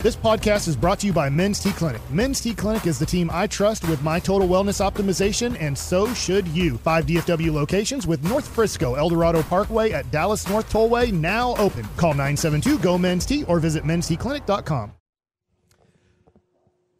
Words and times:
This 0.00 0.14
podcast 0.14 0.68
is 0.68 0.76
brought 0.76 1.00
to 1.00 1.08
you 1.08 1.12
by 1.12 1.28
Men's 1.28 1.58
T 1.58 1.72
Clinic. 1.72 2.00
Men's 2.08 2.40
T 2.40 2.54
Clinic 2.54 2.86
is 2.86 3.00
the 3.00 3.04
team 3.04 3.28
I 3.32 3.48
trust 3.48 3.88
with 3.88 4.00
my 4.00 4.20
total 4.20 4.46
wellness 4.46 4.80
optimization, 4.80 5.60
and 5.60 5.76
so 5.76 6.14
should 6.14 6.46
you. 6.46 6.78
Five 6.78 7.04
DFW 7.06 7.52
locations 7.52 8.06
with 8.06 8.22
North 8.22 8.46
Frisco, 8.46 8.94
Eldorado 8.94 9.42
Parkway 9.42 9.90
at 9.90 10.08
Dallas 10.12 10.48
North 10.48 10.72
Tollway 10.72 11.12
now 11.12 11.56
open. 11.56 11.82
Call 11.96 12.12
972 12.12 12.78
GO 12.78 12.96
Men's 12.96 13.26
T 13.26 13.42
or 13.48 13.58
visit 13.58 13.82
mensteclinic.com. 13.82 14.92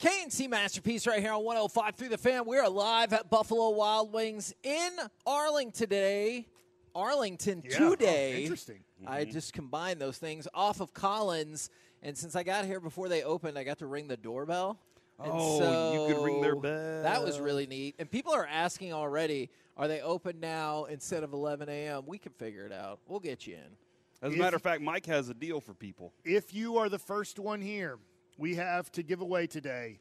KNC 0.01 0.51
Masterpiece 0.51 1.07
right 1.07 1.21
here 1.21 1.35
on 1.35 1.45
105 1.45 1.95
through 1.95 2.09
the 2.09 2.19
fan. 2.19 2.47
We're 2.47 2.69
live 2.69 3.13
at 3.13 3.31
Buffalo 3.31 3.71
Wild 3.71 4.13
Wings 4.13 4.53
in 4.65 4.91
Arlington 5.25 5.73
today. 5.89 6.49
Arlington 6.97 7.63
Yeah, 7.65 7.91
today. 7.91 8.35
oh, 8.35 8.41
interesting. 8.41 8.81
I 9.07 9.23
mm-hmm. 9.23 9.31
just 9.31 9.53
combined 9.53 10.01
those 10.01 10.19
things 10.19 10.49
off 10.53 10.81
of 10.81 10.93
Collins, 10.93 11.71
and 12.03 12.17
since 12.17 12.35
I 12.37 12.43
got 12.43 12.65
here 12.65 12.81
before 12.81 13.09
they 13.09 13.23
opened, 13.23 13.59
I 13.59 13.65
got 13.65 13.79
to 13.79 13.87
ring 13.87 14.09
the 14.09 14.17
doorbell. 14.17 14.79
And 15.21 15.33
Oh, 15.35 15.93
you 16.09 16.15
could 16.15 16.25
ring 16.25 16.41
their 16.41 16.55
bell. 16.55 17.03
That 17.03 17.25
was 17.25 17.41
really 17.41 17.67
neat. 17.67 17.97
And 17.99 18.09
people 18.09 18.33
are 18.33 18.47
asking 18.47 18.93
already, 18.93 19.51
are 19.77 19.89
they 19.89 20.01
open 20.01 20.39
now 20.39 20.85
instead 20.85 21.25
of 21.25 21.33
11 21.33 21.69
a.m.? 21.69 22.05
We 22.07 22.19
can 22.19 22.31
figure 22.33 22.65
it 22.67 22.73
out. 22.73 23.01
We'll 23.09 23.19
get 23.19 23.45
you 23.47 23.55
in. 23.55 23.77
As 24.23 24.31
a 24.31 24.35
If- 24.35 24.39
matter 24.39 24.57
of 24.57 24.63
fact, 24.63 24.81
Mike 24.81 25.07
has 25.07 25.29
a 25.29 25.35
deal 25.35 25.61
for 25.61 25.75
people. 25.75 26.13
If 26.25 26.55
you 26.55 26.77
are 26.79 26.89
the 26.89 27.01
first 27.01 27.39
one 27.41 27.61
here, 27.61 27.99
we 28.37 28.55
have 28.55 28.93
to 28.93 29.03
give 29.03 29.21
away 29.21 29.49
today 29.49 29.99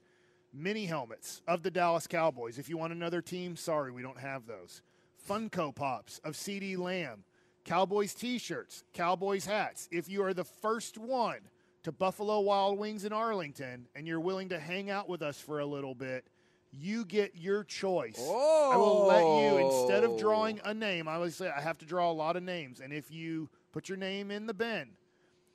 mini 0.54 0.86
helmets 0.86 1.42
of 1.48 1.64
the 1.64 1.72
Dallas 1.72 2.06
Cowboys. 2.08 2.59
If 2.59 2.70
you 2.70 2.78
want 2.78 2.94
another 2.94 3.22
team, 3.22 3.56
sorry, 3.56 3.92
we 3.92 4.02
don't 4.04 4.20
have 4.20 4.45
those. 4.45 4.82
Funko 5.28 5.73
Pops 5.73 6.20
of 6.23 6.34
CeeDee 6.36 6.78
Lamb, 6.78 7.23
Cowboys 7.66 8.14
t 8.14 8.38
shirts, 8.38 8.84
Cowboys 8.94 9.45
hats. 9.45 9.89
If 9.92 10.08
you 10.09 10.23
are 10.23 10.34
the 10.34 10.44
first 10.45 10.98
one 10.98 11.39
to 11.88 11.92
Buffalo 11.94 12.42
Wild 12.42 12.78
Wings 12.78 13.06
in 13.06 13.14
Arlington 13.14 13.88
and 13.96 14.06
you're 14.06 14.20
willing 14.20 14.50
to 14.50 14.60
hang 14.60 14.90
out 14.90 15.08
with 15.08 15.22
us 15.22 15.40
for 15.40 15.60
a 15.60 15.66
little 15.66 15.96
bit, 15.96 16.26
you 16.70 17.06
get 17.06 17.38
your 17.38 17.64
choice. 17.64 18.20
I 18.20 18.76
will 18.76 19.08
let 19.08 19.22
you, 19.24 19.58
instead 19.58 20.04
of 20.04 20.20
drawing 20.20 20.60
a 20.66 20.74
name, 20.74 21.08
I 21.08 21.16
always 21.16 21.38
say 21.38 21.50
I 21.50 21.62
have 21.62 21.78
to 21.78 21.86
draw 21.86 22.12
a 22.12 22.14
lot 22.14 22.36
of 22.36 22.44
names. 22.44 22.82
And 22.82 22.92
if 22.92 23.10
you 23.10 23.50
put 23.72 23.88
your 23.88 23.98
name 23.98 24.32
in 24.32 24.48
the 24.48 24.54
bin 24.54 24.90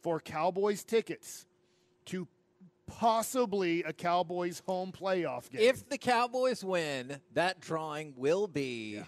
for 0.01 0.21
Cowboys 0.21 0.85
tickets 0.85 1.47
to 2.07 2.27
possibly 2.87 3.83
a 3.83 3.93
Cowboys 3.93 4.63
home 4.67 4.91
playoff 4.91 5.51
game. 5.51 5.61
If 5.61 5.87
the 5.87 5.99
Cowboys 5.99 6.65
win, 6.65 7.21
that 7.35 7.61
drawing 7.61 8.15
will 8.17 8.47
be 8.47 9.03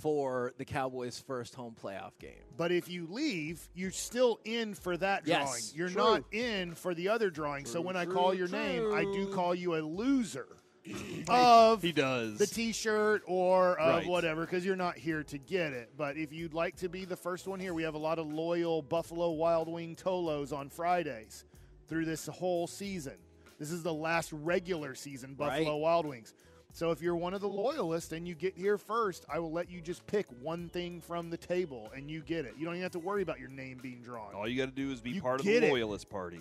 for 0.00 0.52
the 0.58 0.64
Cowboys' 0.64 1.18
first 1.18 1.54
home 1.54 1.74
playoff 1.80 2.12
game. 2.18 2.42
but 2.56 2.70
if 2.72 2.88
you 2.88 3.06
leave, 3.10 3.68
you're 3.74 3.90
still 3.90 4.38
in 4.44 4.74
for 4.74 4.96
that 4.96 5.22
Yes, 5.26 5.44
drawing. 5.48 5.62
You're 5.74 5.88
true. 5.88 6.02
not 6.02 6.24
in 6.32 6.74
for 6.74 6.94
the 6.94 7.08
other 7.08 7.30
drawing. 7.30 7.64
so 7.66 7.80
when 7.80 7.96
I 7.96 8.04
call 8.06 8.32
your 8.34 8.48
name, 8.48 8.92
I 8.94 9.04
do 9.04 9.26
call 9.32 9.54
you 9.54 9.74
a 9.76 9.82
loser 9.82 10.46
of 11.28 11.82
He 11.82 11.92
does. 11.92 12.38
the 12.38 12.46
T-shirt 12.46 13.22
or 13.26 13.78
of 13.78 13.96
Right. 13.98 14.06
whatever 14.06 14.42
because 14.42 14.64
you're 14.64 14.76
not 14.76 14.96
here 14.96 15.22
to 15.24 15.38
get 15.38 15.72
it. 15.72 15.90
But 15.96 16.16
if 16.16 16.32
you'd 16.32 16.54
like 16.54 16.76
to 16.76 16.88
be 16.88 17.04
the 17.04 17.16
first 17.16 17.46
one 17.46 17.60
here, 17.60 17.74
we 17.74 17.82
have 17.82 17.94
a 17.94 17.98
lot 17.98 18.18
of 18.18 18.26
loyal 18.32 18.82
Buffalo 18.82 19.30
Wild 19.32 19.68
Wing 19.68 19.96
Tolos 19.96 20.52
on 20.56 20.68
Fridays 20.68 21.44
through 21.88 22.04
this 22.04 22.26
whole 22.26 22.66
season. 22.66 23.14
This 23.58 23.70
is 23.72 23.82
the 23.82 23.92
last 23.92 24.32
regular 24.32 24.94
season 24.94 25.34
Buffalo 25.34 25.72
Right. 25.72 25.80
Wild 25.80 26.06
Wings. 26.06 26.32
So 26.78 26.92
if 26.92 27.02
you're 27.02 27.16
one 27.16 27.34
of 27.34 27.40
the 27.40 27.48
loyalists 27.48 28.12
and 28.12 28.28
you 28.28 28.36
get 28.36 28.56
here 28.56 28.78
first, 28.78 29.24
I 29.28 29.40
will 29.40 29.50
let 29.50 29.68
you 29.68 29.80
just 29.80 30.06
pick 30.06 30.26
one 30.40 30.68
thing 30.68 31.00
from 31.00 31.28
the 31.28 31.36
table 31.36 31.90
and 31.92 32.08
you 32.08 32.20
get 32.20 32.44
it. 32.44 32.54
You 32.56 32.64
don't 32.66 32.74
even 32.74 32.84
have 32.84 32.92
to 32.92 33.00
worry 33.00 33.20
about 33.22 33.40
your 33.40 33.48
name 33.48 33.80
being 33.82 34.00
drawn. 34.00 34.32
All 34.32 34.46
you 34.46 34.56
got 34.56 34.66
to 34.66 34.80
do 34.80 34.92
is 34.92 35.00
be 35.00 35.10
You 35.10 35.20
part 35.20 35.40
of 35.40 35.44
get 35.44 35.62
the 35.62 35.66
it. 35.66 35.70
loyalist 35.72 36.08
party. 36.08 36.40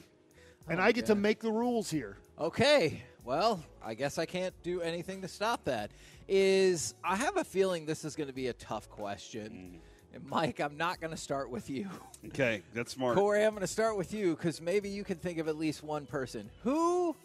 and 0.69 0.79
oh, 0.79 0.83
I 0.83 0.91
get 0.91 1.07
to 1.07 1.15
make 1.15 1.39
the 1.39 1.51
rules 1.51 1.89
here. 1.89 2.17
Okay, 2.39 3.01
well, 3.25 3.63
I 3.83 3.95
guess 3.95 4.19
I 4.19 4.27
can't 4.27 4.53
do 4.61 4.79
anything 4.81 5.23
to 5.23 5.27
stop 5.27 5.63
that. 5.63 5.89
Is 6.27 6.93
I 7.03 7.15
have 7.15 7.37
a 7.37 7.43
feeling 7.43 7.87
this 7.87 8.05
is 8.05 8.15
going 8.15 8.27
to 8.27 8.35
be 8.35 8.49
a 8.49 8.53
tough 8.53 8.87
question. 8.91 9.79
And 10.13 10.23
Mike, 10.27 10.59
I'm 10.59 10.77
not 10.77 11.01
going 11.01 11.09
to 11.09 11.17
start 11.17 11.49
with 11.49 11.67
you. 11.67 11.89
Okay, 12.27 12.61
that's 12.75 12.91
smart. 12.91 13.17
Corey, 13.17 13.43
I'm 13.43 13.53
going 13.53 13.61
to 13.61 13.65
start 13.67 13.97
with 13.97 14.13
you 14.13 14.35
because 14.35 14.61
maybe 14.61 14.87
you 14.87 15.03
can 15.03 15.17
think 15.17 15.39
of 15.39 15.47
at 15.47 15.57
least 15.57 15.81
one 15.81 16.05
person. 16.05 16.51
Who, 16.61 17.15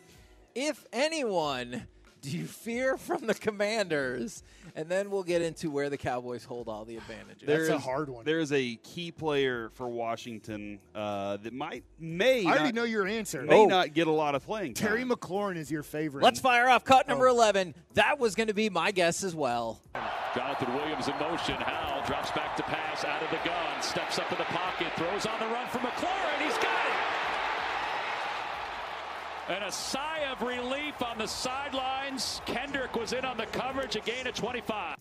if 0.55 0.87
anyone, 0.95 1.87
do 2.23 2.31
you 2.31 2.45
fear 2.47 2.97
from 2.97 3.27
the 3.27 3.35
Commanders? 3.35 4.43
And 4.75 4.89
then 4.89 5.11
we'll 5.11 5.25
get 5.25 5.43
into 5.43 5.71
where 5.71 5.91
the 5.91 5.99
Cowboys 5.99 6.45
hold 6.45 6.69
all 6.69 6.85
the 6.85 6.97
advantages. 6.97 7.47
That's 7.47 7.69
a 7.69 7.79
hard 7.79 8.09
one. 8.09 8.25
There 8.25 8.39
is 8.39 8.53
a 8.53 8.77
key 8.77 9.11
player 9.11 9.71
for 9.75 9.89
Washington 9.89 10.79
uh, 10.95 11.37
that 11.39 11.53
might 11.53 11.85
may 11.99 12.47
I 12.47 12.51
already 12.53 12.73
know 12.73 12.85
your 12.85 13.07
answer. 13.07 13.43
may 13.43 13.57
Oh. 13.63 13.67
not 13.67 13.93
get 13.93 14.07
a 14.07 14.11
lot 14.13 14.35
of 14.35 14.45
playing 14.45 14.75
time. 14.75 14.89
Terry 14.89 15.05
McLaurin 15.05 15.57
is 15.57 15.71
your 15.71 15.83
favorite. 15.83 16.23
Let's 16.23 16.41
fire 16.41 16.69
off 16.69 16.85
cut 16.85 17.07
number 17.09 17.29
Oh. 17.29 17.33
11. 17.33 17.75
That 17.95 18.19
was 18.19 18.35
going 18.35 18.47
to 18.47 18.55
be 18.55 18.71
my 18.71 18.93
guess 18.93 19.23
as 19.25 19.35
well. 19.35 19.81
Jonathan 20.35 20.75
Williams 20.75 21.09
in 21.09 21.19
motion. 21.19 21.57
Howell 21.57 22.07
drops 22.07 22.31
back 22.31 22.57
to 22.57 22.63
pass 22.63 23.05
out 23.05 23.23
of 23.23 23.29
the 23.31 23.37
gun. 23.45 23.83
Steps 23.83 24.19
up 24.19 24.31
in 24.33 24.39
the 24.39 24.45
pocket. 24.45 24.87
Throws 24.97 25.27
on 25.27 25.39
the 25.41 25.47
run 25.47 25.69
for 25.69 25.79
McLaurin. 25.79 26.41
He's 26.43 26.55
got 26.55 26.65
it. 26.65 26.72
And 29.53 29.65
a 29.65 29.71
sigh 29.71 30.21
of 30.33 30.41
relief 30.41 31.03
on 31.03 31.19
the 31.19 31.27
sidelines. 31.27 32.41
Kendrick 32.47 32.97
was 32.97 33.13
in 33.13 33.23
on 33.27 33.37
the 33.37 33.45
coverage. 33.45 33.97
A 33.97 34.01
gain 34.01 34.27
of 34.27 34.33
25. 34.33 34.97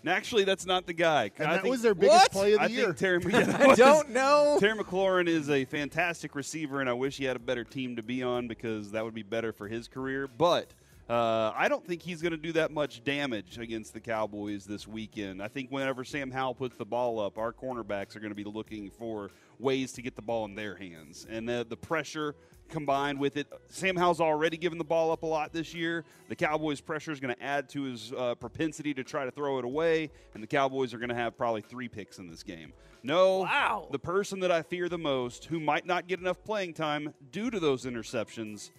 And 0.00 0.08
actually, 0.08 0.44
that's 0.44 0.64
not 0.64 0.86
the 0.86 0.94
guy. 0.94 1.30
And 1.36 1.46
I 1.48 1.52
that 1.56 1.62
think, 1.62 1.70
was 1.72 1.82
their 1.82 1.94
biggest 1.94 2.18
What? 2.18 2.32
play 2.32 2.52
of 2.54 2.60
the 2.60 2.64
I 2.64 2.68
year. 2.68 2.94
think 2.94 2.96
Terry. 2.96 3.22
yeah, 3.30 3.56
I 3.60 3.74
don't 3.74 4.08
know. 4.12 4.56
Terry 4.58 4.78
McLaurin 4.78 5.28
is 5.28 5.50
a 5.50 5.66
fantastic 5.66 6.34
receiver, 6.34 6.80
and 6.80 6.88
I 6.88 6.94
wish 6.94 7.18
he 7.18 7.26
had 7.26 7.36
a 7.36 7.40
better 7.40 7.62
team 7.62 7.96
to 7.96 8.02
be 8.02 8.22
on 8.22 8.48
because 8.48 8.92
that 8.92 9.04
would 9.04 9.12
be 9.14 9.22
better 9.22 9.52
for 9.52 9.68
his 9.68 9.86
career. 9.86 10.28
But 10.28 10.72
uh, 11.10 11.52
I 11.54 11.68
don't 11.68 11.86
think 11.86 12.00
he's 12.00 12.22
going 12.22 12.32
to 12.32 12.38
do 12.38 12.52
that 12.52 12.70
much 12.70 13.04
damage 13.04 13.58
against 13.58 13.92
the 13.92 14.00
Cowboys 14.00 14.64
this 14.64 14.88
weekend. 14.88 15.42
I 15.42 15.48
think 15.48 15.70
whenever 15.70 16.04
Sam 16.04 16.30
Howell 16.30 16.54
puts 16.54 16.76
the 16.76 16.86
ball 16.86 17.20
up, 17.20 17.36
our 17.36 17.52
cornerbacks 17.52 18.16
are 18.16 18.20
going 18.20 18.30
to 18.32 18.34
be 18.34 18.44
looking 18.44 18.88
for 18.88 19.30
ways 19.58 19.92
to 19.92 20.00
get 20.00 20.16
the 20.16 20.22
ball 20.22 20.46
in 20.46 20.54
their 20.54 20.74
hands, 20.74 21.26
and 21.28 21.46
the, 21.46 21.66
the 21.68 21.76
pressure 21.76 22.34
combined 22.68 23.18
with 23.20 23.36
it. 23.36 23.46
Sam 23.68 23.96
Howell's 23.96 24.20
already 24.20 24.56
given 24.56 24.78
the 24.78 24.84
ball 24.84 25.10
up 25.12 25.22
a 25.22 25.26
lot 25.26 25.52
this 25.52 25.74
year. 25.74 26.04
The 26.28 26.36
Cowboys' 26.36 26.80
pressure 26.80 27.12
is 27.12 27.20
going 27.20 27.34
to 27.34 27.42
add 27.42 27.68
to 27.70 27.82
his 27.82 28.12
uh, 28.12 28.34
propensity 28.36 28.94
to 28.94 29.04
try 29.04 29.24
to 29.24 29.30
throw 29.30 29.58
it 29.58 29.64
away, 29.64 30.10
and 30.34 30.42
the 30.42 30.46
Cowboys 30.46 30.92
are 30.94 30.98
going 30.98 31.10
to 31.10 31.14
have 31.14 31.36
probably 31.36 31.60
three 31.60 31.88
picks 31.88 32.18
in 32.18 32.28
this 32.28 32.42
game. 32.42 32.72
No, 33.02 33.40
Wow. 33.40 33.88
the 33.92 33.98
person 33.98 34.40
that 34.40 34.50
I 34.50 34.62
fear 34.62 34.88
the 34.88 34.98
most, 34.98 35.44
who 35.44 35.60
might 35.60 35.86
not 35.86 36.06
get 36.08 36.20
enough 36.20 36.42
playing 36.42 36.74
time 36.74 37.12
due 37.30 37.50
to 37.50 37.60
those 37.60 37.84
interceptions, 37.84 38.70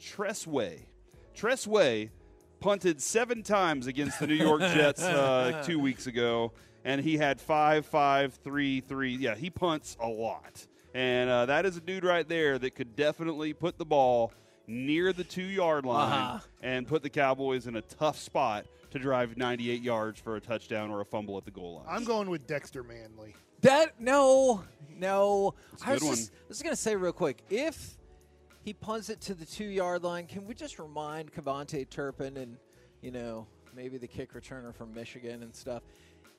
Tress 0.00 0.46
Way. 0.46 0.86
Tressway 1.36 2.10
punted 2.60 3.00
seven 3.00 3.42
times 3.42 3.86
against 3.86 4.18
the 4.18 4.26
New 4.26 4.34
York 4.34 4.60
Jets 4.60 5.02
uh, 5.02 5.62
two 5.66 5.78
weeks 5.78 6.06
ago, 6.08 6.52
and 6.84 7.00
he 7.00 7.16
had 7.16 7.40
five, 7.40 7.86
five, 7.86 8.34
three, 8.42 8.80
three. 8.80 9.14
Yeah, 9.14 9.36
he 9.36 9.48
punts 9.50 9.96
a 10.00 10.08
lot. 10.08 10.66
And 10.94 11.28
uh, 11.30 11.46
that 11.46 11.66
is 11.66 11.76
a 11.76 11.80
dude 11.80 12.04
right 12.04 12.28
there 12.28 12.58
that 12.58 12.74
could 12.74 12.96
definitely 12.96 13.52
put 13.52 13.78
the 13.78 13.84
ball 13.84 14.32
near 14.66 15.12
the 15.12 15.24
two 15.24 15.42
yard 15.42 15.84
line 15.84 16.12
Uh-huh. 16.12 16.38
and 16.62 16.86
put 16.86 17.02
the 17.02 17.10
Cowboys 17.10 17.66
in 17.66 17.76
a 17.76 17.82
tough 17.82 18.18
spot 18.18 18.66
to 18.90 18.98
drive 18.98 19.36
98 19.36 19.82
yards 19.82 20.18
for 20.20 20.36
a 20.36 20.40
touchdown 20.40 20.90
or 20.90 21.00
a 21.00 21.04
fumble 21.04 21.36
at 21.36 21.44
the 21.44 21.50
goal 21.50 21.76
line. 21.76 21.86
I'm 21.88 22.04
going 22.04 22.30
with 22.30 22.46
Dexter 22.46 22.82
Manley. 22.82 23.34
That 23.60 24.00
no, 24.00 24.62
no. 24.96 25.54
a 25.84 25.88
I 25.88 25.92
was 25.94 26.00
good 26.02 26.10
just, 26.16 26.30
I 26.32 26.48
was 26.48 26.62
gonna 26.62 26.76
say 26.76 26.94
real 26.96 27.12
quick, 27.12 27.42
if 27.50 27.96
he 28.62 28.72
punts 28.72 29.08
it 29.10 29.20
to 29.22 29.34
the 29.34 29.44
two 29.44 29.64
yard 29.64 30.04
line, 30.04 30.26
can 30.26 30.46
we 30.46 30.54
just 30.54 30.78
remind 30.78 31.32
KaVontae 31.32 31.90
Turpin 31.90 32.36
and 32.36 32.56
you 33.02 33.10
know 33.10 33.46
maybe 33.74 33.98
the 33.98 34.06
kick 34.06 34.32
returner 34.32 34.74
from 34.74 34.94
Michigan 34.94 35.42
and 35.42 35.54
stuff? 35.54 35.82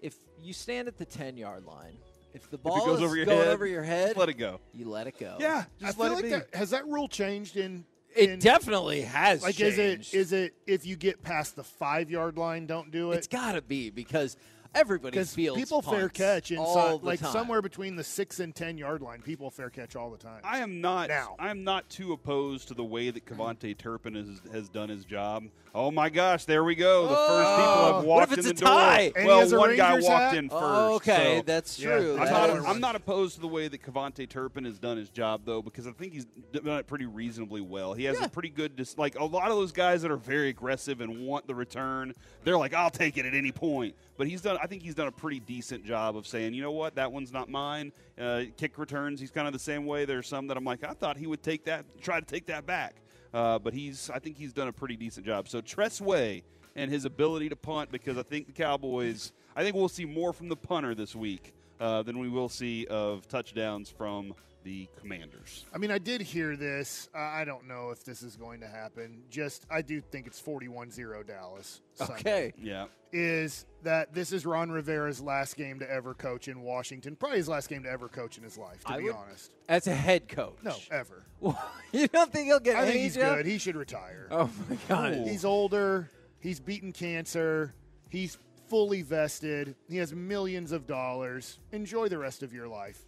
If 0.02 0.16
you 0.42 0.54
stand 0.54 0.88
at 0.88 0.98
the 0.98 1.06
ten 1.06 1.36
yard 1.36 1.66
line, 1.66 1.98
if 2.34 2.50
the 2.50 2.58
ball 2.58 2.78
if 2.78 2.86
goes 2.86 2.98
is 3.00 3.04
over 3.04 3.16
your 3.16 3.26
going 3.26 3.38
head, 3.40 3.48
over 3.48 3.66
your 3.68 3.84
head, 3.84 4.18
let 4.18 4.30
it 4.30 4.36
go. 4.36 4.60
you 4.74 4.90
let 4.90 5.08
it 5.08 5.18
go. 5.20 5.38
Yeah, 5.40 5.66
I 5.82 5.86
just 5.86 5.98
feel 5.98 6.06
let 6.08 6.14
like 6.16 6.24
be. 6.24 6.30
that 6.30 6.48
has 6.54 6.70
that 6.72 6.88
rule 6.88 7.08
changed 7.08 7.58
in. 7.58 7.86
it 8.16 8.30
in- 8.30 8.40
definitely 8.40 9.02
has. 9.02 9.42
like 9.44 9.56
changed. 9.56 10.14
is 10.14 10.14
it 10.14 10.14
is 10.14 10.34
it 10.34 10.54
if 10.68 10.86
you 10.86 10.96
get 10.96 11.24
past 11.24 11.56
the 11.56 11.64
five 11.64 12.10
yard 12.10 12.38
line, 12.38 12.66
don't 12.66 12.92
do 12.92 13.12
it. 13.12 13.18
It's 13.18 13.28
got 13.28 13.54
to 13.54 13.62
be 13.62 13.90
because 13.90 14.38
Everybody 14.76 15.24
feels 15.24 15.58
people 15.58 15.82
fair 15.82 16.02
punts 16.02 16.18
catch 16.18 16.52
all 16.54 16.68
inside, 16.68 17.02
the 17.02 17.06
like 17.06 17.20
time. 17.20 17.32
somewhere 17.32 17.62
between 17.62 17.96
the 17.96 18.04
six 18.04 18.40
and 18.40 18.54
ten 18.54 18.78
yard 18.78 19.02
line. 19.02 19.22
People 19.22 19.50
fair 19.50 19.70
catch 19.70 19.96
all 19.96 20.12
the 20.12 20.18
time. 20.18 20.42
I 20.44 20.60
am 20.60 20.80
not. 20.80 21.10
Now. 21.10 21.36
I 21.40 21.50
am 21.50 21.64
not 21.64 21.90
too 21.90 22.14
opposed 22.14 22.68
to 22.68 22.74
the 22.76 22.84
way 22.84 23.10
that 23.10 23.26
KaVontae 23.26 23.78
Turpin 23.78 24.14
has, 24.16 24.42
has 24.52 24.70
done 24.70 24.90
his 24.90 25.06
job. 25.06 25.46
Oh 25.74 25.92
my 25.92 26.10
gosh, 26.10 26.46
there 26.46 26.64
we 26.64 26.76
go. 26.76 27.04
The 27.04 27.16
first 27.16 27.50
people 27.58 27.86
have 27.86 27.96
oh, 27.96 27.98
what 27.98 28.06
walked 28.06 28.32
if 28.34 28.38
it's 28.40 28.48
in 28.48 28.52
a 28.52 28.56
the 28.56 28.62
door. 28.62 28.70
tie? 28.70 29.12
And 29.16 29.26
well, 29.28 29.40
has 29.40 29.52
a 29.52 29.58
one 29.58 29.76
guy 29.76 29.94
walked 29.94 30.06
hat? 30.06 30.36
in 30.36 30.50
first. 30.50 30.64
Oh, 30.64 30.96
okay, 30.96 31.38
so- 31.40 31.44
that's 31.46 31.78
true. 31.78 32.16
I'm 32.16 32.20
I'm 32.22 32.26
That 32.26 32.58
not, 32.64 32.66
I'm 32.68 32.80
not 32.80 32.96
opposed 32.96 33.36
to 33.36 33.42
the 33.42 33.48
way 33.48 33.68
that 33.68 33.82
KaVontae 33.82 34.30
Turpin 34.30 34.66
has 34.66 34.80
done 34.80 34.98
his 34.98 35.10
job, 35.10 35.42
though, 35.46 35.62
because 35.62 35.88
I 35.88 35.92
think 35.92 36.14
he's 36.14 36.26
done 36.54 36.68
it 36.80 36.88
pretty 36.88 37.06
reasonably 37.06 37.62
well. 37.62 37.94
He 37.94 38.04
has 38.06 38.20
Yeah. 38.20 38.26
a 38.26 38.30
pretty 38.30 38.50
good, 38.50 38.76
dis- 38.76 38.98
like 38.98 39.18
a 39.20 39.24
lot 39.26 39.50
of 39.50 39.58
those 39.58 39.72
guys 39.72 40.02
that 40.04 40.12
are 40.12 40.18
very 40.18 40.50
aggressive 40.50 41.02
and 41.02 41.26
want 41.26 41.48
the 41.48 41.56
return. 41.56 42.14
They're 42.44 42.58
like, 42.58 42.74
I'll 42.74 42.90
take 42.92 43.18
it 43.18 43.26
at 43.26 43.34
any 43.34 43.52
point. 43.52 43.96
But 44.18 44.28
he's 44.28 44.42
done. 44.42 44.58
I 44.62 44.68
think 44.68 44.84
he's 44.84 44.96
done 44.96 45.08
a 45.08 45.12
pretty 45.12 45.40
decent 45.40 45.86
job 45.86 46.18
of 46.18 46.28
saying, 46.28 46.54
you 46.54 46.62
know 46.62 46.72
what, 46.72 46.96
that 46.96 47.12
one's 47.12 47.32
not 47.32 47.50
mine. 47.50 47.92
Uh, 48.20 48.44
kick 48.58 48.78
returns, 48.78 49.20
he's 49.20 49.32
kind 49.32 49.48
of 49.48 49.54
the 49.54 49.60
same 49.60 49.86
way. 49.86 50.06
There's 50.06 50.28
some 50.28 50.48
that 50.48 50.58
I'm 50.58 50.66
like, 50.66 50.84
I 50.84 50.94
thought 50.94 51.18
he 51.18 51.28
would 51.28 51.44
take 51.44 51.66
that, 51.66 51.86
try 52.02 52.20
to 52.20 52.26
take 52.26 52.46
that 52.48 52.66
back. 52.66 52.96
Uh, 53.34 53.60
but 53.60 53.74
he's, 53.74 54.10
I 54.10 54.20
think 54.20 54.38
he's 54.38 54.54
done 54.54 54.68
a 54.68 54.74
pretty 54.74 54.96
decent 54.96 55.26
job. 55.26 55.48
So 55.48 55.62
Tress 55.62 56.02
Way 56.02 56.44
and 56.76 56.92
his 56.92 57.06
ability 57.06 57.50
to 57.50 57.56
punt, 57.56 57.92
because 57.92 58.18
I 58.18 58.24
think 58.24 58.48
the 58.48 58.54
Cowboys, 58.54 59.32
I 59.56 59.64
think 59.64 59.76
we'll 59.76 59.88
see 59.88 60.06
more 60.06 60.34
from 60.34 60.50
the 60.50 60.56
punter 60.56 60.96
this 60.96 61.16
week 61.16 61.54
uh, 61.80 62.04
than 62.04 62.20
we 62.20 62.28
will 62.28 62.50
see 62.50 62.86
of 62.88 63.28
touchdowns 63.28 63.90
from 63.90 64.34
the 64.64 64.88
Commanders. 65.00 65.66
I 65.74 65.78
mean, 65.78 65.92
I 65.92 65.98
did 65.98 66.22
hear 66.22 66.56
this. 66.56 67.10
Uh, 67.16 67.20
I 67.20 67.46
don't 67.46 67.68
know 67.68 67.92
if 67.92 68.04
this 68.04 68.22
is 68.22 68.36
going 68.36 68.60
to 68.62 68.68
happen. 68.68 69.24
Just, 69.30 69.66
I 69.72 69.82
do 69.82 70.02
think 70.02 70.28
it's 70.28 70.40
41 70.40 70.92
0 70.92 71.24
Dallas. 71.24 71.82
Sunday. 71.94 72.14
Okay. 72.20 72.54
Yeah. 72.58 72.86
Is 73.12 73.66
that 73.84 74.14
this 74.14 74.32
is 74.32 74.46
Ron 74.46 74.70
Rivera's 74.72 75.20
last 75.22 75.56
game 75.58 75.80
to 75.80 75.90
ever 75.92 76.14
coach 76.14 76.48
in 76.48 76.62
Washington? 76.62 77.16
Probably 77.16 77.38
his 77.38 77.48
last 77.50 77.68
game 77.70 77.84
to 77.84 77.90
ever 77.90 78.08
coach 78.08 78.38
in 78.38 78.44
his 78.44 78.58
life, 78.58 78.84
to 78.86 78.92
I 78.92 78.98
be 78.98 79.06
would- 79.06 79.16
honest. 79.16 79.52
As 79.68 79.88
a 79.88 79.96
head 79.96 80.28
coach. 80.28 80.58
No, 80.64 80.76
ever. 80.92 81.26
you 81.92 82.08
don't 82.08 82.32
think 82.32 82.48
he'll 82.48 82.60
get 82.60 82.76
I 82.76 82.86
think 82.86 82.98
he's 83.02 83.16
job? 83.16 83.38
good. 83.38 83.46
He 83.46 83.58
should 83.58 83.76
retire. 83.76 84.28
Oh 84.32 84.50
my 84.70 84.78
god. 84.88 85.14
He's 85.28 85.46
older. 85.46 86.10
He's 86.40 86.60
beaten 86.60 86.92
cancer. 86.92 87.74
He's 88.10 88.38
fully 88.68 89.02
vested. 89.02 89.76
He 89.90 89.98
has 89.98 90.14
millions 90.14 90.72
of 90.72 90.86
dollars. 90.86 91.60
Enjoy 91.72 92.08
the 92.10 92.18
rest 92.20 92.44
of 92.44 92.54
your 92.54 92.68
life. 92.68 93.00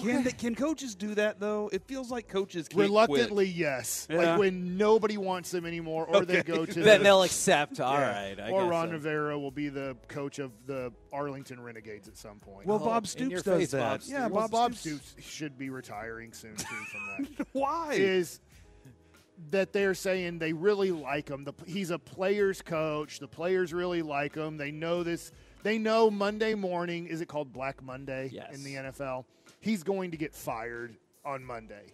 Can 0.00 0.24
the, 0.24 0.32
can 0.32 0.54
coaches 0.54 0.94
do 0.94 1.14
that 1.16 1.40
though? 1.40 1.68
It 1.72 1.84
feels 1.86 2.10
like 2.10 2.28
coaches 2.28 2.68
can't 2.68 2.80
Reluctantly, 2.82 3.46
quit. 3.46 3.56
yes. 3.56 4.06
Yeah. 4.10 4.16
Like 4.16 4.38
when 4.38 4.76
nobody 4.76 5.16
wants 5.16 5.50
them 5.50 5.66
anymore, 5.66 6.06
or 6.06 6.24
they 6.24 6.42
go 6.42 6.64
to 6.66 6.72
then 6.82 6.98
the, 7.00 7.04
they'll 7.04 7.22
accept. 7.22 7.80
All 7.80 7.92
yeah. 7.94 8.28
right. 8.30 8.40
I 8.40 8.50
or 8.50 8.62
guess 8.62 8.70
Ron 8.70 8.88
so. 8.88 8.92
Rivera 8.92 9.38
will 9.38 9.50
be 9.50 9.68
the 9.68 9.96
coach 10.08 10.38
of 10.38 10.52
the 10.66 10.92
Arlington 11.12 11.60
Renegades 11.60 12.08
at 12.08 12.16
some 12.16 12.38
point. 12.38 12.66
Well, 12.66 12.78
Oh, 12.80 12.84
Bob 12.84 13.06
Stoops 13.06 13.42
does 13.42 13.58
face, 13.58 13.70
that. 13.72 13.78
Bob 13.80 14.00
yeah, 14.04 14.20
Stoops. 14.20 14.34
Well, 14.34 14.48
Bob, 14.48 14.50
Bob 14.50 14.74
Stoops. 14.74 15.08
Stoops 15.08 15.26
should 15.26 15.58
be 15.58 15.70
retiring 15.70 16.32
soon 16.32 16.56
too 16.56 16.64
from 16.66 17.26
that. 17.36 17.46
Why? 17.52 17.94
is 17.94 18.40
that 19.50 19.72
they're 19.72 19.94
saying 19.94 20.38
they 20.40 20.52
really 20.52 20.90
like 20.90 21.28
him. 21.28 21.44
The, 21.44 21.52
he's 21.66 21.90
a 21.90 21.98
player's 21.98 22.60
coach. 22.60 23.20
The 23.20 23.28
players 23.28 23.72
really 23.72 24.02
like 24.02 24.34
him. 24.34 24.56
They 24.56 24.72
know 24.72 25.02
this. 25.04 25.30
They 25.62 25.78
know 25.78 26.10
Monday 26.10 26.54
morning. 26.54 27.06
Is 27.06 27.20
it 27.20 27.26
called 27.28 27.52
Black 27.52 27.82
Monday 27.82 28.30
Yes. 28.32 28.54
in 28.54 28.64
the 28.64 28.74
NFL? 28.74 29.24
He's 29.60 29.82
going 29.82 30.12
to 30.12 30.16
get 30.16 30.34
fired 30.34 30.96
on 31.24 31.44
Monday. 31.44 31.92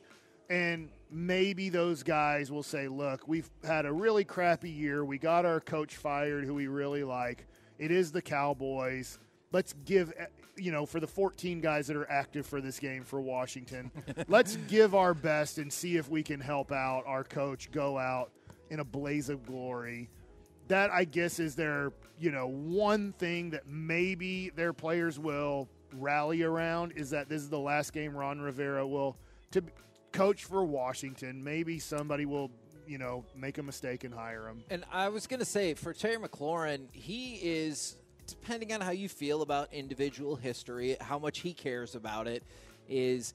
And 0.50 0.90
maybe 1.10 1.70
those 1.70 2.02
guys 2.02 2.50
will 2.50 2.62
say, 2.62 2.88
look, 2.88 3.26
we've 3.26 3.48
had 3.64 3.86
a 3.86 3.92
really 3.92 4.24
crappy 4.24 4.70
year. 4.70 5.04
We 5.04 5.18
got 5.18 5.46
our 5.46 5.60
coach 5.60 5.96
fired 5.96 6.44
who 6.44 6.54
we 6.54 6.66
really 6.66 7.04
like. 7.04 7.46
It 7.78 7.90
is 7.90 8.12
the 8.12 8.22
Cowboys. 8.22 9.18
Let's 9.52 9.74
give, 9.84 10.12
eh, 10.18 10.26
you 10.56 10.70
know, 10.70 10.84
for 10.84 11.00
the 11.00 11.06
14 11.06 11.60
guys 11.60 11.86
that 11.86 11.96
are 11.96 12.10
active 12.10 12.46
for 12.46 12.60
this 12.60 12.78
game 12.78 13.04
for 13.04 13.20
Washington, 13.20 13.90
let's 14.28 14.56
give 14.68 14.94
our 14.94 15.14
best 15.14 15.58
and 15.58 15.72
see 15.72 15.96
if 15.96 16.08
we 16.08 16.22
can 16.22 16.40
help 16.40 16.72
out 16.72 17.04
our 17.06 17.24
coach 17.24 17.70
go 17.70 17.96
out 17.96 18.30
in 18.70 18.80
a 18.80 18.84
blaze 18.84 19.30
of 19.30 19.46
glory. 19.46 20.10
That, 20.68 20.90
I 20.90 21.04
guess, 21.04 21.38
is 21.38 21.54
their, 21.54 21.92
you 22.18 22.30
know, 22.30 22.48
one 22.48 23.12
thing 23.12 23.50
that 23.50 23.66
maybe 23.66 24.50
their 24.50 24.72
players 24.72 25.18
will 25.18 25.68
rally 25.98 26.42
around 26.42 26.92
is 26.96 27.10
that 27.10 27.28
this 27.28 27.42
is 27.42 27.48
the 27.48 27.58
last 27.58 27.92
game 27.92 28.16
Ron 28.16 28.40
Rivera 28.40 28.86
will 28.86 29.16
to 29.52 29.62
coach 30.12 30.44
for 30.44 30.64
Washington. 30.64 31.42
Maybe 31.42 31.78
somebody 31.78 32.26
will, 32.26 32.50
you 32.86 32.98
know, 32.98 33.24
make 33.36 33.58
a 33.58 33.62
mistake 33.62 34.04
and 34.04 34.14
hire 34.14 34.48
him. 34.48 34.62
And 34.70 34.84
I 34.92 35.08
was 35.08 35.26
going 35.26 35.40
to 35.40 35.46
say 35.46 35.74
for 35.74 35.92
Terry 35.92 36.16
McLaurin, 36.16 36.86
he 36.92 37.34
is 37.42 37.96
depending 38.26 38.72
on 38.72 38.80
how 38.80 38.90
you 38.90 39.08
feel 39.08 39.42
about 39.42 39.72
individual 39.72 40.36
history, 40.36 40.96
how 41.00 41.18
much 41.18 41.40
he 41.40 41.52
cares 41.52 41.94
about 41.94 42.26
it, 42.26 42.42
is 42.88 43.34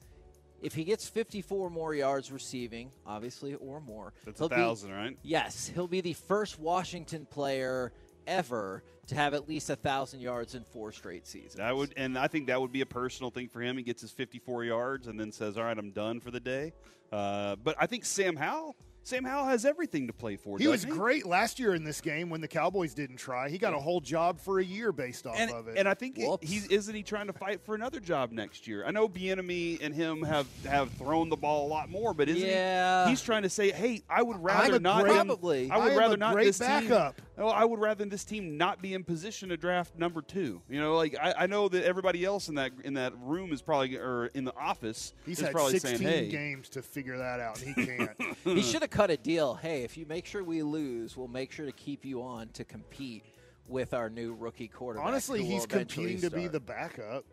if 0.62 0.74
he 0.74 0.84
gets 0.84 1.08
54 1.08 1.70
more 1.70 1.94
yards 1.94 2.30
receiving, 2.30 2.90
obviously, 3.06 3.54
or 3.54 3.80
more. 3.80 4.12
That's 4.24 4.38
he'll 4.38 4.46
a 4.46 4.50
be- 4.50 4.56
thousand, 4.56 4.92
right? 4.92 5.16
Yes, 5.22 5.70
he'll 5.72 5.88
be 5.88 6.00
the 6.00 6.12
first 6.14 6.58
Washington 6.58 7.26
player 7.26 7.92
ever 8.30 8.82
to 9.08 9.14
have 9.16 9.34
at 9.34 9.48
least 9.48 9.68
a 9.70 9.76
thousand 9.76 10.20
yards 10.20 10.54
in 10.54 10.62
four 10.64 10.92
straight 10.92 11.26
seasons. 11.26 11.54
That 11.54 11.74
would, 11.76 11.92
and 11.96 12.16
I 12.16 12.28
think 12.28 12.46
that 12.46 12.60
would 12.60 12.72
be 12.72 12.80
a 12.80 12.86
personal 12.86 13.30
thing 13.30 13.48
for 13.48 13.60
him. 13.60 13.76
He 13.76 13.82
gets 13.82 14.00
his 14.02 14.12
54 14.12 14.64
yards 14.64 15.06
and 15.08 15.18
then 15.18 15.32
says, 15.32 15.58
"All 15.58 15.64
right, 15.64 15.76
I'm 15.76 15.90
done 15.90 16.20
for 16.20 16.30
the 16.30 16.40
day." 16.40 16.72
Uh, 17.12 17.56
but 17.56 17.74
I 17.80 17.86
think 17.86 18.04
Sam 18.04 18.36
Howell, 18.36 18.76
Sam 19.02 19.24
Howell 19.24 19.46
has 19.46 19.64
everything 19.64 20.06
to 20.06 20.12
play 20.12 20.36
for. 20.36 20.58
He 20.58 20.68
was 20.68 20.82
doesn't 20.84 20.96
great 20.96 21.26
last 21.26 21.58
year 21.58 21.74
in 21.74 21.82
this 21.82 22.00
game 22.00 22.30
when 22.30 22.40
the 22.40 22.46
Cowboys 22.46 22.94
didn't 22.94 23.16
try. 23.16 23.48
He 23.48 23.58
got 23.58 23.74
a 23.74 23.78
whole 23.80 24.00
job 24.00 24.38
for 24.38 24.60
a 24.60 24.64
year 24.64 24.92
based 24.92 25.26
off 25.26 25.34
And, 25.36 25.50
of 25.50 25.66
it. 25.66 25.76
and 25.76 25.88
I 25.88 25.94
think 25.94 26.18
it, 26.18 26.28
Whoops. 26.28 26.48
he's 26.48 26.68
isn't 26.68 26.94
he 26.94 27.02
trying 27.02 27.26
to 27.26 27.32
fight 27.32 27.62
for 27.64 27.74
another 27.74 27.98
job 27.98 28.30
next 28.30 28.68
year? 28.68 28.84
I 28.86 28.92
know 28.92 29.08
Bieniemy 29.08 29.78
and 29.82 29.92
him 29.92 30.22
have 30.22 30.46
have 30.66 30.92
thrown 30.92 31.30
the 31.30 31.36
ball 31.36 31.66
a 31.66 31.68
lot 31.68 31.90
more, 31.90 32.14
but 32.14 32.28
isn't 32.28 32.46
Yeah. 32.48 33.06
he? 33.06 33.10
He's 33.10 33.22
trying 33.22 33.42
to 33.42 33.50
say, 33.50 33.72
"Hey, 33.72 34.02
I 34.08 34.22
would 34.22 34.40
rather 34.40 34.76
a 34.76 34.78
not 34.78 35.02
great- 35.02 35.16
him- 35.16 35.26
Probably. 35.26 35.68
I 35.68 35.78
would 35.78 35.88
I 35.88 35.92
am 35.94 35.98
rather 35.98 36.14
a 36.14 36.18
not 36.18 36.34
great 36.34 36.44
this 36.44 36.60
backup. 36.60 37.16
team. 37.16 37.24
Oh, 37.40 37.48
I 37.48 37.64
would 37.64 37.80
rather 37.80 38.04
this 38.04 38.22
team 38.22 38.58
not 38.58 38.82
be 38.82 38.92
in 38.92 39.02
position 39.02 39.48
to 39.48 39.56
draft 39.56 39.98
number 39.98 40.20
two. 40.20 40.60
You 40.68 40.78
know, 40.78 40.94
like 40.96 41.16
I, 41.20 41.34
I 41.38 41.46
know 41.46 41.68
that 41.70 41.84
everybody 41.84 42.22
else 42.22 42.50
in 42.50 42.56
that 42.56 42.72
in 42.84 42.94
that 42.94 43.14
room 43.18 43.50
is 43.52 43.62
probably 43.62 43.96
or 43.96 44.26
in 44.34 44.44
the 44.44 44.54
office 44.54 45.14
He's 45.24 45.38
is 45.38 45.46
had 45.46 45.52
probably 45.52 45.78
16 45.78 45.98
saying, 45.98 46.24
"Hey, 46.24 46.28
games 46.28 46.68
to 46.70 46.82
figure 46.82 47.16
that 47.16 47.40
out, 47.40 47.62
and 47.62 47.74
he 47.74 47.86
can't. 47.86 48.10
he 48.44 48.60
should 48.60 48.82
have 48.82 48.90
cut 48.90 49.10
a 49.10 49.16
deal. 49.16 49.54
Hey, 49.54 49.84
if 49.84 49.96
you 49.96 50.04
make 50.04 50.26
sure 50.26 50.44
we 50.44 50.62
lose, 50.62 51.16
we'll 51.16 51.28
make 51.28 51.50
sure 51.50 51.64
to 51.64 51.72
keep 51.72 52.04
you 52.04 52.22
on 52.22 52.48
to 52.50 52.64
compete 52.64 53.24
with 53.66 53.94
our 53.94 54.10
new 54.10 54.34
rookie 54.34 54.68
quarterback. 54.68 55.08
Honestly, 55.08 55.42
he's 55.42 55.64
eventually 55.64 56.08
competing 56.08 56.30
to 56.30 56.36
be 56.36 56.46
the 56.46 56.60
backup. 56.60 57.24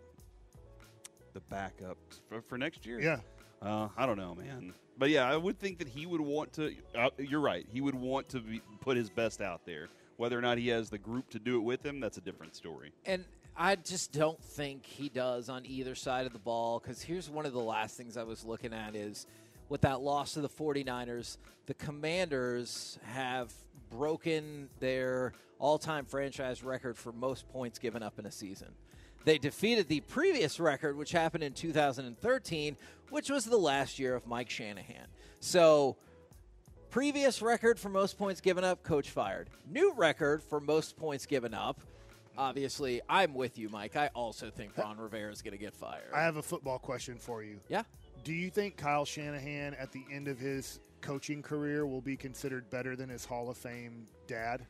the 1.34 1.42
backup 1.42 1.98
for, 2.30 2.42
for 2.42 2.58
next 2.58 2.86
year." 2.86 3.02
Yeah. 3.02 3.20
Uh, 3.62 3.90
I 3.98 4.06
don't 4.06 4.18
know, 4.18 4.36
man. 4.36 4.74
But 4.98 5.10
yeah, 5.10 5.30
I 5.30 5.38
would 5.38 5.60
think 5.60 5.78
that 5.80 5.88
he 5.88 6.06
would 6.06 6.22
want 6.22 6.54
to. 6.54 6.74
Uh, 6.98 7.10
you're 7.18 7.42
right. 7.42 7.66
He 7.72 7.82
would 7.82 7.96
want 7.96 8.30
to 8.30 8.40
be, 8.40 8.62
put 8.82 8.98
his 8.98 9.10
best 9.10 9.42
out 9.42 9.66
there. 9.66 9.90
Whether 10.18 10.38
or 10.38 10.42
not 10.42 10.58
he 10.58 10.70
has 10.70 10.90
the 10.90 10.98
group 10.98 11.30
to 11.30 11.40
do 11.40 11.58
it 11.58 11.64
with 11.64 11.86
him, 11.86 12.00
that's 12.00 12.18
a 12.18 12.22
different 12.22 12.56
story. 12.56 12.92
And 13.06 13.24
I 13.56 13.76
just 13.76 14.12
don't 14.12 14.42
think 14.44 14.86
he 14.86 15.10
does 15.10 15.50
on 15.50 15.66
either 15.66 15.94
side 15.94 16.26
of 16.26 16.34
the 16.34 16.40
ball 16.40 16.80
because 16.80 17.02
here's 17.02 17.30
one 17.30 17.46
of 17.46 17.54
the 17.54 17.60
last 17.60 17.96
things 17.98 18.18
I 18.18 18.24
was 18.24 18.44
looking 18.44 18.74
at 18.74 18.96
is 18.96 19.28
with 19.70 19.82
that 19.82 20.02
loss 20.02 20.34
to 20.34 20.42
the 20.42 20.50
49ers, 20.50 21.38
the 21.68 21.74
Commanders 21.76 22.98
have 23.04 23.54
broken 23.92 24.70
their 24.80 25.34
all 25.60 25.78
time 25.78 26.06
franchise 26.06 26.64
record 26.64 26.98
for 26.98 27.12
most 27.12 27.48
points 27.50 27.80
given 27.80 28.02
up 28.02 28.20
in 28.20 28.26
a 28.26 28.32
season. 28.32 28.70
They 29.28 29.38
defeated 29.38 29.90
the 29.90 30.00
previous 30.00 30.58
record, 30.58 30.96
which 30.96 31.12
happened 31.12 31.44
in 31.44 31.52
2013, 31.52 32.78
which 33.10 33.30
was 33.30 33.44
the 33.44 33.58
last 33.58 34.00
year 34.00 34.16
of 34.16 34.26
Mike 34.26 34.50
Shanahan. 34.50 35.08
So 35.42 35.98
Previous 36.90 37.42
record 37.42 37.78
for 37.78 37.90
most 37.90 38.18
points 38.18 38.40
given 38.40 38.64
up, 38.64 38.82
coach 38.84 39.10
fired. 39.10 39.50
New 39.70 39.94
record 39.98 40.42
for 40.42 40.62
most 40.62 40.96
points 40.96 41.26
given 41.26 41.54
up. 41.54 41.82
Obviously, 42.38 43.02
I'm 43.10 43.34
with 43.34 43.58
you, 43.58 43.68
Mike. 43.68 43.98
I 43.98 44.08
also 44.16 44.50
think 44.50 44.78
Ron 44.78 44.98
Rivera 44.98 45.30
is 45.34 45.42
going 45.42 45.52
to 45.52 45.58
get 45.58 45.76
fired. 45.76 46.10
I 46.16 46.22
have 46.22 46.38
a 46.38 46.42
football 46.42 46.80
question 46.80 47.18
for 47.18 47.44
you. 47.44 47.60
yeah. 47.68 47.84
Do 48.24 48.32
you 48.34 48.50
think 48.50 48.78
Kyle 48.78 49.04
Shanahan, 49.04 49.74
at 49.74 49.92
the 49.92 50.06
end 50.10 50.30
of 50.30 50.40
his 50.40 50.80
coaching 51.02 51.42
career, 51.42 51.86
will 51.86 52.02
be 52.02 52.16
considered 52.16 52.70
better 52.70 52.96
than 52.96 53.10
his 53.10 53.26
Hall 53.26 53.50
of 53.50 53.58
Fame 53.58 54.06
dad? 54.26 54.66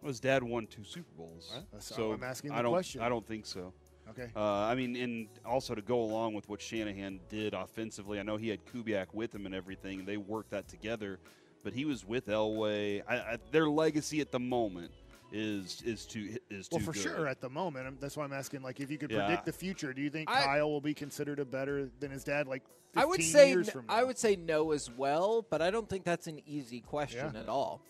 Well, 0.00 0.08
his 0.08 0.20
dad 0.20 0.42
won 0.42 0.66
two 0.66 0.84
Super 0.84 1.10
Bowls, 1.16 1.52
That's 1.72 1.84
so 1.94 2.12
I'm 2.12 2.22
asking 2.22 2.50
the 2.52 2.56
I 2.56 2.62
don't. 2.62 2.72
question. 2.72 3.02
I 3.02 3.08
don't 3.08 3.26
think 3.26 3.44
so. 3.44 3.72
Okay. 4.10 4.30
Uh, 4.34 4.40
I 4.42 4.74
mean, 4.74 4.96
and 4.96 5.28
also 5.44 5.74
to 5.74 5.82
go 5.82 6.00
along 6.00 6.34
with 6.34 6.48
what 6.48 6.60
Shanahan 6.60 7.20
did 7.28 7.54
offensively, 7.54 8.18
I 8.20 8.22
know 8.22 8.36
he 8.36 8.48
had 8.48 8.60
Kubiak 8.66 9.06
with 9.12 9.34
him 9.34 9.46
and 9.46 9.54
everything, 9.54 10.00
and 10.00 10.08
they 10.08 10.16
worked 10.16 10.50
that 10.50 10.68
together. 10.68 11.18
But 11.62 11.72
he 11.74 11.84
was 11.84 12.06
with 12.06 12.26
Elway. 12.26 13.02
I, 13.08 13.16
I, 13.16 13.38
their 13.50 13.68
legacy 13.68 14.20
at 14.20 14.30
the 14.32 14.40
moment 14.40 14.90
is 15.32 15.82
is 15.84 16.06
too 16.06 16.36
is 16.50 16.68
too 16.68 16.76
well, 16.76 16.84
for 16.86 16.92
good. 16.92 17.02
sure, 17.02 17.26
at 17.28 17.40
the 17.40 17.48
moment. 17.50 17.84
I'm- 17.84 17.98
That's 18.00 18.16
why 18.16 18.24
I'm 18.24 18.32
asking. 18.32 18.62
Like, 18.62 18.80
if 18.80 18.90
you 18.90 18.98
could 18.98 19.10
Yeah. 19.10 19.26
predict 19.26 19.44
the 19.46 19.52
future, 19.52 19.92
do 19.92 20.00
you 20.02 20.10
think 20.10 20.28
I- 20.30 20.42
Kyle 20.42 20.70
will 20.70 20.80
be 20.80 20.94
considered 20.94 21.38
a 21.38 21.44
better 21.44 21.88
than 22.00 22.10
his 22.10 22.24
dad? 22.24 22.48
Like, 22.48 22.62
15 22.94 23.02
I 23.02 23.04
would 23.04 23.22
say 23.22 23.48
years 23.50 23.68
n- 23.68 23.72
from 23.72 23.84
I 23.88 24.02
would 24.02 24.18
say 24.18 24.34
no 24.36 24.72
as 24.72 24.90
well, 24.90 25.42
but 25.48 25.60
I 25.62 25.70
don't 25.70 25.88
think 25.88 26.04
that's 26.04 26.26
an 26.26 26.40
easy 26.46 26.80
question 26.80 27.30
Yeah. 27.34 27.40
at 27.40 27.48
all. 27.48 27.80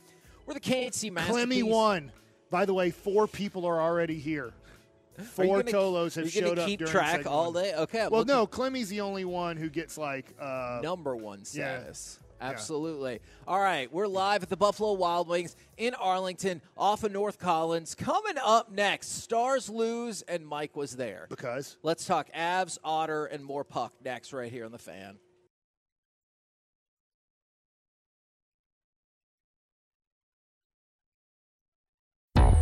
We're 0.46 0.54
the 0.54 0.60
KNC 0.60 1.10
Clemmy 1.10 1.62
masterpiece. 1.62 1.64
won. 1.64 2.12
By 2.50 2.64
the 2.66 2.74
way, 2.74 2.90
four 2.90 3.28
people 3.28 3.64
are 3.64 3.80
already 3.80 4.18
here. 4.18 4.52
Four 5.20 5.62
gonna- 5.62 5.76
Tolos 5.76 6.14
have 6.16 6.30
showed 6.30 6.58
up 6.58 6.66
keep 6.66 6.84
track 6.86 7.26
all 7.26 7.52
day. 7.52 7.74
Okay. 7.74 8.08
Well, 8.10 8.24
no, 8.24 8.46
Clemmy's 8.46 8.88
the 8.88 9.00
only 9.00 9.24
one 9.24 9.56
who 9.56 9.68
gets 9.68 9.96
like 9.98 10.34
uh, 10.40 10.80
number 10.82 11.16
one 11.16 11.40
yeah. 11.52 11.80
status. 11.80 12.18
Absolutely. 12.40 13.20
All 13.46 13.60
right, 13.60 13.92
we're 13.92 14.06
live 14.06 14.42
at 14.42 14.48
the 14.48 14.56
Buffalo 14.56 14.94
Wild 14.94 15.28
Wings 15.28 15.56
in 15.76 15.94
Arlington, 15.94 16.62
off 16.76 17.04
of 17.04 17.12
North 17.12 17.38
Collins. 17.38 17.94
Coming 17.94 18.36
up 18.42 18.72
next, 18.72 19.22
Stars 19.22 19.68
lose, 19.68 20.22
and 20.22 20.46
Mike 20.46 20.74
was 20.74 20.96
there. 20.96 21.26
because 21.28 21.76
Let's 21.82 22.06
talk 22.06 22.28
Avs, 22.32 22.78
Otter, 22.82 23.26
and 23.26 23.44
more 23.44 23.64
puck 23.64 23.92
next, 24.02 24.32
right 24.32 24.50
here 24.50 24.64
on 24.64 24.72
the 24.72 24.78
fan. 24.78 25.18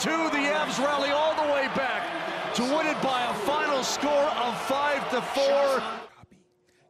two, 0.00 0.10
the 0.30 0.38
Avs 0.48 0.78
rally 0.78 1.10
all 1.10 1.34
the 1.34 1.52
way 1.52 1.68
back 1.76 2.54
to 2.54 2.62
win 2.62 2.86
it 2.86 3.00
by 3.02 3.24
a 3.30 3.34
final 3.46 3.82
score 3.84 4.10
of 4.10 4.60
five 4.62 5.08
to 5.10 5.20
four. 5.20 5.82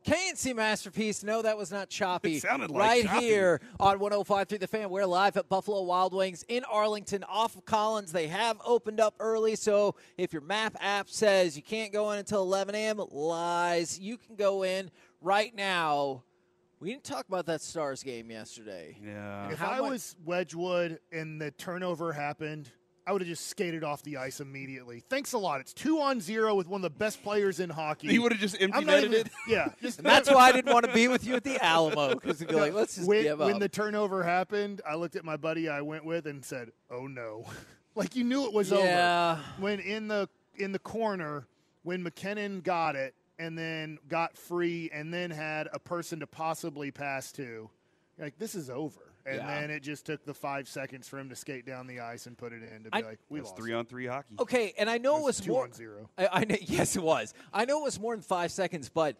KNC 0.06 0.56
Masterpiece. 0.56 1.22
No, 1.22 1.42
that 1.42 1.58
was 1.58 1.70
not 1.70 1.88
choppy. 1.90 2.36
It 2.36 2.42
sounded 2.42 2.70
like 2.70 2.80
right 2.80 3.04
choppy. 3.04 3.26
here 3.26 3.60
on 3.78 3.98
105 3.98 4.48
through 4.48 4.58
The 4.58 4.66
Fan. 4.66 4.88
We're 4.88 5.04
live 5.04 5.36
at 5.36 5.48
Buffalo 5.48 5.82
Wild 5.82 6.14
Wings 6.14 6.42
in 6.48 6.64
Arlington 6.64 7.22
off 7.24 7.54
of 7.54 7.64
Collins. 7.66 8.10
They 8.10 8.28
have 8.28 8.56
opened 8.64 8.98
up 8.98 9.14
early, 9.20 9.56
so 9.56 9.96
if 10.16 10.32
your 10.32 10.42
map 10.42 10.74
app 10.80 11.10
says 11.10 11.54
you 11.56 11.62
can't 11.62 11.92
go 11.92 12.12
in 12.12 12.18
until 12.18 12.42
11 12.42 12.74
a.m., 12.74 13.02
lies. 13.10 13.98
You 13.98 14.16
can 14.16 14.36
go 14.36 14.62
in 14.62 14.90
right 15.20 15.54
now. 15.54 16.22
We 16.80 16.90
didn't 16.90 17.04
talk 17.04 17.28
about 17.28 17.44
that 17.46 17.60
Stars 17.60 18.02
game 18.02 18.30
yesterday. 18.30 18.96
Yeah. 19.04 19.50
if 19.50 19.58
How 19.58 19.72
I 19.72 19.80
much- 19.80 19.90
was 19.90 20.16
Wedgewood 20.24 20.98
and 21.12 21.38
the 21.38 21.50
turnover 21.50 22.12
happened, 22.14 22.70
I 23.10 23.12
would 23.12 23.22
have 23.22 23.28
just 23.28 23.48
skated 23.48 23.82
off 23.82 24.04
the 24.04 24.18
ice 24.18 24.38
immediately. 24.38 25.02
Thanks 25.10 25.32
a 25.32 25.38
lot. 25.38 25.58
It's 25.60 25.72
two 25.72 26.00
on 26.00 26.20
zero 26.20 26.54
with 26.54 26.68
one 26.68 26.78
of 26.78 26.82
the 26.84 26.96
best 26.96 27.24
players 27.24 27.58
in 27.58 27.68
hockey. 27.68 28.06
He 28.06 28.20
would 28.20 28.30
have 28.30 28.40
just 28.40 28.56
empty 28.62 28.84
netted 28.84 29.12
even- 29.12 29.26
it. 29.26 29.30
Yeah, 29.48 29.70
just 29.82 29.98
And 29.98 30.06
that's 30.06 30.30
why 30.30 30.42
I 30.48 30.52
didn't 30.52 30.72
want 30.72 30.86
to 30.86 30.92
be 30.94 31.08
with 31.08 31.26
you 31.26 31.34
at 31.34 31.42
the 31.42 31.58
Alamo 31.60 32.14
because 32.14 32.38
be 32.40 32.54
like, 32.54 32.72
let's 32.72 32.94
just 32.94 33.08
when, 33.08 33.24
give 33.24 33.40
when 33.40 33.58
the 33.58 33.68
turnover 33.68 34.22
happened, 34.22 34.80
I 34.88 34.94
looked 34.94 35.16
at 35.16 35.24
my 35.24 35.36
buddy 35.36 35.68
I 35.68 35.80
went 35.80 36.04
with 36.04 36.26
and 36.28 36.44
said, 36.44 36.70
"Oh 36.88 37.08
no!" 37.08 37.46
like 37.96 38.14
you 38.14 38.22
knew 38.22 38.44
it 38.44 38.52
was 38.52 38.70
Yeah. 38.70 39.38
over. 39.40 39.42
When 39.58 39.80
in 39.80 40.06
the 40.06 40.28
in 40.56 40.70
the 40.70 40.78
corner, 40.78 41.48
when 41.82 42.04
MacKinnon 42.04 42.60
got 42.60 42.94
it 42.94 43.16
and 43.40 43.58
then 43.58 43.98
got 44.08 44.36
free 44.36 44.88
and 44.94 45.12
then 45.12 45.32
had 45.32 45.68
a 45.72 45.80
person 45.80 46.20
to 46.20 46.28
possibly 46.28 46.92
pass 46.92 47.32
to, 47.32 47.42
you're 47.42 47.70
like 48.18 48.38
this 48.38 48.54
is 48.54 48.70
over. 48.70 49.00
And 49.26 49.36
Yeah. 49.36 49.60
then 49.60 49.70
it 49.70 49.80
just 49.82 50.06
took 50.06 50.24
the 50.24 50.34
five 50.34 50.68
seconds 50.68 51.06
for 51.08 51.18
him 51.18 51.28
to 51.28 51.36
skate 51.36 51.66
down 51.66 51.86
the 51.86 52.00
ice 52.00 52.26
and 52.26 52.36
put 52.38 52.52
it 52.52 52.62
in 52.62 52.84
to 52.84 52.90
be 52.90 52.92
I- 52.92 53.00
like, 53.00 53.18
we 53.28 53.38
That's 53.40 53.50
lost. 53.50 53.60
three 53.60 53.72
on 53.74 53.84
three 53.86 54.06
hockey. 54.06 54.34
Okay, 54.38 54.72
and 54.78 54.88
I 54.88 54.98
know 54.98 55.16
it 55.16 55.20
It 55.20 55.24
was 55.24 55.36
was 55.38 55.46
two 55.46 55.52
more 55.52 55.64
on 55.64 55.72
zero. 55.72 56.10
I, 56.16 56.28
I 56.32 56.44
know, 56.44 56.56
yes, 56.62 56.96
it 56.96 57.02
was. 57.02 57.34
I 57.52 57.64
know 57.64 57.80
it 57.80 57.84
was 57.84 58.00
more 58.00 58.14
than 58.14 58.22
five 58.22 58.50
seconds, 58.52 58.88
but 58.88 59.16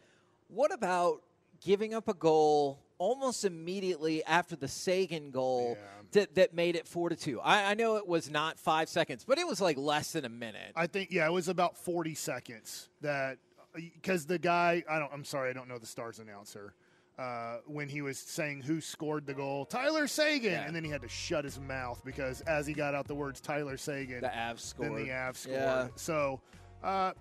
what 0.49 0.73
about 0.73 1.23
giving 1.61 1.93
up 1.95 2.09
a 2.09 2.15
goal 2.15 2.83
almost 2.99 3.45
immediately 3.45 4.25
after 4.25 4.57
the 4.57 4.69
Seguin 4.69 5.31
goal 5.31 5.77
that, 6.13 6.35
that 6.35 6.55
made 6.55 6.77
it 6.77 6.87
four 6.89 7.09
to 7.11 7.17
two? 7.17 7.41
I, 7.41 7.71
I 7.71 7.75
know 7.75 7.97
it 7.97 8.07
was 8.07 8.31
not 8.31 8.59
five 8.59 8.89
seconds, 8.89 9.25
but 9.25 9.39
it 9.39 9.47
was 9.47 9.61
like 9.61 9.77
less 9.77 10.13
than 10.13 10.25
a 10.25 10.29
minute. 10.31 10.73
I 10.77 10.87
think 10.87 11.11
yeah, 11.11 11.27
it 11.27 11.33
was 11.33 11.49
about 11.49 11.77
40 11.77 12.15
seconds 12.15 12.89
that 13.03 13.39
uh, 13.75 13.81
because 13.95 14.27
the 14.27 14.39
guy 14.39 14.83
I 14.91 14.99
don't 14.99 15.13
I'm 15.13 15.25
sorry 15.25 15.51
I 15.51 15.53
don't 15.53 15.69
know 15.69 15.79
the 15.79 15.87
Stars 15.87 16.19
announcer 16.19 16.75
uh, 17.19 17.59
when 17.67 17.89
he 17.89 18.01
was 18.03 18.19
saying 18.19 18.63
who 18.63 18.81
scored 18.81 19.27
the 19.27 19.35
goal 19.35 19.65
Tyler 19.67 20.07
Seguin 20.07 20.53
Yeah. 20.53 20.67
and 20.67 20.75
then 20.75 20.85
he 20.85 20.91
had 20.91 21.03
to 21.03 21.09
shut 21.09 21.45
his 21.45 21.61
mouth 21.61 22.01
because 22.05 22.41
as 22.43 22.67
he 22.67 22.73
got 22.73 22.95
out 22.95 23.07
the 23.07 23.15
words 23.15 23.41
Tyler 23.41 23.77
Seguin 23.77 24.21
The 24.23 24.29
Avs 24.29 24.75
then 24.79 24.89
scored. 24.89 24.93
the 25.05 25.09
Avs 25.11 25.37
scored 25.37 25.57
Yeah. 25.57 25.89
so 25.97 26.41
uh, 26.83 27.13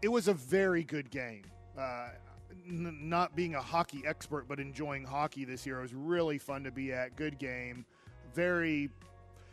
it 0.00 0.08
was 0.08 0.28
a 0.28 0.34
very 0.34 0.84
good 0.84 1.10
game. 1.10 1.42
Uh, 1.76 2.10
n- 2.68 2.98
not 3.02 3.34
being 3.34 3.56
a 3.56 3.60
hockey 3.60 4.02
expert, 4.06 4.46
but 4.46 4.60
enjoying 4.60 5.04
hockey 5.04 5.44
this 5.44 5.66
year 5.66 5.80
it 5.80 5.82
was 5.82 5.94
really 5.94 6.38
fun 6.38 6.62
to 6.62 6.70
be 6.70 6.92
at. 6.92 7.16
Good 7.16 7.38
game, 7.38 7.84
very. 8.34 8.90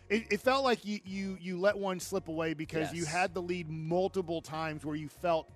It, 0.08 0.26
it 0.30 0.40
felt 0.42 0.64
like 0.64 0.86
you, 0.86 1.00
you 1.04 1.36
you 1.42 1.60
let 1.60 1.76
one 1.76 2.00
slip 2.00 2.28
away 2.28 2.54
because 2.54 2.94
you 2.94 3.06
had 3.06 3.34
the 3.34 3.42
lead 3.42 3.68
multiple 3.72 4.40
times 4.40 4.86
where 4.86 4.96
you 4.96 5.10
felt. 5.10 5.50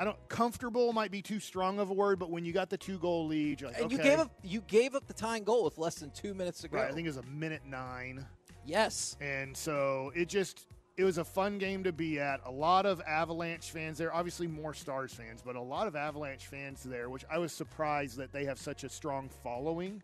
I 0.00 0.04
don't 0.04 0.16
comfortable 0.30 0.94
might 0.94 1.10
be 1.10 1.20
too 1.20 1.38
strong 1.40 1.78
of 1.78 1.90
a 1.90 1.92
word, 1.92 2.18
but 2.18 2.30
when 2.30 2.46
you 2.46 2.54
got 2.54 2.70
the 2.70 2.78
two 2.78 2.98
goal 2.98 3.26
lead, 3.26 3.60
like, 3.60 3.78
and 3.78 3.92
you 3.92 3.98
gave 3.98 4.18
up 4.18 4.30
you 4.42 4.62
gave 4.62 4.94
up 4.94 5.06
the 5.06 5.12
tying 5.12 5.44
goal 5.44 5.62
with 5.62 5.76
less 5.76 5.96
than 5.96 6.10
two 6.12 6.32
minutes 6.32 6.62
to 6.62 6.68
go. 6.68 6.78
Right, 6.78 6.90
I 6.90 6.94
think 6.94 7.06
it 7.06 7.10
was 7.10 7.18
a 7.18 7.22
minute 7.30 7.60
nine. 7.66 8.24
yes. 8.64 9.18
And 9.20 9.54
so 9.54 10.10
it 10.16 10.30
just 10.30 10.66
it 10.96 11.04
was 11.04 11.18
a 11.18 11.24
fun 11.24 11.58
game 11.58 11.84
to 11.84 11.92
be 11.92 12.18
at. 12.18 12.40
A 12.46 12.50
lot 12.50 12.86
of 12.86 13.02
Avalanche 13.02 13.70
fans 13.70 13.98
there, 13.98 14.14
obviously 14.14 14.46
more 14.46 14.72
Stars 14.72 15.12
fans, 15.12 15.42
but 15.44 15.54
a 15.54 15.60
lot 15.60 15.86
of 15.86 15.94
Avalanche 15.94 16.46
fans 16.46 16.82
there, 16.82 17.10
which 17.10 17.26
I 17.30 17.36
was 17.36 17.52
surprised 17.52 18.16
that 18.16 18.32
they 18.32 18.46
have 18.46 18.58
such 18.58 18.84
a 18.84 18.88
strong 18.88 19.28
following 19.42 20.02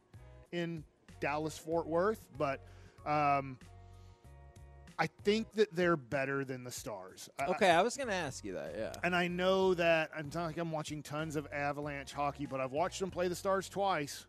in 0.52 0.84
Dallas 1.20 1.56
Fort 1.56 1.86
Worth, 1.86 2.22
but 2.36 2.60
um 3.06 3.56
I 4.98 5.08
think 5.08 5.52
that 5.54 5.74
they're 5.74 5.96
better 5.96 6.44
than 6.44 6.64
the 6.64 6.70
Stars. 6.70 7.28
I- 7.38 7.46
Okay, 7.46 7.70
I 7.70 7.82
was 7.82 7.96
going 7.96 8.08
to 8.08 8.14
ask 8.14 8.44
you 8.44 8.54
that. 8.54 8.74
Yeah. 8.76 8.92
and 9.04 9.14
I 9.14 9.28
know 9.28 9.74
that 9.74 10.10
I'm 10.16 10.30
not 10.34 10.46
like 10.46 10.56
I'm 10.58 10.72
watching 10.72 11.02
tons 11.02 11.36
of 11.36 11.46
Avalanche 11.52 12.12
hockey, 12.12 12.46
but 12.46 12.60
I've 12.60 12.72
watched 12.72 13.00
them 13.00 13.10
play 13.10 13.28
the 13.28 13.34
Stars 13.34 13.68
twice, 13.68 14.26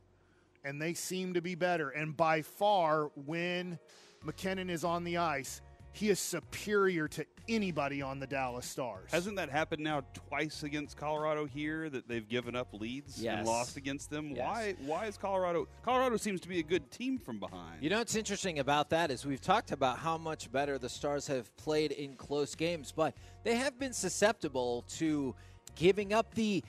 and 0.65 0.81
they 0.81 0.93
seem 0.93 1.33
to 1.35 1.41
be 1.41 1.55
better. 1.55 1.89
And 1.89 2.15
by 2.17 2.41
far, 2.41 3.11
when 3.15 3.79
MacKinnon 4.23 4.69
is 4.69 4.83
on 4.83 5.03
the 5.05 5.17
ice, 5.17 5.61
he 5.93 6.09
is 6.09 6.19
superior 6.19 7.07
to 7.07 7.25
anybody 7.49 8.01
on 8.01 8.19
the 8.19 8.27
Dallas 8.27 8.65
Stars. 8.65 9.09
Hasn't 9.11 9.35
that 9.37 9.49
happened 9.49 9.83
now 9.83 10.01
twice 10.13 10.63
against 10.63 10.97
Colorado 10.97 11.45
here 11.45 11.89
that 11.89 12.07
they've 12.07 12.27
given 12.27 12.55
up 12.55 12.67
leads 12.73 13.21
Yes. 13.21 13.37
and 13.39 13.47
lost 13.47 13.77
against 13.77 14.09
them? 14.09 14.29
Yes. 14.35 14.39
Why? 14.45 14.75
Why 14.85 15.05
is 15.05 15.17
Colorado? 15.17 15.67
Colorado 15.83 16.17
seems 16.17 16.41
to 16.41 16.47
be 16.49 16.59
a 16.59 16.63
good 16.63 16.91
team 16.91 17.17
from 17.17 17.39
behind. 17.39 17.81
You 17.81 17.89
know 17.89 17.99
what's 17.99 18.15
interesting 18.15 18.59
about 18.59 18.89
that 18.91 19.11
is 19.11 19.25
we've 19.25 19.41
talked 19.41 19.71
about 19.71 19.97
how 19.99 20.17
much 20.17 20.51
better 20.51 20.77
the 20.77 20.89
Stars 20.89 21.25
have 21.27 21.55
played 21.57 21.91
in 21.93 22.15
close 22.15 22.53
games, 22.53 22.93
but 22.95 23.15
they 23.43 23.55
have 23.55 23.79
been 23.79 23.93
susceptible 23.93 24.83
to 24.97 25.33
giving 25.75 26.13
up 26.13 26.33
the 26.35 26.63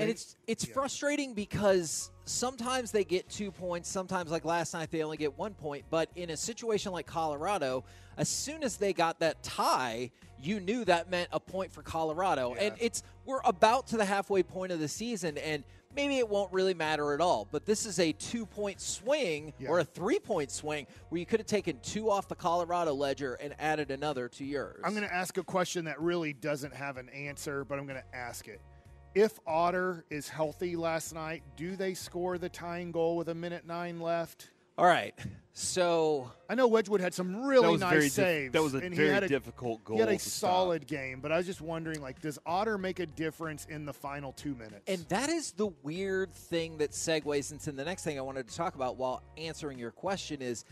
and 0.00 0.08
They- 0.08 0.12
it's 0.12 0.36
it's 0.46 0.64
frustrating 0.64 1.34
because 1.34 2.10
sometimes 2.24 2.90
they 2.92 3.04
get 3.04 3.28
two 3.28 3.50
points, 3.50 3.88
sometimes 3.88 4.30
like 4.30 4.44
last 4.44 4.72
night 4.74 4.90
they 4.90 5.02
only 5.02 5.16
get 5.16 5.36
one 5.38 5.54
point, 5.54 5.84
but 5.90 6.08
in 6.16 6.30
a 6.30 6.36
situation 6.36 6.92
like 6.92 7.06
Colorado, 7.06 7.84
as 8.16 8.28
soon 8.28 8.62
as 8.62 8.76
they 8.76 8.92
got 8.92 9.20
that 9.20 9.42
tie, 9.42 10.10
you 10.40 10.60
knew 10.60 10.84
that 10.84 11.10
meant 11.10 11.28
a 11.32 11.40
point 11.40 11.72
for 11.72 11.82
Colorado. 11.82 12.54
And 12.54 12.74
it's 12.80 13.02
we're 13.26 13.40
about 13.44 13.86
to 13.88 13.96
the 13.96 14.04
halfway 14.04 14.42
point 14.42 14.72
of 14.72 14.80
the 14.80 14.88
season 14.88 15.38
and 15.38 15.64
maybe 15.96 16.18
it 16.18 16.28
won't 16.28 16.52
really 16.52 16.72
matter 16.72 17.12
at 17.14 17.20
all, 17.20 17.48
but 17.50 17.66
this 17.66 17.84
is 17.84 17.98
a 17.98 18.12
two-point 18.12 18.80
swing 18.80 19.52
Yeah. 19.58 19.70
or 19.70 19.80
a 19.80 19.84
three-point 19.84 20.52
swing 20.52 20.86
where 21.08 21.18
you 21.18 21.26
could 21.26 21.40
have 21.40 21.48
taken 21.48 21.80
two 21.80 22.10
off 22.10 22.28
the 22.28 22.36
Colorado 22.36 22.94
ledger 22.94 23.34
and 23.34 23.56
added 23.58 23.90
another 23.90 24.28
to 24.28 24.44
yours. 24.44 24.80
I'm 24.84 24.94
going 24.94 25.06
to 25.06 25.12
ask 25.12 25.36
a 25.36 25.42
question 25.42 25.86
that 25.86 26.00
really 26.00 26.32
doesn't 26.32 26.72
have 26.74 26.96
an 26.96 27.08
answer, 27.08 27.64
but 27.64 27.78
I'm 27.80 27.86
going 27.86 28.00
to 28.00 28.16
ask 28.16 28.46
it. 28.46 28.60
If 29.14 29.38
Otter 29.46 30.04
is 30.10 30.28
healthy 30.28 30.76
last 30.76 31.12
night, 31.14 31.42
do 31.56 31.74
they 31.76 31.94
score 31.94 32.38
the 32.38 32.48
tying 32.48 32.92
goal 32.92 33.16
with 33.16 33.28
a 33.28 33.34
minute 33.34 33.66
nine 33.66 34.00
left? 34.00 34.50
All 34.78 34.86
right. 34.86 35.14
So 35.52 36.30
I 36.48 36.54
know 36.54 36.68
Wedgewood 36.68 37.00
had 37.00 37.12
some 37.12 37.44
really 37.44 37.76
nice 37.76 37.90
very 37.90 38.02
dif- 38.04 38.12
saves. 38.12 38.52
that 38.52 38.62
was 38.62 38.74
a 38.74 38.78
and 38.78 38.94
very 38.94 39.08
he 39.08 39.12
had 39.14 39.24
a, 39.24 39.28
difficult 39.28 39.80
He 39.90 39.98
had 39.98 40.08
a 40.08 40.12
to 40.12 40.18
stop. 40.18 40.50
solid 40.50 40.86
game, 40.86 41.20
but 41.20 41.32
I 41.32 41.36
was 41.36 41.44
just 41.44 41.60
wondering, 41.60 42.00
like, 42.00 42.20
does 42.20 42.38
Otter 42.46 42.78
make 42.78 43.00
a 43.00 43.06
difference 43.06 43.66
in 43.68 43.84
the 43.84 43.92
final 43.92 44.32
two 44.32 44.54
minutes? 44.54 44.82
And 44.86 45.00
that 45.08 45.28
is 45.28 45.52
the 45.52 45.66
weird 45.82 46.32
thing 46.32 46.78
that 46.78 46.92
segues 46.92 47.50
into 47.52 47.72
the 47.72 47.84
next 47.84 48.04
thing 48.04 48.16
I 48.16 48.22
wanted 48.22 48.48
to 48.48 48.54
talk 48.56 48.76
about 48.76 48.96
while 48.96 49.22
answering 49.36 49.78
your 49.78 49.90
question 49.90 50.40
is 50.40 50.64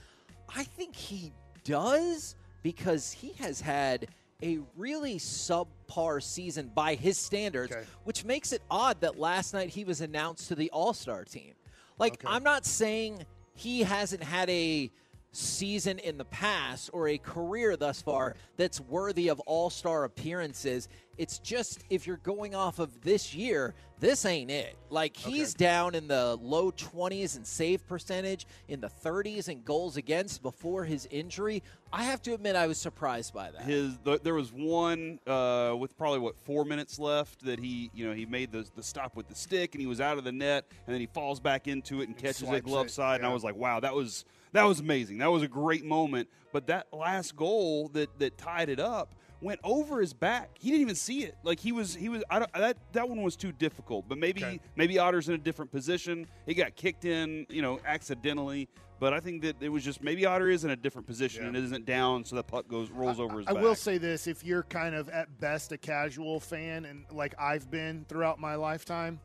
I 0.54 0.62
think 0.62 0.94
he 0.94 1.32
does 1.64 2.36
because 2.62 3.10
he 3.12 3.32
has 3.40 3.60
had 3.60 4.06
a 4.42 4.58
really 4.76 5.16
subpar 5.18 6.22
season 6.22 6.70
by 6.74 6.94
his 6.94 7.18
standards, 7.18 7.72
Okay. 7.72 7.84
which 8.04 8.24
makes 8.24 8.52
it 8.52 8.62
odd 8.70 9.00
that 9.00 9.18
last 9.18 9.52
night 9.52 9.70
he 9.70 9.84
was 9.84 10.00
announced 10.00 10.48
to 10.48 10.54
the 10.54 10.70
All-Star 10.70 11.24
team. 11.24 11.54
Like 11.98 12.22
I'm 12.24 12.44
not 12.44 12.64
saying 12.64 13.24
he 13.54 13.80
hasn't 13.82 14.22
had 14.22 14.48
a 14.48 14.90
season 15.32 15.98
in 15.98 16.16
the 16.18 16.24
past 16.26 16.90
or 16.92 17.08
a 17.08 17.18
career 17.18 17.76
thus 17.76 18.00
far 18.00 18.36
that's 18.56 18.80
worthy 18.80 19.28
of 19.28 19.40
all-star 19.40 20.04
appearances. 20.04 20.88
It's 21.18 21.38
just 21.40 21.84
if 21.90 22.06
you're 22.06 22.18
going 22.18 22.54
off 22.54 22.78
of 22.78 23.02
this 23.02 23.34
year, 23.34 23.74
this 23.98 24.24
ain't 24.24 24.52
it. 24.52 24.76
Like 24.88 25.16
he's 25.16 25.52
down 25.52 25.96
in 25.96 26.06
the 26.06 26.36
low 26.40 26.70
20s 26.70 27.36
in 27.36 27.44
save 27.44 27.86
percentage, 27.88 28.46
in 28.68 28.80
the 28.80 28.88
30s 28.88 29.48
in 29.48 29.62
goals 29.62 29.96
against 29.96 30.42
before 30.42 30.84
his 30.84 31.06
injury. 31.10 31.64
I 31.92 32.04
have 32.04 32.22
to 32.22 32.34
admit 32.34 32.54
I 32.54 32.68
was 32.68 32.78
surprised 32.78 33.34
by 33.34 33.50
that. 33.50 33.62
His 33.62 33.98
th- 34.04 34.22
there 34.22 34.34
was 34.34 34.52
one 34.52 35.18
uh, 35.26 35.74
with 35.76 35.96
probably 35.98 36.20
what 36.20 36.38
four 36.38 36.64
minutes 36.64 36.98
left 37.00 37.44
that 37.44 37.58
he 37.58 37.90
you 37.92 38.06
know 38.06 38.14
he 38.14 38.24
made 38.24 38.52
the 38.52 38.68
the 38.76 38.82
stop 38.82 39.16
with 39.16 39.28
the 39.28 39.34
stick 39.34 39.74
and 39.74 39.80
he 39.80 39.86
was 39.86 40.00
out 40.00 40.18
of 40.18 40.24
the 40.24 40.32
net 40.32 40.66
and 40.86 40.94
then 40.94 41.00
he 41.00 41.06
falls 41.06 41.40
back 41.40 41.66
into 41.66 42.00
it 42.00 42.08
and 42.08 42.16
catches 42.16 42.42
it 42.42 42.64
glove 42.64 42.86
it, 42.86 42.92
side 42.92 43.16
and 43.16 43.26
I 43.26 43.32
was 43.32 43.42
like 43.42 43.56
wow 43.56 43.80
that 43.80 43.94
was 43.94 44.24
that 44.52 44.62
was 44.62 44.80
amazing 44.80 45.18
that 45.18 45.30
was 45.30 45.42
a 45.42 45.48
great 45.48 45.84
moment 45.84 46.28
but 46.52 46.66
that 46.68 46.86
last 46.92 47.34
goal 47.34 47.88
that 47.94 48.18
that 48.18 48.38
tied 48.38 48.68
it 48.68 48.80
up 48.80 49.14
went 49.40 49.60
over 49.62 50.00
his 50.00 50.12
back 50.12 50.50
he 50.58 50.70
didn't 50.70 50.80
even 50.82 50.94
see 50.96 51.22
it 51.22 51.36
like 51.44 51.60
he 51.60 51.70
was 51.70 51.94
he 51.94 52.08
was 52.08 52.24
I 52.28 52.40
don't, 52.40 52.52
that 52.54 52.76
that 52.92 53.08
one 53.08 53.22
was 53.22 53.36
too 53.36 53.52
difficult 53.52 54.08
but 54.08 54.18
maybe 54.18 54.44
Okay. 54.44 54.60
maybe 54.76 54.98
Otter's 54.98 55.28
in 55.28 55.34
a 55.34 55.38
different 55.38 55.70
position 55.70 56.26
he 56.46 56.54
got 56.54 56.74
kicked 56.74 57.04
in 57.04 57.46
you 57.48 57.62
know 57.62 57.78
accidentally. 57.86 58.68
But 59.00 59.12
I 59.14 59.20
think 59.20 59.42
that 59.42 59.54
it 59.60 59.68
was 59.68 59.84
just 59.84 60.02
maybe 60.02 60.26
Otter 60.26 60.48
is 60.48 60.64
in 60.64 60.70
a 60.70 60.76
different 60.76 61.06
position 61.06 61.42
Yeah. 61.42 61.48
and 61.50 61.56
isn't 61.56 61.86
down, 61.86 62.24
so 62.24 62.34
the 62.34 62.42
puck 62.42 62.66
goes 62.66 62.90
rolls 62.90 63.20
over 63.20 63.38
his 63.38 63.46
I 63.46 63.52
back. 63.52 63.62
will 63.62 63.76
say 63.76 63.96
this: 63.96 64.26
if 64.26 64.42
you're 64.42 64.64
kind 64.64 64.92
of 64.96 65.08
at 65.08 65.38
best 65.38 65.70
a 65.70 65.78
casual 65.78 66.40
fan, 66.40 66.84
and 66.84 67.04
like 67.12 67.32
I've 67.38 67.70
been 67.70 68.04
throughout 68.08 68.40
my 68.40 68.56
lifetime, 68.56 69.20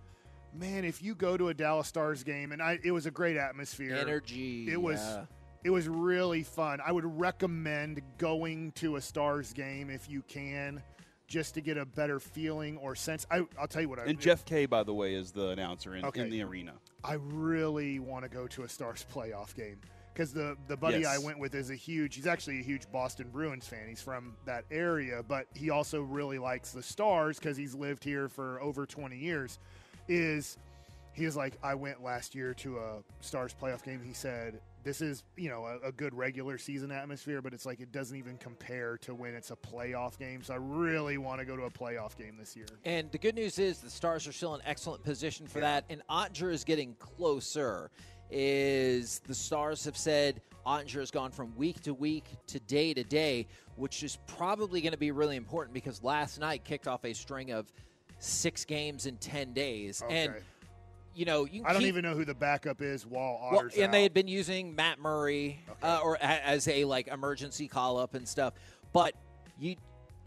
man, 0.53 0.85
if 0.85 1.01
you 1.01 1.15
go 1.15 1.37
to 1.37 1.47
a 1.47 1.55
Dallas 1.55 1.87
Stars 1.87 2.23
game, 2.23 2.51
and 2.51 2.61
I, 2.61 2.77
it 2.83 2.91
was 2.91 3.07
a 3.07 3.11
great 3.11 3.35
atmosphere, 3.35 3.95
Energy, 3.95 4.71
it 4.71 4.79
was. 4.79 4.99
yeah. 4.99 5.25
It 5.63 5.69
was 5.69 5.87
really 5.87 6.43
fun. 6.43 6.79
I 6.85 6.91
would 6.91 7.05
recommend 7.19 8.01
going 8.17 8.71
to 8.73 8.97
a 8.97 9.01
Stars 9.01 9.53
game 9.53 9.89
if 9.89 10.09
you 10.09 10.21
can, 10.27 10.81
just 11.27 11.53
to 11.55 11.61
get 11.61 11.77
a 11.77 11.85
better 11.85 12.19
feeling 12.19 12.77
or 12.77 12.95
sense. 12.95 13.25
I, 13.31 13.45
I'll 13.59 13.67
tell 13.67 13.81
you 13.81 13.89
what. 13.89 13.99
I, 13.99 14.05
And 14.05 14.19
Jeff 14.19 14.43
K, 14.45 14.65
by 14.65 14.83
the 14.83 14.93
way, 14.93 15.15
is 15.15 15.31
the 15.31 15.49
announcer 15.49 15.95
in, 15.95 16.03
Okay. 16.05 16.21
in 16.21 16.29
the 16.29 16.41
arena. 16.43 16.73
I 17.03 17.13
really 17.13 17.99
want 17.99 18.23
to 18.23 18.29
go 18.29 18.47
to 18.47 18.63
a 18.63 18.69
Stars 18.69 19.05
playoff 19.13 19.55
game 19.55 19.77
because 20.13 20.33
the 20.33 20.57
the 20.67 20.75
buddy 20.77 20.99
Yes. 20.99 21.19
I 21.19 21.25
went 21.25 21.39
with 21.39 21.55
is 21.55 21.69
a 21.69 21.75
huge. 21.75 22.15
He's 22.15 22.27
actually 22.27 22.59
a 22.59 22.63
huge 22.63 22.89
Boston 22.91 23.29
Bruins 23.31 23.65
fan. 23.67 23.87
He's 23.87 24.01
from 24.01 24.35
that 24.45 24.65
area, 24.69 25.23
but 25.25 25.47
he 25.55 25.69
also 25.69 26.01
really 26.01 26.39
likes 26.39 26.71
the 26.71 26.83
Stars 26.83 27.39
because 27.39 27.55
he's 27.57 27.73
lived 27.73 28.03
here 28.03 28.27
for 28.27 28.61
over 28.61 28.85
twenty 28.85 29.17
years. 29.17 29.59
Is 30.09 30.57
he 31.13 31.23
is 31.25 31.35
like 31.37 31.57
I 31.63 31.75
went 31.75 32.03
last 32.03 32.35
year 32.35 32.53
to 32.55 32.79
a 32.79 33.03
Stars 33.21 33.55
playoff 33.59 33.83
game. 33.83 34.01
He 34.05 34.13
said 34.13 34.59
this 34.83 35.01
is 35.01 35.23
you 35.35 35.49
know 35.49 35.65
a, 35.65 35.87
a 35.87 35.91
good 35.91 36.13
regular 36.13 36.57
season 36.57 36.91
atmosphere, 36.91 37.41
but 37.41 37.53
it's 37.53 37.65
like 37.65 37.79
it 37.79 37.91
doesn't 37.91 38.17
even 38.17 38.37
compare 38.37 38.97
to 38.99 39.15
when 39.15 39.33
it's 39.33 39.51
a 39.51 39.55
playoff 39.55 40.17
game. 40.17 40.43
So 40.43 40.53
I 40.53 40.57
really 40.57 41.17
want 41.17 41.39
to 41.39 41.45
go 41.45 41.55
to 41.55 41.63
a 41.63 41.71
playoff 41.71 42.17
game 42.17 42.35
this 42.37 42.55
year. 42.55 42.65
And 42.85 43.11
the 43.11 43.17
good 43.17 43.35
news 43.35 43.59
is 43.59 43.79
the 43.79 43.89
Stars 43.89 44.27
are 44.27 44.33
still 44.33 44.55
in 44.55 44.61
excellent 44.65 45.03
position 45.03 45.47
for 45.47 45.59
that, 45.61 45.85
and 45.89 46.01
Oettinger 46.09 46.51
is 46.51 46.63
getting 46.63 46.95
closer. 46.95 47.89
Is 48.29 49.19
the 49.27 49.35
Stars 49.35 49.85
have 49.85 49.97
said 49.97 50.41
Oettinger 50.65 50.99
has 50.99 51.11
gone 51.11 51.31
from 51.31 51.55
week 51.55 51.81
to 51.81 51.93
week 51.93 52.25
to 52.47 52.59
day 52.59 52.93
to 52.93 53.03
day, 53.03 53.47
which 53.75 54.01
is 54.03 54.17
probably 54.27 54.81
going 54.81 54.93
to 54.93 54.97
be 54.97 55.11
really 55.11 55.35
important 55.35 55.73
because 55.73 56.01
last 56.03 56.39
night 56.39 56.63
kicked 56.63 56.87
off 56.87 57.05
a 57.05 57.13
string 57.13 57.51
of 57.51 57.71
six 58.19 58.65
games 58.65 59.05
in 59.05 59.17
ten 59.17 59.53
days, 59.53 60.01
and 60.09 60.31
Okay. 60.31 60.43
You 61.15 61.25
know 61.25 61.45
you. 61.45 61.63
I 61.65 61.73
don't 61.73 61.81
keep- 61.81 61.89
even 61.89 62.03
know 62.03 62.15
who 62.15 62.25
the 62.25 62.33
backup 62.33 62.81
is 62.81 63.05
while 63.05 63.39
well, 63.51 63.59
and 63.61 63.83
out. 63.83 63.91
they 63.91 64.03
had 64.03 64.13
been 64.13 64.27
using 64.27 64.75
Matt 64.75 64.99
Murray 64.99 65.59
uh, 65.81 65.99
or 66.03 66.17
as 66.21 66.67
a 66.67 66.85
like 66.85 67.07
emergency 67.07 67.67
call 67.67 67.97
up 67.97 68.13
and 68.15 68.27
stuff. 68.27 68.53
But 68.93 69.13
you 69.59 69.75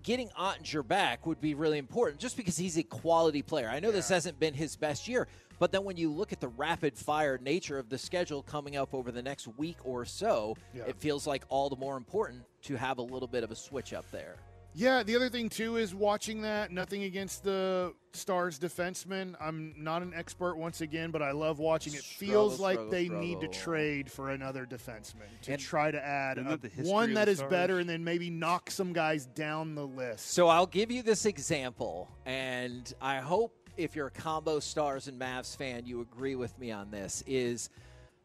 getting 0.03 0.29
Oettinger 0.39 0.87
back 0.87 1.27
would 1.27 1.41
be 1.41 1.55
really 1.55 1.79
important, 1.79 2.21
just 2.21 2.37
because 2.37 2.57
he's 2.57 2.79
a 2.79 2.83
quality 2.85 3.43
player. 3.43 3.69
I 3.69 3.81
know 3.81 3.91
this 3.91 4.09
hasn't 4.09 4.39
been 4.39 4.55
his 4.55 4.77
best 4.77 5.09
year, 5.09 5.27
but 5.59 5.73
then 5.73 5.83
when 5.83 5.97
you 5.97 6.13
look 6.13 6.33
at 6.33 6.39
the 6.41 6.47
rapid 6.47 6.97
fire 6.97 7.39
nature 7.43 7.77
of 7.77 7.89
the 7.89 7.99
schedule 7.99 8.41
coming 8.43 8.77
up 8.77 8.95
over 8.95 9.11
the 9.11 9.23
next 9.23 9.49
week 9.59 9.79
or 9.85 10.05
so, 10.05 10.57
Yeah. 10.73 10.85
it 10.85 10.97
feels 11.01 11.27
like 11.27 11.45
all 11.49 11.69
the 11.69 11.77
more 11.77 11.97
important 11.97 12.45
to 12.63 12.77
have 12.77 12.99
a 12.99 13.03
little 13.03 13.27
bit 13.27 13.43
of 13.43 13.51
a 13.51 13.57
switch 13.57 13.93
up 13.93 14.09
there. 14.13 14.37
Yeah, 14.79 15.03
the 15.03 15.17
other 15.17 15.31
thing 15.31 15.49
too 15.49 15.77
is 15.79 15.95
watching 15.95 16.43
that. 16.43 16.71
Nothing 16.71 17.05
against 17.05 17.43
the 17.43 17.95
Stars 18.13 18.59
defensemen. 18.59 19.35
I'm 19.41 19.75
not 19.79 20.03
an 20.03 20.13
expert 20.15 20.57
once 20.57 20.83
again, 20.83 21.11
but 21.11 21.23
I 21.23 21.31
love 21.31 21.59
watching 21.59 21.95
it. 21.95 22.01
Feels 22.03 22.55
Struggle, 22.57 22.63
like 22.63 22.75
struggle, 22.75 22.91
they 22.91 23.09
need 23.09 23.41
to 23.41 23.49
trade 23.49 24.11
for 24.11 24.29
another 24.31 24.67
defenseman 24.67 25.25
to 25.43 25.53
And- 25.53 25.61
try 25.63 25.91
to 25.91 26.05
add 26.05 26.37
a- 26.37 26.45
that 26.45 26.61
the 26.61 26.69
history 26.69 26.93
one 26.93 27.09
of 27.11 27.15
that 27.15 27.25
the 27.25 27.31
is 27.31 27.39
Stars? 27.39 27.51
better, 27.51 27.79
and 27.79 27.89
then 27.89 28.05
maybe 28.05 28.29
knock 28.29 28.71
some 28.71 28.93
guys 28.93 29.25
down 29.25 29.75
the 29.75 29.87
list. 29.87 30.27
So 30.33 30.49
I'll 30.49 30.67
give 30.67 30.91
you 30.91 31.03
this 31.03 31.25
example, 31.25 32.11
and 32.27 32.93
I 33.01 33.21
hope 33.21 33.55
if 33.79 33.97
you're 33.97 34.09
a 34.09 34.11
combo 34.11 34.61
Stars 34.61 35.09
and 35.09 35.19
Mavs 35.19 35.57
fan, 35.57 35.87
you 35.87 36.03
agree 36.03 36.35
with 36.35 36.59
me 36.59 36.71
on 36.71 36.91
this. 36.91 37.23
Is 37.27 37.71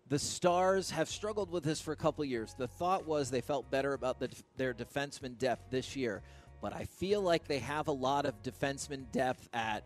the 0.10 0.20
Stars 0.20 0.92
have 0.92 1.08
struggled 1.08 1.50
with 1.50 1.64
this 1.64 1.80
for 1.80 1.94
a 1.94 1.96
couple 1.96 2.22
of 2.24 2.30
years. 2.30 2.54
The 2.58 2.68
thought 2.68 3.06
was 3.08 3.32
they 3.32 3.40
felt 3.40 3.72
better 3.72 3.94
about 3.94 4.20
the, 4.20 4.30
their 4.58 4.74
defenseman 4.74 5.38
depth 5.38 5.70
this 5.70 5.96
year, 5.96 6.22
but 6.62 6.74
I 6.74 6.86
feel 6.86 7.22
like 7.22 7.48
they 7.48 7.60
have 7.60 7.88
a 7.88 7.92
lot 7.92 8.26
of 8.26 8.42
defenseman 8.44 9.12
depth 9.12 9.50
at 9.54 9.84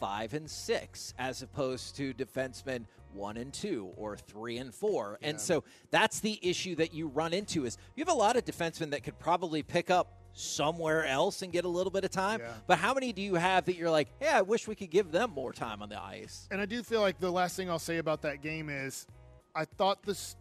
five 0.00 0.34
and 0.34 0.50
six 0.50 1.14
as 1.18 1.42
opposed 1.42 1.96
to 1.96 2.12
defensemen 2.12 2.84
one 3.12 3.36
and 3.38 3.52
two 3.52 3.90
or 3.96 4.16
three 4.16 4.58
and 4.58 4.74
four. 4.74 5.18
And 5.22 5.40
so 5.40 5.64
that's 5.90 6.20
the 6.20 6.38
issue 6.42 6.74
that 6.76 6.92
you 6.92 7.08
run 7.08 7.32
into 7.32 7.64
is 7.64 7.78
you 7.94 8.04
have 8.04 8.14
a 8.14 8.18
lot 8.18 8.36
of 8.36 8.44
defensemen 8.44 8.90
that 8.90 9.04
could 9.04 9.18
probably 9.18 9.62
pick 9.62 9.90
up 9.90 10.12
somewhere 10.34 11.06
else 11.06 11.40
and 11.40 11.50
get 11.50 11.64
a 11.64 11.68
little 11.68 11.90
bit 11.90 12.04
of 12.04 12.10
time. 12.10 12.40
Yeah. 12.40 12.52
But 12.66 12.78
how 12.78 12.92
many 12.92 13.12
do 13.14 13.22
you 13.22 13.36
have 13.36 13.64
that 13.64 13.76
you're 13.76 13.90
like, 13.90 14.08
yeah, 14.20 14.36
I 14.36 14.42
wish 14.42 14.68
we 14.68 14.74
could 14.74 14.90
give 14.90 15.10
them 15.10 15.30
more 15.30 15.52
time 15.52 15.80
on 15.80 15.88
the 15.88 16.00
ice? 16.00 16.46
And 16.50 16.60
I 16.60 16.66
do 16.66 16.82
feel 16.82 17.00
like 17.00 17.18
the 17.18 17.32
last 17.32 17.56
thing 17.56 17.70
I'll 17.70 17.78
say 17.78 17.96
about 17.96 18.20
that 18.22 18.42
game 18.42 18.68
is 18.68 19.06
I 19.54 19.64
thought 19.64 20.02
this 20.02 20.36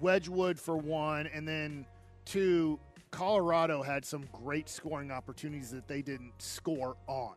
Wedgewood 0.00 0.58
for 0.58 0.76
one, 0.76 1.26
and 1.26 1.48
then 1.48 1.84
two, 2.24 2.78
Colorado 3.10 3.82
had 3.82 4.04
some 4.04 4.24
great 4.32 4.68
scoring 4.68 5.10
opportunities 5.10 5.70
that 5.70 5.88
they 5.88 6.02
didn't 6.02 6.32
score 6.38 6.96
on. 7.06 7.34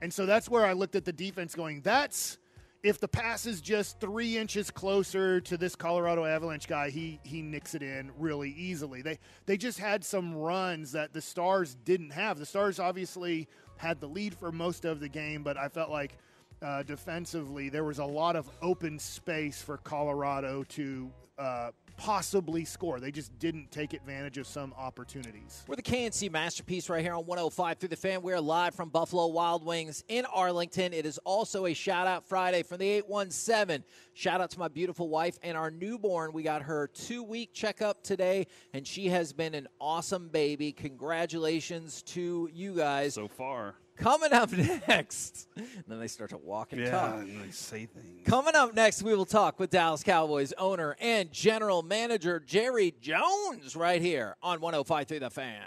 And 0.00 0.12
so 0.12 0.26
that's 0.26 0.48
where 0.48 0.66
I 0.66 0.72
looked 0.72 0.96
at 0.96 1.04
the 1.04 1.12
defense 1.12 1.54
going, 1.54 1.80
that's 1.82 2.38
if 2.82 2.98
the 2.98 3.06
pass 3.06 3.46
is 3.46 3.60
just 3.60 4.00
three 4.00 4.36
inches 4.36 4.70
closer 4.70 5.40
to 5.42 5.56
this 5.56 5.76
Colorado 5.76 6.24
Avalanche 6.24 6.66
guy, 6.66 6.90
he 6.90 7.20
he 7.22 7.40
nicks 7.40 7.74
it 7.74 7.82
in 7.82 8.10
really 8.18 8.50
easily. 8.50 9.02
They 9.02 9.18
they 9.46 9.56
just 9.56 9.78
had 9.78 10.04
some 10.04 10.34
runs 10.34 10.92
that 10.92 11.12
the 11.12 11.20
Stars 11.20 11.76
didn't 11.84 12.10
have. 12.10 12.38
The 12.38 12.46
Stars 12.46 12.80
obviously 12.80 13.48
had 13.76 14.00
the 14.00 14.08
lead 14.08 14.34
for 14.34 14.50
most 14.50 14.84
of 14.84 14.98
the 14.98 15.08
game, 15.08 15.42
but 15.42 15.56
I 15.56 15.68
felt 15.68 15.90
like 15.90 16.18
uh, 16.60 16.82
defensively 16.82 17.68
there 17.68 17.84
was 17.84 17.98
a 17.98 18.04
lot 18.04 18.36
of 18.36 18.48
open 18.60 18.98
space 18.98 19.62
for 19.62 19.76
Colorado 19.78 20.64
to 20.70 21.10
uh, 21.38 21.70
possibly 22.02 22.64
score. 22.64 22.98
They 22.98 23.12
just 23.12 23.38
didn't 23.38 23.70
take 23.70 23.92
advantage 23.92 24.36
of 24.36 24.48
some 24.48 24.74
opportunities. 24.76 25.64
We're 25.68 25.76
the 25.76 25.82
KNC 25.82 26.32
masterpiece 26.32 26.88
right 26.88 27.00
here 27.00 27.14
on 27.14 27.26
105 27.26 27.78
through 27.78 27.90
the 27.90 27.96
fan. 27.96 28.22
We're 28.22 28.40
live 28.40 28.74
from 28.74 28.88
Buffalo 28.88 29.28
Wild 29.28 29.64
Wings 29.64 30.02
in 30.08 30.24
Arlington. 30.24 30.92
It 30.92 31.06
is 31.06 31.18
also 31.18 31.66
a 31.66 31.74
shout 31.74 32.08
out 32.08 32.26
Friday 32.26 32.64
from 32.64 32.78
the 32.78 32.88
817. 32.88 33.84
Shout 34.14 34.40
out 34.40 34.50
to 34.50 34.58
my 34.58 34.66
beautiful 34.66 35.08
wife 35.08 35.38
and 35.44 35.56
our 35.56 35.70
newborn. 35.70 36.32
We 36.32 36.42
got 36.42 36.62
her 36.62 36.88
two 36.88 37.22
week 37.22 37.52
checkup 37.52 38.02
today, 38.02 38.48
and 38.74 38.84
she 38.84 39.06
has 39.06 39.32
been 39.32 39.54
an 39.54 39.68
awesome 39.80 40.28
baby. 40.28 40.72
Congratulations 40.72 42.02
to 42.02 42.50
you 42.52 42.74
guys. 42.74 43.14
So 43.14 43.28
far. 43.28 43.76
Coming 43.96 44.32
up 44.32 44.50
next, 44.88 45.48
and 45.56 45.66
then 45.86 46.00
they 46.00 46.08
start 46.08 46.30
to 46.30 46.38
walk 46.38 46.72
and 46.72 46.80
yeah, 46.82 46.90
talk. 46.90 47.14
and 47.20 47.44
they 47.44 47.50
say 47.50 47.86
things. 47.86 48.26
Coming 48.26 48.54
up 48.54 48.74
next, 48.74 49.02
we 49.02 49.14
will 49.14 49.26
talk 49.26 49.60
with 49.60 49.70
Dallas 49.70 50.02
Cowboys 50.02 50.52
owner 50.58 50.96
and 51.00 51.30
general 51.30 51.82
manager 51.82 52.40
Jerry 52.40 52.94
Jones 53.00 53.76
right 53.76 54.00
here 54.00 54.36
on 54.42 54.60
105.3 54.60 55.20
The 55.20 55.30
Fan. 55.30 55.62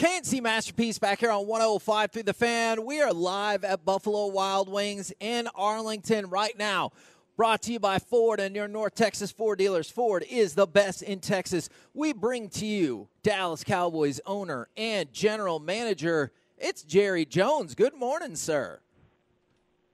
KNC 0.00 0.40
Masterpiece 0.42 0.98
back 0.98 1.20
here 1.20 1.30
on 1.30 1.46
105 1.46 2.10
through 2.10 2.22
the 2.22 2.32
fan. 2.32 2.86
We 2.86 3.02
are 3.02 3.12
live 3.12 3.64
at 3.64 3.84
Buffalo 3.84 4.28
Wild 4.28 4.66
Wings 4.70 5.12
in 5.20 5.46
Arlington 5.54 6.30
right 6.30 6.58
now. 6.58 6.92
Brought 7.36 7.60
to 7.64 7.72
you 7.74 7.78
by 7.78 7.98
Ford 7.98 8.40
and 8.40 8.56
your 8.56 8.66
North 8.66 8.94
Texas 8.94 9.30
Ford 9.30 9.58
dealers. 9.58 9.90
Ford 9.90 10.24
is 10.30 10.54
the 10.54 10.66
best 10.66 11.02
in 11.02 11.20
Texas. 11.20 11.68
We 11.92 12.14
bring 12.14 12.48
to 12.48 12.64
you 12.64 13.08
Dallas 13.22 13.62
Cowboys 13.62 14.22
owner 14.24 14.68
and 14.74 15.12
general 15.12 15.58
manager. 15.58 16.32
It's 16.56 16.82
Jerry 16.82 17.26
Jones. 17.26 17.74
Good 17.74 17.92
morning, 17.92 18.36
sir. 18.36 18.80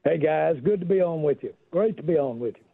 Hey 0.05 0.19
guys, 0.19 0.55
good 0.63 0.79
to 0.79 0.87
be 0.87 1.01
on 1.01 1.25
with 1.25 1.43
you. 1.43 1.53
Great 1.73 1.97
to 1.97 2.05
be 2.05 2.17
on 2.17 2.39
with 2.39 2.55
you. 2.59 2.66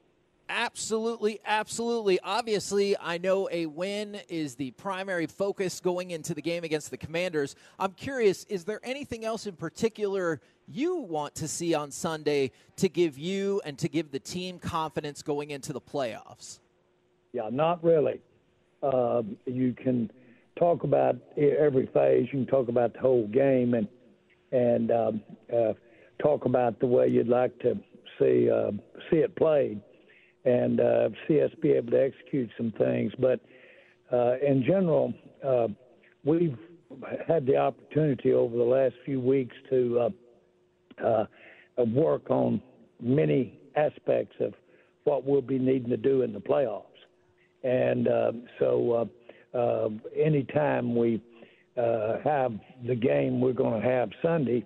Absolutely, 0.54 1.40
absolutely. 1.46 2.20
Obviously, 2.22 2.94
I 2.98 3.16
know 3.16 3.48
a 3.50 3.64
win 3.64 4.20
is 4.28 4.54
the 4.54 4.70
primary 4.72 5.26
focus 5.26 5.80
going 5.80 6.10
into 6.10 6.34
the 6.34 6.42
game 6.42 6.62
against 6.62 6.90
the 6.90 6.98
Commanders. 6.98 7.56
I'm 7.78 7.92
curious, 7.92 8.44
is 8.50 8.64
there 8.64 8.78
anything 8.82 9.24
else 9.24 9.46
in 9.46 9.56
particular 9.56 10.42
you 10.68 10.96
want 10.96 11.34
to 11.36 11.48
see 11.48 11.72
on 11.72 11.90
Sunday 11.90 12.50
to 12.76 12.90
give 12.90 13.16
you 13.16 13.62
and 13.64 13.78
to 13.78 13.88
give 13.88 14.10
the 14.10 14.18
team 14.18 14.58
confidence 14.58 15.22
going 15.22 15.52
into 15.52 15.72
the 15.72 15.80
playoffs? 15.80 16.60
Yeah, 17.32 17.48
not 17.50 17.82
really. 17.82 18.20
Uh, 18.82 19.22
you 19.46 19.72
can 19.72 20.10
talk 20.58 20.84
about 20.84 21.16
every 21.38 21.86
phase. 21.94 22.28
You 22.30 22.44
can 22.44 22.46
talk 22.46 22.68
about 22.68 22.92
the 22.92 23.00
whole 23.00 23.26
game 23.26 23.72
and 23.72 23.88
and 24.52 24.90
um, 24.90 25.22
uh, 25.50 25.72
talk 26.20 26.44
about 26.44 26.78
the 26.78 26.86
way 26.86 27.08
you'd 27.08 27.26
like 27.26 27.58
to 27.60 27.74
see 28.18 28.50
uh, 28.50 28.70
see 29.10 29.16
it 29.16 29.34
played 29.34 29.80
and 30.44 30.80
uh, 30.80 31.08
see 31.28 31.40
us 31.40 31.50
be 31.60 31.72
able 31.72 31.92
to 31.92 32.02
execute 32.02 32.50
some 32.56 32.72
things. 32.78 33.12
But 33.18 33.40
uh, 34.12 34.34
in 34.46 34.62
general, 34.66 35.14
uh, 35.46 35.68
we've 36.24 36.56
had 37.26 37.46
the 37.46 37.56
opportunity 37.56 38.32
over 38.32 38.56
the 38.56 38.62
last 38.62 38.94
few 39.04 39.20
weeks 39.20 39.54
to 39.70 40.10
uh, 41.02 41.06
uh, 41.06 41.26
work 41.84 42.30
on 42.30 42.60
many 43.00 43.58
aspects 43.76 44.36
of 44.40 44.52
what 45.04 45.24
we'll 45.24 45.40
be 45.40 45.58
needing 45.58 45.88
to 45.90 45.96
do 45.96 46.22
in 46.22 46.32
the 46.32 46.40
playoffs. 46.40 46.84
And 47.64 48.08
uh, 48.08 48.32
so, 48.58 49.08
anytime 50.16 50.94
we 50.94 51.22
have 51.76 52.52
the 52.86 52.94
game 52.94 53.40
we're 53.40 53.52
going 53.52 53.80
to 53.80 53.88
have 53.88 54.10
Sunday, 54.20 54.64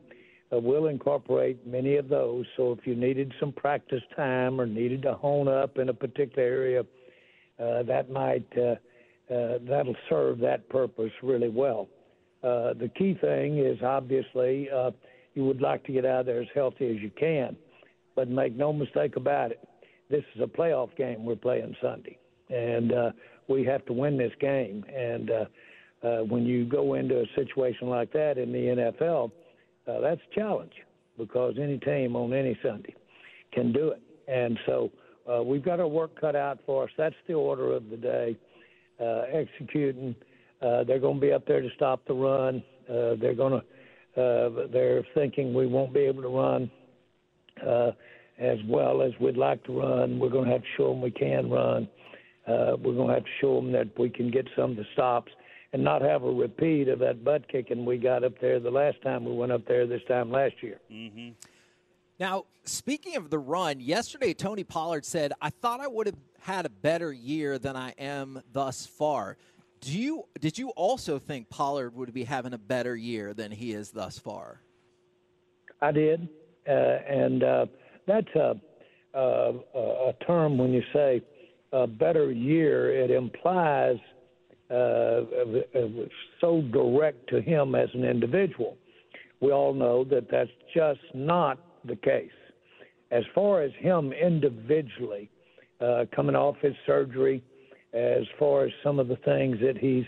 uh, 0.52 0.58
we'll 0.58 0.86
incorporate 0.86 1.66
many 1.66 1.96
of 1.96 2.08
those. 2.08 2.44
So 2.56 2.72
if 2.72 2.86
you 2.86 2.94
needed 2.94 3.32
some 3.40 3.52
practice 3.52 4.02
time 4.14 4.60
or 4.60 4.66
needed 4.66 5.02
to 5.02 5.14
hone 5.14 5.48
up 5.48 5.78
in 5.78 5.88
a 5.88 5.94
particular 5.94 6.46
area, 6.46 6.84
uh, 7.58 7.82
that 7.84 8.10
might 8.10 8.46
uh, 8.56 8.76
uh, 9.32 9.58
that'll 9.68 9.96
serve 10.08 10.38
that 10.40 10.68
purpose 10.68 11.10
really 11.22 11.48
well. 11.48 11.88
Uh, 12.44 12.74
the 12.74 12.90
key 12.96 13.16
thing 13.20 13.58
is 13.58 13.78
obviously 13.82 14.68
uh, 14.70 14.90
you 15.34 15.44
would 15.44 15.60
like 15.60 15.84
to 15.84 15.92
get 15.92 16.04
out 16.04 16.20
of 16.20 16.26
there 16.26 16.42
as 16.42 16.48
healthy 16.54 16.94
as 16.94 17.02
you 17.02 17.10
can, 17.18 17.56
but 18.14 18.28
make 18.28 18.54
no 18.54 18.72
mistake 18.72 19.16
about 19.16 19.50
it. 19.50 19.66
This 20.08 20.22
is 20.36 20.42
a 20.42 20.46
playoff 20.46 20.94
game 20.96 21.24
we're 21.24 21.34
playing 21.34 21.74
Sunday, 21.82 22.18
and 22.48 22.92
we 23.48 23.64
have 23.64 23.84
to 23.86 23.92
win 23.92 24.16
this 24.16 24.32
game. 24.40 24.84
And 24.94 25.30
when 26.30 26.46
you 26.46 26.64
go 26.64 26.94
into 26.94 27.20
a 27.20 27.26
situation 27.34 27.88
like 27.88 28.12
that 28.12 28.38
in 28.38 28.52
the 28.52 28.92
NFL, 29.02 29.32
uh, 29.88 30.00
that's 30.00 30.20
a 30.30 30.34
challenge 30.34 30.72
because 31.18 31.54
any 31.60 31.78
team 31.78 32.16
on 32.16 32.32
any 32.32 32.58
Sunday 32.62 32.94
can 33.52 33.72
do 33.72 33.90
it. 33.90 34.02
And 34.28 34.58
so 34.66 34.90
uh, 35.30 35.42
we've 35.42 35.64
got 35.64 35.80
our 35.80 35.88
work 35.88 36.20
cut 36.20 36.36
out 36.36 36.58
for 36.66 36.84
us. 36.84 36.90
That's 36.96 37.14
the 37.26 37.34
order 37.34 37.72
of 37.72 37.88
the 37.90 37.96
day. 37.96 38.36
Uh, 39.00 39.22
executing. 39.32 40.14
Uh, 40.62 40.84
they're 40.84 40.98
going 40.98 41.16
to 41.16 41.20
be 41.20 41.32
up 41.32 41.46
there 41.46 41.60
to 41.60 41.68
stop 41.76 42.06
the 42.06 42.14
run. 42.14 42.62
Uh, 42.88 43.14
they're 43.20 43.34
going 43.34 43.52
to. 43.52 43.62
Uh, 44.20 44.66
they're 44.72 45.06
thinking 45.14 45.52
we 45.52 45.66
won't 45.66 45.92
be 45.92 46.00
able 46.00 46.22
to 46.22 46.28
run 46.28 46.70
uh, 47.66 47.90
as 48.38 48.56
well 48.66 49.02
as 49.02 49.12
we'd 49.20 49.36
like 49.36 49.62
to 49.64 49.78
run. 49.78 50.18
We're 50.18 50.30
going 50.30 50.46
to 50.46 50.52
have 50.52 50.62
to 50.62 50.68
show 50.78 50.88
them 50.88 51.02
we 51.02 51.10
can 51.10 51.50
run. 51.50 51.86
Uh, 52.46 52.76
we're 52.82 52.94
going 52.94 53.08
to 53.08 53.14
have 53.14 53.24
to 53.24 53.30
show 53.42 53.56
them 53.56 53.72
that 53.72 53.88
we 53.98 54.08
can 54.08 54.30
get 54.30 54.46
some 54.56 54.70
of 54.70 54.76
the 54.78 54.86
stops 54.94 55.30
and 55.72 55.82
not 55.82 56.02
have 56.02 56.22
a 56.22 56.30
repeat 56.30 56.88
of 56.88 56.98
that 57.00 57.24
butt 57.24 57.48
kicking 57.48 57.84
we 57.84 57.98
got 57.98 58.24
up 58.24 58.38
there 58.40 58.60
the 58.60 58.70
last 58.70 59.00
time 59.02 59.24
we 59.24 59.32
went 59.32 59.52
up 59.52 59.66
there 59.66 59.86
this 59.86 60.02
time 60.08 60.30
last 60.30 60.54
year. 60.62 60.80
Mm-hmm. 60.90 61.30
Now, 62.18 62.44
speaking 62.64 63.16
of 63.16 63.30
the 63.30 63.38
run, 63.38 63.80
yesterday 63.80 64.32
Tony 64.32 64.64
Pollard 64.64 65.04
said, 65.04 65.32
"I 65.40 65.50
thought 65.50 65.80
I 65.80 65.86
would 65.86 66.06
have 66.06 66.16
had 66.40 66.66
a 66.66 66.70
better 66.70 67.12
year 67.12 67.58
than 67.58 67.76
I 67.76 67.90
am 67.98 68.42
thus 68.52 68.86
far." 68.86 69.36
Do 69.80 69.98
you 69.98 70.24
did 70.40 70.58
you 70.58 70.70
also 70.70 71.18
think 71.18 71.50
Pollard 71.50 71.94
would 71.94 72.12
be 72.14 72.24
having 72.24 72.54
a 72.54 72.58
better 72.58 72.96
year 72.96 73.34
than 73.34 73.52
he 73.52 73.72
is 73.72 73.90
thus 73.90 74.18
far? 74.18 74.60
I 75.82 75.92
did, 75.92 76.28
uh, 76.66 76.72
and 76.72 77.42
uh, 77.44 77.66
that's 78.06 78.34
a, 78.34 78.58
a, 79.12 79.52
a 79.74 80.14
term 80.26 80.56
when 80.56 80.72
you 80.72 80.82
say 80.92 81.22
a 81.72 81.86
better 81.86 82.32
year. 82.32 82.90
It 82.98 83.10
implies 83.10 83.98
uh, 84.70 85.20
so 86.40 86.62
direct 86.72 87.28
to 87.28 87.40
him 87.40 87.74
as 87.74 87.88
an 87.94 88.04
individual. 88.04 88.76
We 89.40 89.52
all 89.52 89.74
know 89.74 90.04
that 90.04 90.30
that's 90.30 90.50
just 90.74 91.00
not 91.14 91.58
the 91.84 91.96
case. 91.96 92.30
As 93.10 93.22
far 93.34 93.62
as 93.62 93.70
him 93.78 94.12
individually, 94.12 95.30
uh, 95.80 96.06
coming 96.14 96.34
off 96.34 96.56
his 96.60 96.74
surgery, 96.86 97.42
as 97.92 98.24
far 98.38 98.64
as 98.64 98.72
some 98.82 98.98
of 98.98 99.08
the 99.08 99.16
things 99.16 99.58
that 99.60 99.78
he's 99.78 100.04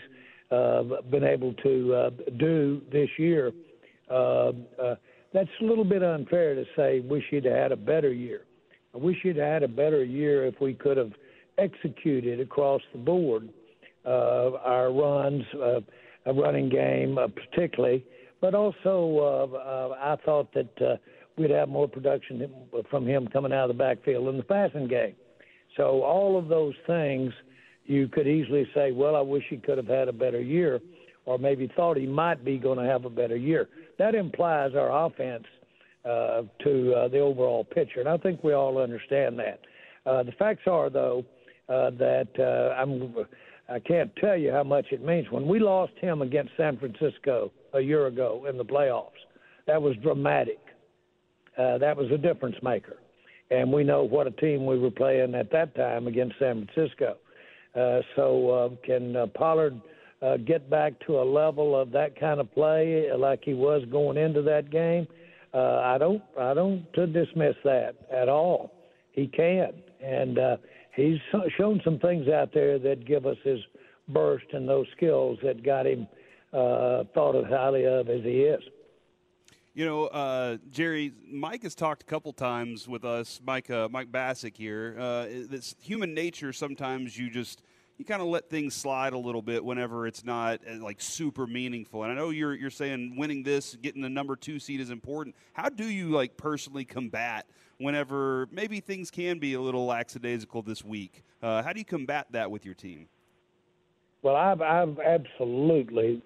uh, 0.51 0.83
been 1.09 1.23
able 1.23 1.53
to 1.53 1.93
uh, 1.93 2.09
do 2.37 2.81
this 2.91 3.09
year, 3.17 3.51
uh, 4.09 4.51
uh, 4.81 4.95
that's 5.33 5.49
a 5.61 5.63
little 5.63 5.85
bit 5.85 6.03
unfair 6.03 6.55
to 6.55 6.65
say, 6.75 6.99
wish 7.01 7.23
he'd 7.29 7.45
had 7.45 7.71
a 7.71 7.77
better 7.77 8.11
year. 8.11 8.41
I 8.93 8.97
wish 8.97 9.17
he'd 9.21 9.37
had 9.37 9.63
a 9.63 9.67
better 9.67 10.03
year 10.03 10.45
if 10.47 10.59
we 10.59 10.73
could 10.73 10.97
have 10.97 11.13
executed 11.57 12.39
across 12.39 12.81
the 12.91 12.99
board 12.99 13.47
uh, 13.47 13.58
our 14.05 14.91
runs, 14.91 15.43
a 16.25 16.33
running 16.33 16.69
game, 16.69 17.17
uh, 17.17 17.27
particularly. 17.27 18.05
But 18.41 18.55
also, 18.55 19.95
I 19.99 20.15
thought 20.25 20.53
that 20.53 20.81
uh, 20.81 20.97
we'd 21.37 21.51
have 21.51 21.69
more 21.69 21.87
production 21.87 22.49
from 22.89 23.07
him 23.07 23.27
coming 23.27 23.51
out 23.51 23.69
of 23.69 23.77
the 23.77 23.83
backfield 23.83 24.27
in 24.29 24.37
the 24.37 24.43
passing 24.43 24.87
game. 24.87 25.15
So 25.77 26.03
all 26.03 26.37
of 26.37 26.47
those 26.47 26.73
things, 26.87 27.33
you 27.85 28.07
could 28.07 28.27
easily 28.27 28.67
say, 28.73 28.91
well, 28.91 29.15
I 29.15 29.21
wish 29.21 29.43
he 29.49 29.57
could 29.57 29.77
have 29.77 29.87
had 29.87 30.07
a 30.07 30.13
better 30.13 30.41
year. 30.41 30.79
or 31.29 31.37
maybe 31.37 31.71
thought 31.75 31.95
he 31.95 32.07
might 32.07 32.43
be 32.43 32.57
going 32.57 32.79
to 32.79 32.85
have 32.85 33.05
a 33.05 33.09
better 33.09 33.35
year. 33.35 33.69
That 33.99 34.15
implies 34.15 34.71
our 34.73 35.05
offense 35.05 35.43
uh, 36.03 36.41
to 36.63 36.93
uh, 36.93 37.07
the 37.07 37.19
overall 37.19 37.63
picture, 37.63 37.99
and 37.99 38.09
I 38.09 38.17
think 38.17 38.43
we 38.43 38.53
all 38.53 38.79
understand 38.79 39.37
that. 39.37 39.59
Uh, 40.07 40.23
the 40.23 40.31
facts 40.33 40.63
are, 40.65 40.89
though, 40.89 41.23
uh, 41.67 41.91
that 41.91 42.73
I'm. 42.77 43.13
I 43.71 43.79
can't 43.79 44.15
tell 44.15 44.35
you 44.35 44.51
how 44.51 44.63
much 44.63 44.87
it 44.91 45.03
means. 45.03 45.29
When 45.29 45.47
we 45.47 45.59
lost 45.59 45.93
him 45.99 46.21
against 46.21 46.51
San 46.57 46.77
Francisco 46.77 47.51
a 47.73 47.79
year 47.79 48.07
ago 48.07 48.45
in 48.49 48.57
the 48.57 48.65
playoffs, 48.65 49.11
that 49.67 49.81
was 49.81 49.95
dramatic. 49.97 50.59
Uh, 51.57 51.77
that 51.77 51.95
was 51.95 52.09
a 52.11 52.17
difference 52.17 52.55
maker. 52.63 52.97
And 53.51 53.71
we 53.71 53.83
know 53.83 54.03
what 54.03 54.27
a 54.27 54.31
team 54.31 54.65
we 54.65 54.77
were 54.79 54.91
playing 54.91 55.35
at 55.35 55.51
that 55.51 55.75
time 55.75 56.07
against 56.07 56.35
San 56.39 56.67
Francisco. 56.67 57.17
Uh, 57.75 58.01
so, 58.15 58.49
uh, 58.49 58.85
can 58.85 59.15
uh, 59.15 59.27
Pollard 59.27 59.79
uh, 60.21 60.37
get 60.37 60.69
back 60.69 60.93
to 61.05 61.19
a 61.19 61.23
level 61.23 61.79
of 61.79 61.91
that 61.91 62.19
kind 62.19 62.39
of 62.39 62.51
play 62.53 63.09
like 63.15 63.41
he 63.43 63.53
was 63.53 63.83
going 63.91 64.17
into 64.17 64.41
that 64.41 64.71
game? 64.71 65.07
Uh, 65.53 65.81
I 65.83 65.97
don't. 65.97 66.21
I 66.39 66.53
don't 66.53 66.85
uh, 66.97 67.05
dismiss 67.07 67.55
that 67.63 67.95
at 68.11 68.29
all. 68.29 68.71
He 69.11 69.27
can, 69.27 69.73
and 70.03 70.37
uh, 70.37 70.57
he's 70.95 71.17
shown 71.57 71.81
some 71.83 71.99
things 71.99 72.27
out 72.27 72.53
there 72.53 72.79
that 72.79 73.05
give 73.05 73.25
us 73.25 73.37
his 73.43 73.59
burst 74.09 74.45
and 74.53 74.67
those 74.67 74.87
skills 74.95 75.39
that 75.43 75.63
got 75.63 75.85
him 75.85 76.07
uh, 76.53 77.03
thought 77.13 77.35
as 77.35 77.45
highly 77.49 77.85
of 77.85 78.09
as 78.09 78.23
he 78.23 78.41
is. 78.41 78.61
You 79.73 79.85
know, 79.85 80.07
uh, 80.07 80.57
Jerry, 80.71 81.13
Mike 81.31 81.63
has 81.63 81.75
talked 81.75 82.01
a 82.01 82.05
couple 82.05 82.33
times 82.33 82.87
with 82.87 83.05
us, 83.05 83.39
Mike, 83.45 83.69
uh, 83.69 83.87
Mike 83.89 84.11
Bacsik 84.11 84.57
here. 84.57 84.95
Uh, 84.99 85.25
it's 85.29 85.75
human 85.79 86.13
nature. 86.13 86.51
Sometimes 86.51 87.17
you 87.17 87.29
just 87.29 87.61
you 87.99 88.05
kind 88.05 88.21
of 88.21 88.29
let 88.29 88.49
things 88.49 88.73
slide 88.73 89.11
a 89.11 89.17
little 89.17 89.41
bit 89.41 89.63
whenever 89.63 90.07
it's 90.07 90.23
not 90.23 90.61
uh, 90.67 90.81
like 90.81 91.01
super 91.01 91.45
meaningful. 91.45 92.03
And 92.03 92.11
I 92.11 92.15
know 92.15 92.29
you're 92.29 92.55
you're 92.55 92.69
saying 92.71 93.15
winning 93.17 93.43
this, 93.43 93.75
getting 93.81 94.01
the 94.01 94.09
number 94.09 94.35
two 94.37 94.57
seed 94.57 94.79
is 94.79 94.89
important. 94.89 95.35
How 95.53 95.69
do 95.69 95.85
you 95.85 96.07
like 96.07 96.37
personally 96.37 96.85
combat 96.85 97.45
whenever 97.77 98.47
maybe 98.51 98.79
things 98.79 99.11
can 99.11 99.37
be 99.37 99.53
a 99.53 99.61
little 99.61 99.85
lackadaisical 99.85 100.61
this 100.61 100.83
week. 100.83 101.23
Uh, 101.41 101.63
how 101.63 101.73
do 101.73 101.79
you 101.79 101.85
combat 101.85 102.27
that 102.31 102.49
with 102.49 102.65
your 102.65 102.73
team? 102.73 103.07
Well, 104.21 104.35
I've, 104.35 104.61
I've 104.61 104.99
absolutely, 104.99 106.21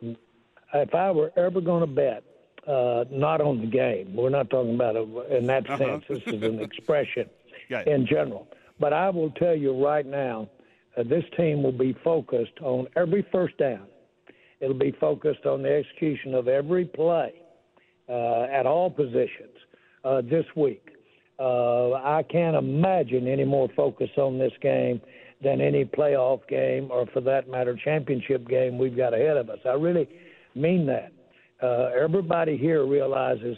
if 0.74 0.96
I 0.96 1.12
were 1.12 1.32
ever 1.38 1.62
going 1.62 1.82
to 1.82 1.88
bet, 1.88 2.24
uh, 2.68 3.06
not 3.12 3.40
on 3.42 3.60
the 3.60 3.68
game, 3.68 4.16
we're 4.16 4.30
not 4.30 4.50
talking 4.50 4.76
about 4.76 4.96
it 4.96 5.08
in 5.30 5.46
that 5.48 5.70
uh-huh. 5.70 5.78
sense. 5.78 6.06
This 6.10 6.24
is 6.26 6.42
an 6.42 6.60
expression 6.62 7.30
in 7.86 8.08
general. 8.08 8.48
But 8.80 8.94
I 8.94 9.10
will 9.10 9.30
tell 9.32 9.56
you 9.56 9.74
right 9.84 10.06
now, 10.06 10.50
uh, 10.98 11.04
this 11.04 11.24
team 11.38 11.64
will 11.64 11.72
be 11.72 11.96
focused 12.04 12.60
on 12.62 12.88
every 12.96 13.26
first 13.32 13.58
down. 13.58 13.88
It'll 14.60 14.74
be 14.74 14.96
focused 15.00 15.46
on 15.46 15.62
the 15.62 15.74
execution 15.74 16.34
of 16.34 16.48
every 16.48 16.86
play 16.86 17.34
uh, 18.08 18.44
at 18.44 18.66
all 18.66 18.90
positions 18.90 19.58
uh, 20.06 20.22
this 20.22 20.46
week. 20.56 20.90
Uh, 21.40 21.94
I 21.94 22.24
can't 22.30 22.56
imagine 22.56 23.28
any 23.28 23.44
more 23.44 23.68
focus 23.76 24.10
on 24.18 24.38
this 24.38 24.54
game 24.62 25.02
than 25.44 25.60
any 25.60 25.84
playoff 25.84 26.48
game, 26.48 26.90
or 26.92 27.06
for 27.08 27.22
that 27.22 27.50
matter, 27.50 27.78
championship 27.84 28.48
game 28.48 28.78
we've 28.78 28.96
got 28.96 29.14
ahead 29.14 29.38
of 29.38 29.50
us. 29.50 29.60
I 29.66 29.74
really 29.74 30.08
mean 30.56 30.86
that. 30.86 31.12
Uh, 31.62 31.90
everybody 32.00 32.58
here 32.58 32.86
realizes 32.86 33.58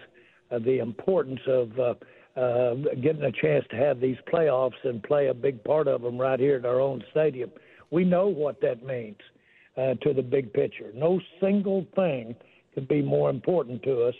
uh, 0.51 0.59
the 0.59 0.79
importance 0.79 1.41
of 1.47 1.79
uh, 1.79 1.93
uh, 2.35 2.75
getting 3.01 3.23
a 3.23 3.31
chance 3.31 3.65
to 3.69 3.77
have 3.77 3.99
these 3.99 4.17
playoffs 4.31 4.83
and 4.83 5.01
play 5.03 5.27
a 5.27 5.33
big 5.33 5.63
part 5.63 5.87
of 5.87 6.01
them 6.01 6.17
right 6.17 6.39
here 6.39 6.57
at 6.57 6.65
our 6.65 6.81
own 6.81 7.03
stadium. 7.11 7.49
We 7.91 8.03
know 8.03 8.27
what 8.27 8.59
that 8.61 8.85
means 8.85 9.17
uh, 9.77 9.93
to 10.01 10.13
the 10.13 10.21
big 10.21 10.51
picture. 10.53 10.91
No 10.93 11.19
single 11.39 11.85
thing 11.95 12.35
could 12.73 12.87
be 12.87 13.01
more 13.01 13.29
important 13.29 13.83
to 13.83 14.03
us, 14.03 14.15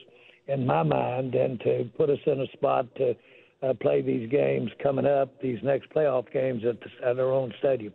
in 0.48 0.66
my 0.66 0.84
mind, 0.84 1.34
than 1.34 1.58
to 1.60 1.90
put 1.98 2.10
us 2.10 2.20
in 2.26 2.40
a 2.42 2.48
spot 2.54 2.88
to 2.96 3.16
uh, 3.64 3.74
play 3.74 4.02
these 4.02 4.30
games 4.30 4.70
coming 4.82 5.06
up, 5.06 5.42
these 5.42 5.60
next 5.64 5.90
playoff 5.90 6.32
games 6.32 6.64
at, 6.68 6.80
the, 6.80 7.08
at 7.08 7.20
our 7.20 7.32
own 7.32 7.54
stadium. 7.60 7.94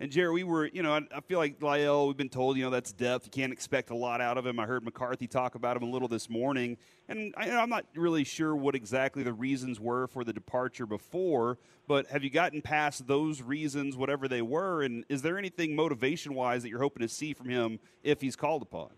And 0.00 0.10
Jerry, 0.10 0.32
we 0.32 0.44
were, 0.44 0.66
you 0.66 0.82
know, 0.82 0.92
I, 0.92 1.02
I 1.14 1.20
feel 1.20 1.38
like 1.38 1.60
La'el, 1.60 2.08
we've 2.08 2.16
been 2.16 2.28
told, 2.28 2.56
you 2.56 2.64
know, 2.64 2.70
that's 2.70 2.92
depth. 2.92 3.26
You 3.26 3.30
can't 3.30 3.52
expect 3.52 3.90
a 3.90 3.94
lot 3.94 4.20
out 4.20 4.36
of 4.36 4.44
him. 4.44 4.58
I 4.58 4.66
heard 4.66 4.84
McCarthy 4.84 5.28
talk 5.28 5.54
about 5.54 5.76
him 5.76 5.84
a 5.84 5.90
little 5.90 6.08
this 6.08 6.28
morning, 6.28 6.76
and 7.08 7.32
I, 7.36 7.48
am 7.48 7.68
not 7.68 7.84
really 7.94 8.24
sure 8.24 8.56
what 8.56 8.74
exactly 8.74 9.22
the 9.22 9.32
reasons 9.32 9.78
were 9.78 10.08
for 10.08 10.24
the 10.24 10.32
departure 10.32 10.86
before. 10.86 11.58
But 11.86 12.08
have 12.08 12.24
you 12.24 12.30
gotten 12.30 12.60
past 12.60 13.06
those 13.06 13.40
reasons, 13.40 13.96
whatever 13.96 14.26
they 14.26 14.42
were, 14.42 14.82
and 14.82 15.04
is 15.08 15.22
there 15.22 15.38
anything 15.38 15.76
motivation-wise 15.76 16.62
that 16.62 16.70
you're 16.70 16.80
hoping 16.80 17.06
to 17.06 17.08
see 17.08 17.32
from 17.32 17.48
him 17.48 17.78
if 18.02 18.20
he's 18.20 18.34
called 18.34 18.62
upon? 18.62 18.88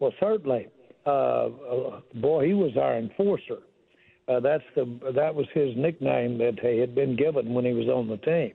Well, 0.00 0.12
certainly, 0.18 0.68
uh, 1.06 1.10
uh, 1.10 2.00
boy, 2.14 2.46
he 2.46 2.54
was 2.54 2.76
our 2.76 2.98
enforcer. 2.98 3.58
Uh, 4.28 4.40
that's 4.40 4.64
the 4.74 5.12
that 5.14 5.32
was 5.32 5.46
his 5.54 5.76
nickname 5.76 6.36
that 6.38 6.58
he 6.60 6.78
had 6.78 6.96
been 6.96 7.14
given 7.14 7.54
when 7.54 7.64
he 7.64 7.72
was 7.72 7.86
on 7.86 8.08
the 8.08 8.16
team. 8.16 8.52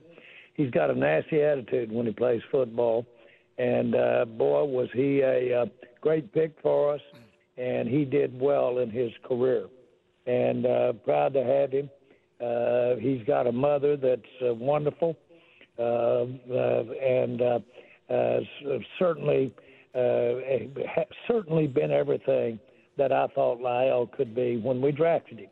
He's 0.54 0.70
got 0.70 0.90
a 0.90 0.94
nasty 0.94 1.42
attitude 1.42 1.90
when 1.90 2.06
he 2.06 2.12
plays 2.12 2.42
football, 2.50 3.06
and 3.58 3.94
uh, 3.94 4.24
boy 4.26 4.64
was 4.64 4.88
he 4.92 5.20
a 5.20 5.62
uh, 5.62 5.66
great 6.00 6.32
pick 6.32 6.54
for 6.62 6.94
us, 6.94 7.00
and 7.56 7.88
he 7.88 8.04
did 8.04 8.38
well 8.38 8.78
in 8.78 8.90
his 8.90 9.10
career. 9.24 9.66
And 10.26 10.66
uh, 10.66 10.92
proud 11.04 11.32
to 11.34 11.42
have 11.42 11.72
him. 11.72 11.90
Uh, 12.40 12.96
he's 12.96 13.24
got 13.26 13.46
a 13.46 13.52
mother 13.52 13.96
that's 13.96 14.22
uh, 14.46 14.54
wonderful, 14.54 15.16
uh, 15.78 15.82
uh, 15.82 16.84
and 17.02 17.40
uh, 17.40 17.58
uh, 18.10 18.40
certainly 18.98 19.52
uh, 19.94 20.34
certainly 21.28 21.66
been 21.66 21.90
everything 21.90 22.58
that 22.98 23.12
I 23.12 23.26
thought 23.28 23.60
La'el 23.60 24.10
could 24.12 24.34
be 24.34 24.58
when 24.58 24.80
we 24.80 24.92
drafted 24.92 25.40
him. 25.40 25.50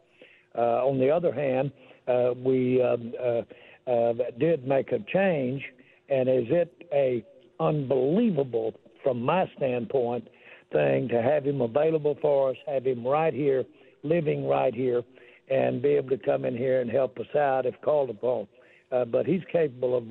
Uh, 0.57 0.85
on 0.85 0.99
the 0.99 1.11
other 1.11 1.33
hand, 1.33 1.71
uh, 2.09 2.35
we 2.37 2.83
um, 2.83 3.13
uh, 3.23 3.43
uh, 3.87 4.13
did 4.39 4.67
make 4.67 4.93
a 4.93 4.99
change, 5.13 5.63
and 6.09 6.29
is 6.29 6.47
it 6.49 6.87
a 6.93 7.25
unbelievable, 7.61 8.75
from 9.03 9.23
my 9.23 9.51
standpoint, 9.57 10.29
thing 10.73 11.09
to 11.09 11.21
have 11.21 11.45
him 11.45 11.61
available 11.61 12.17
for 12.23 12.51
us, 12.51 12.57
have 12.67 12.87
him 12.87 13.07
right 13.07 13.35
here, 13.35 13.65
living 14.03 14.47
right 14.47 14.75
here, 14.75 15.03
and 15.51 15.83
be 15.83 15.91
able 15.91 16.11
to 16.11 16.19
come 16.19 16.45
in 16.45 16.57
here 16.57 16.81
and 16.81 16.91
help 16.91 17.19
us 17.19 17.35
out 17.37 17.67
if 17.67 17.75
called 17.83 18.11
upon. 18.11 18.47
Uh, 18.93 19.05
but 19.05 19.27
he's 19.27 19.43
capable 19.53 19.97
of 19.97 20.05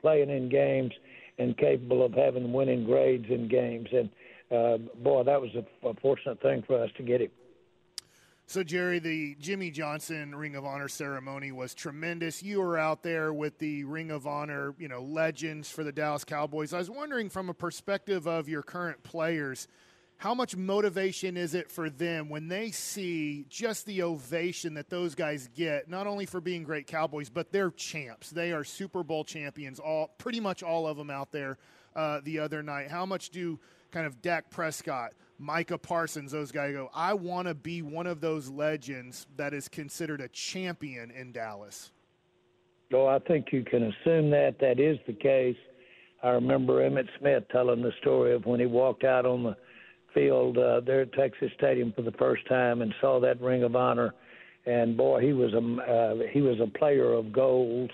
playing 0.00 0.30
in 0.30 0.48
games 0.48 0.92
and 1.38 1.56
capable 1.56 2.04
of 2.04 2.12
having 2.12 2.52
winning 2.52 2.84
grades 2.84 3.26
in 3.28 3.48
games. 3.48 3.88
And 3.92 4.10
uh, 4.50 4.78
boy, 5.02 5.22
that 5.24 5.40
was 5.40 5.50
a, 5.54 5.88
a 5.88 5.94
fortunate 5.94 6.40
thing 6.40 6.62
for 6.66 6.82
us 6.82 6.90
to 6.96 7.02
get 7.02 7.20
him. 7.20 7.30
So, 8.48 8.62
Jerry, 8.62 9.00
the 9.00 9.34
Jimmy 9.40 9.72
Johnson 9.72 10.32
Ring 10.32 10.54
of 10.54 10.64
Honor 10.64 10.86
ceremony 10.86 11.50
was 11.50 11.74
tremendous. 11.74 12.44
You 12.44 12.60
were 12.60 12.78
out 12.78 13.02
there 13.02 13.32
with 13.32 13.58
the 13.58 13.82
Ring 13.82 14.12
of 14.12 14.24
Honor, 14.24 14.72
you 14.78 14.86
know, 14.86 15.02
legends 15.02 15.68
for 15.68 15.82
the 15.82 15.90
Dallas 15.90 16.22
Cowboys. 16.22 16.72
I 16.72 16.78
was 16.78 16.88
wondering, 16.88 17.28
from 17.28 17.48
a 17.48 17.54
perspective 17.54 18.28
of 18.28 18.48
your 18.48 18.62
current 18.62 19.02
players, 19.02 19.66
how 20.18 20.32
much 20.32 20.54
motivation 20.54 21.36
is 21.36 21.54
it 21.54 21.72
for 21.72 21.90
them 21.90 22.28
when 22.28 22.46
they 22.46 22.70
see 22.70 23.46
just 23.48 23.84
the 23.84 24.02
ovation 24.02 24.74
that 24.74 24.90
those 24.90 25.16
guys 25.16 25.48
get, 25.56 25.90
not 25.90 26.06
only 26.06 26.24
for 26.24 26.40
being 26.40 26.62
great 26.62 26.86
Cowboys, 26.86 27.28
but 27.28 27.50
they're 27.50 27.72
champs. 27.72 28.30
They 28.30 28.52
are 28.52 28.62
Super 28.62 29.02
Bowl 29.02 29.24
champions, 29.24 29.80
all 29.80 30.14
pretty 30.18 30.38
much 30.38 30.62
all 30.62 30.86
of 30.86 30.96
them 30.96 31.10
out 31.10 31.32
there 31.32 31.58
uh, 31.96 32.20
the 32.22 32.38
other 32.38 32.62
night. 32.62 32.92
How 32.92 33.06
much 33.06 33.30
do 33.30 33.58
kind 33.90 34.06
of 34.06 34.22
Dak 34.22 34.50
Prescott, 34.50 35.14
Micah 35.38 35.78
Parsons, 35.78 36.32
those 36.32 36.50
guys 36.50 36.72
go, 36.72 36.90
I 36.94 37.14
want 37.14 37.48
to 37.48 37.54
be 37.54 37.82
one 37.82 38.06
of 38.06 38.20
those 38.20 38.48
legends 38.48 39.26
that 39.36 39.52
is 39.52 39.68
considered 39.68 40.20
a 40.20 40.28
champion 40.28 41.10
in 41.10 41.32
Dallas. 41.32 41.92
Oh, 42.92 43.06
I 43.06 43.18
think 43.18 43.46
you 43.52 43.64
can 43.64 43.82
assume 43.82 44.30
that 44.30 44.56
that 44.60 44.78
is 44.80 44.96
the 45.06 45.12
case. 45.12 45.56
I 46.22 46.30
remember 46.30 46.88
Emmitt 46.88 47.08
Smith 47.18 47.44
telling 47.50 47.82
the 47.82 47.92
story 48.00 48.34
of 48.34 48.46
when 48.46 48.60
he 48.60 48.66
walked 48.66 49.04
out 49.04 49.26
on 49.26 49.42
the 49.42 49.56
field 50.14 50.56
uh, 50.56 50.80
there 50.80 51.02
at 51.02 51.12
Texas 51.12 51.50
Stadium 51.56 51.92
for 51.94 52.02
the 52.02 52.12
first 52.12 52.46
time 52.48 52.80
and 52.80 52.94
saw 53.00 53.20
that 53.20 53.40
Ring 53.40 53.62
of 53.64 53.76
Honor, 53.76 54.14
and 54.64 54.96
boy, 54.96 55.20
he 55.20 55.32
was 55.32 55.52
a 55.52 55.58
uh, 55.58 56.26
he 56.32 56.40
was 56.40 56.58
a 56.60 56.78
player 56.78 57.12
of 57.12 57.32
goals. 57.32 57.90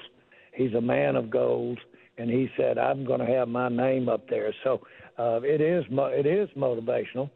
He's 0.55 0.73
a 0.75 0.81
man 0.81 1.17
of 1.17 1.31
goals, 1.31 1.79
and 2.19 2.31
he 2.31 2.49
said, 2.57 2.79
"I'm 2.79 3.05
going 3.05 3.21
to 3.21 3.27
have 3.27 3.49
my 3.49 3.69
name 3.69 4.09
up 4.09 4.29
there." 4.29 4.55
So 4.63 4.81
uh, 5.23 5.41
it 5.43 5.61
is 5.61 5.85
it 5.91 6.27
is 6.27 6.49
motivational. 6.57 7.31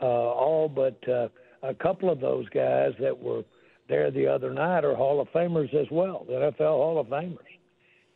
Uh, 0.00 0.06
all 0.06 0.68
but 0.68 0.98
uh, 1.08 1.28
a 1.62 1.74
couple 1.74 2.10
of 2.10 2.20
those 2.20 2.48
guys 2.50 2.92
that 3.00 3.16
were 3.18 3.42
there 3.88 4.10
the 4.10 4.26
other 4.26 4.52
night 4.52 4.84
are 4.84 4.94
Hall 4.94 5.20
of 5.20 5.28
Famers 5.28 5.72
as 5.74 5.86
well, 5.90 6.24
the 6.26 6.34
NFL 6.34 6.58
Hall 6.58 6.98
of 7.00 7.06
Famers, 7.08 7.38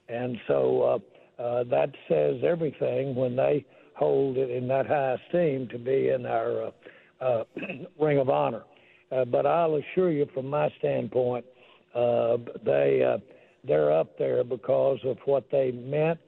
and 0.08 0.36
so 0.46 0.82
uh, 1.38 1.42
uh, 1.42 1.64
that 1.64 1.90
says 2.08 2.36
everything 2.44 3.14
when 3.14 3.36
they 3.36 3.64
hold 3.94 4.36
it 4.36 4.50
in 4.50 4.68
that 4.68 4.86
high 4.86 5.16
esteem 5.26 5.68
to 5.68 5.78
be 5.78 6.10
in 6.10 6.26
our 6.26 6.66
uh, 6.66 6.70
uh, 7.20 7.44
Ring 8.00 8.18
of 8.18 8.28
Honor. 8.28 8.62
Uh, 9.10 9.24
but 9.24 9.46
I'll 9.46 9.76
assure 9.76 10.10
you, 10.10 10.26
from 10.34 10.46
my 10.46 10.68
standpoint, 10.78 11.44
uh, 11.94 12.36
they 12.64 13.02
uh, 13.02 13.18
they're 13.66 13.92
up 13.92 14.18
there 14.18 14.44
because 14.44 14.98
of 15.04 15.18
what 15.24 15.50
they 15.50 15.72
meant, 15.72 16.20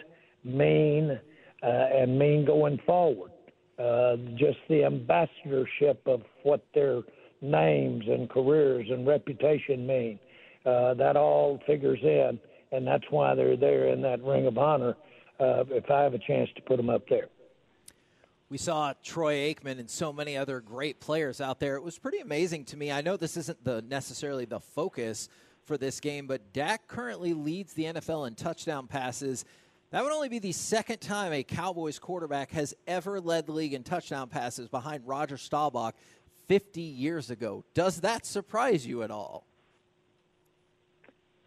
mean, 0.45 1.19
and 1.67 2.19
mean 2.19 2.45
going 2.45 2.79
forward. 2.87 3.31
Uh, 3.79 4.17
just 4.37 4.59
the 4.69 4.85
ambassadorship 4.85 6.03
of 6.07 6.23
what 6.43 6.65
their 6.75 7.03
names 7.41 8.05
and 8.09 8.29
careers 8.29 8.89
and 8.91 9.07
reputation 9.07 9.87
mean. 9.87 10.19
Uh, 10.67 10.95
that 10.95 11.17
all 11.17 11.61
figures 11.67 12.01
in, 12.03 12.41
and 12.73 12.87
that's 12.87 13.05
why 13.11 13.35
they're 13.35 13.57
there 13.57 13.89
in 13.89 14.03
that 14.03 14.23
Ring 14.23 14.47
of 14.47 14.59
Honor. 14.59 14.97
Uh, 15.39 15.63
if 15.71 15.89
I 15.89 16.03
have 16.03 16.15
a 16.15 16.19
chance 16.19 16.51
to 16.57 16.63
put 16.63 16.77
them 16.77 16.91
up 16.91 17.09
there. 17.09 17.29
We 18.51 18.59
saw 18.59 18.95
Troy 19.05 19.55
Aikman 19.55 19.79
and 19.79 19.89
so 19.89 20.13
many 20.13 20.37
other 20.37 20.61
great 20.61 21.01
players 21.01 21.41
out 21.41 21.61
there. 21.61 21.77
It 21.77 21.83
was 21.83 21.99
pretty 21.99 22.19
amazing 22.19 22.65
to 22.67 22.77
me. 22.77 22.91
I 22.91 23.03
know 23.03 23.17
this 23.17 23.37
isn't 23.37 23.63
the 23.63 23.83
necessarily 23.83 24.47
the 24.47 24.59
focus 24.59 25.29
for 25.65 25.77
this 25.77 26.01
game, 26.01 26.27
but 26.27 26.53
Dak 26.53 26.89
currently 26.89 27.35
leads 27.35 27.75
the 27.75 27.85
NFL 27.85 28.27
in 28.27 28.35
touchdown 28.35 28.87
passes. 28.87 29.45
That 29.91 30.03
would 30.03 30.13
only 30.13 30.29
be 30.29 30.39
the 30.39 30.53
second 30.53 31.01
time 31.01 31.33
a 31.33 31.43
Cowboys 31.43 31.99
quarterback 31.99 32.51
has 32.51 32.75
ever 32.87 33.21
led 33.21 33.47
the 33.47 33.53
league 33.53 33.73
in 33.73 33.83
touchdown 33.83 34.29
passes 34.29 34.69
behind 34.69 35.07
Roger 35.07 35.39
Staubach 35.39 35.95
50 36.47 36.83
years 36.83 37.31
ago. 37.31 37.65
Does 37.73 38.03
that 38.03 38.27
surprise 38.27 38.87
you 38.87 39.03
at 39.03 39.11
all? 39.11 39.47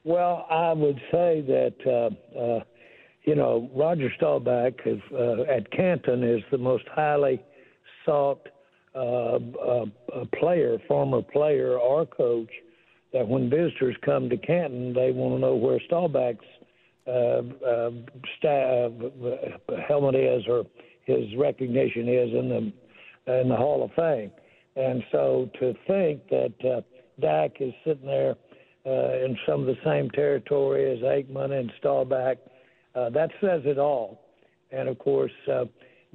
Well, 0.03 0.47
I 0.49 0.73
would 0.73 0.99
say 1.11 1.41
that 1.41 1.75
uh, 1.85 2.39
uh, 2.39 2.63
you 3.25 3.35
know 3.35 3.69
Roger 3.75 4.11
Staubach 4.17 4.73
is, 4.87 4.99
uh, 5.13 5.43
at 5.43 5.69
Canton 5.71 6.23
is 6.23 6.41
the 6.49 6.57
most 6.57 6.85
highly 6.91 7.39
sought 8.03 8.47
uh, 8.95 9.35
uh, 9.35 9.85
player, 10.39 10.79
former 10.87 11.21
player 11.21 11.77
or 11.77 12.07
coach. 12.07 12.49
That 13.13 13.27
when 13.27 13.49
visitors 13.49 13.95
come 14.03 14.29
to 14.29 14.37
Canton, 14.37 14.93
they 14.93 15.11
want 15.11 15.35
to 15.35 15.39
know 15.39 15.55
where 15.55 15.79
Staubach's 15.85 16.45
uh, 17.11 17.41
uh, 17.65 17.91
uh, 18.47 18.89
helmet 19.87 20.15
is 20.15 20.43
or 20.47 20.65
his 21.05 21.25
recognition 21.37 22.07
is 22.07 22.29
in 22.33 22.49
the 22.49 23.41
in 23.41 23.49
the 23.49 23.55
Hall 23.55 23.83
of 23.83 23.91
Fame. 23.95 24.31
And 24.75 25.03
so 25.11 25.49
to 25.59 25.73
think 25.87 26.27
that 26.29 26.83
Dak 27.19 27.51
is 27.59 27.73
sitting 27.85 28.05
there 28.05 28.35
in 28.85 29.37
some 29.45 29.61
of 29.61 29.67
the 29.67 29.77
same 29.83 30.09
territory 30.11 30.91
as 30.91 30.99
Aikman 30.99 31.51
and 31.51 31.71
Staubach, 31.79 32.37
that 32.95 33.29
says 33.41 33.61
it 33.65 33.77
all. 33.77 34.21
And 34.71 34.87
of 34.87 34.97
course, 34.97 35.31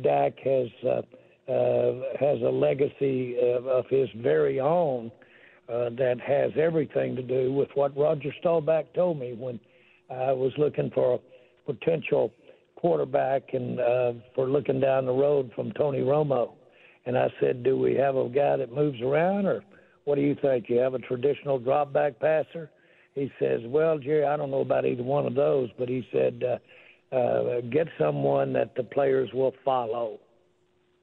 Dak 0.03 0.39
has 0.39 0.69
has 1.47 2.43
a 2.43 2.51
legacy 2.51 3.37
of, 3.39 3.67
of 3.67 3.85
his 3.89 4.09
very 4.17 4.59
own 4.59 5.13
uh, 5.69 5.91
that 5.91 6.21
has 6.21 6.53
everything 6.57 7.17
to 7.17 7.23
do 7.23 7.53
with 7.53 7.69
what 7.75 7.97
Roger 7.97 8.33
Staubach 8.41 8.93
told 8.95 9.19
me 9.19 9.35
when 9.35 9.61
I 10.11 10.33
was 10.33 10.53
looking 10.57 10.91
for 10.95 11.15
a 11.15 11.73
potential 11.73 12.33
quarterback 12.77 13.55
and 13.55 13.81
uh, 13.81 14.13
for 14.35 14.49
looking 14.49 14.81
down 14.81 15.07
the 15.07 15.13
road 15.13 15.51
from 15.55 15.73
Tony 15.73 16.01
Romo. 16.01 16.53
And 17.07 17.17
I 17.17 17.29
said, 17.41 17.63
Do 17.63 17.79
we 17.79 17.95
have 17.95 18.17
a 18.17 18.29
guy 18.29 18.57
that 18.57 18.73
moves 18.73 19.01
around, 19.01 19.47
or 19.47 19.65
what 20.05 20.17
do 20.17 20.23
you 20.23 20.37
think? 20.41 20.69
You 20.69 20.79
have 20.79 20.95
a 20.95 20.99
traditional 21.01 21.59
drop 21.59 21.93
back 21.93 22.19
passer? 22.21 22.71
He 23.15 23.31
says, 23.41 23.61
Well, 23.67 23.99
Jerry, 23.99 24.25
I 24.25 24.37
don't 24.37 24.51
know 24.51 24.61
about 24.61 24.87
either 24.87 25.03
one 25.03 25.27
of 25.27 25.35
those, 25.35 25.71
but 25.79 25.89
he 25.89 26.07
said, 26.13 26.43
uh, 26.45 27.17
uh, 27.17 27.61
Get 27.73 27.89
someone 27.99 28.53
that 28.53 28.75
the 28.77 28.85
players 28.85 29.31
will 29.33 29.55
follow. 29.65 30.19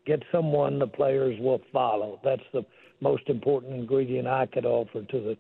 Get 0.06 0.22
someone 0.32 0.80
the 0.80 0.88
players 0.88 1.40
will 1.40 1.62
follow. 1.72 2.20
That's 2.24 2.44
the 2.54 2.66
most 3.02 3.24
important 3.28 3.74
ingredient 3.74 4.28
I 4.28 4.46
could 4.46 4.66
offer 4.66 5.02
to 5.02 5.36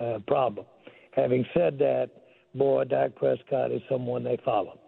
the 0.00 0.04
uh, 0.04 0.18
problem. 0.26 0.66
Having 1.12 1.46
said 1.54 1.78
that, 1.78 2.10
boy, 2.54 2.84
Dak 2.84 3.14
Prescott 3.14 3.70
is 3.72 3.82
someone 3.88 4.24
they 4.24 4.38
follow. 4.44 4.78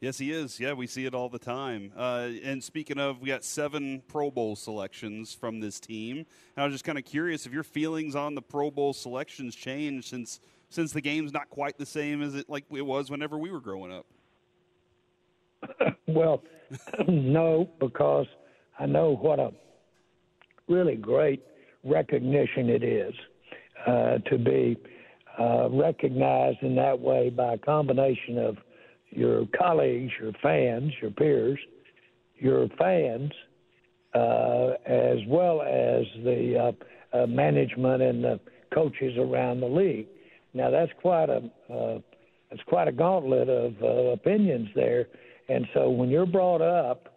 Yes, 0.00 0.18
he 0.18 0.32
is. 0.32 0.60
Yeah, 0.60 0.74
we 0.74 0.86
see 0.86 1.06
it 1.06 1.14
all 1.14 1.30
the 1.30 1.38
time. 1.38 1.90
Uh, 1.96 2.28
and 2.42 2.62
speaking 2.62 2.98
of, 2.98 3.22
we 3.22 3.28
got 3.28 3.42
seven 3.42 4.02
Pro 4.06 4.30
Bowl 4.30 4.54
selections 4.54 5.32
from 5.32 5.60
this 5.60 5.80
team. 5.80 6.18
And 6.18 6.62
I 6.62 6.64
was 6.64 6.74
just 6.74 6.84
kind 6.84 6.98
of 6.98 7.04
curious 7.04 7.46
if 7.46 7.52
your 7.52 7.62
feelings 7.62 8.14
on 8.14 8.34
the 8.34 8.42
Pro 8.42 8.70
Bowl 8.70 8.92
selections 8.92 9.54
changed 9.54 10.08
since 10.08 10.40
since 10.68 10.92
the 10.92 11.00
game's 11.00 11.32
not 11.32 11.48
quite 11.50 11.78
the 11.78 11.86
same 11.86 12.20
as 12.20 12.34
it 12.34 12.50
like 12.50 12.64
it 12.70 12.84
was 12.84 13.10
whenever 13.10 13.38
we 13.38 13.50
were 13.50 13.60
growing 13.60 13.92
up. 13.92 14.06
well, 16.06 16.42
no, 17.08 17.70
because 17.80 18.26
I 18.78 18.86
know 18.86 19.16
what 19.16 19.38
a 19.38 19.52
really 20.68 20.96
great 20.96 21.42
recognition 21.84 22.68
it 22.68 22.82
is 22.82 23.14
uh, 23.86 24.18
to 24.30 24.38
be 24.38 24.76
uh, 25.38 25.68
recognized 25.70 26.58
in 26.62 26.74
that 26.76 26.98
way 26.98 27.30
by 27.30 27.54
a 27.54 27.58
combination 27.58 28.38
of 28.38 28.56
your 29.10 29.46
colleagues, 29.56 30.12
your 30.20 30.32
fans, 30.42 30.92
your 31.00 31.10
peers, 31.10 31.58
your 32.36 32.68
fans, 32.78 33.32
uh, 34.14 34.74
as 34.86 35.18
well 35.28 35.62
as 35.62 36.04
the 36.24 36.72
uh, 37.12 37.16
uh, 37.16 37.26
management 37.26 38.02
and 38.02 38.22
the 38.22 38.40
coaches 38.72 39.16
around 39.18 39.60
the 39.60 39.66
league. 39.66 40.06
Now 40.52 40.70
that's 40.70 40.92
quite 41.00 41.28
a 41.28 41.50
uh, 41.72 41.98
that's 42.50 42.62
quite 42.68 42.86
a 42.86 42.92
gauntlet 42.92 43.48
of 43.48 43.74
uh, 43.82 43.86
opinions 44.12 44.68
there, 44.74 45.08
and 45.48 45.66
so 45.74 45.90
when 45.90 46.08
you're 46.08 46.26
brought 46.26 46.62
up, 46.62 47.08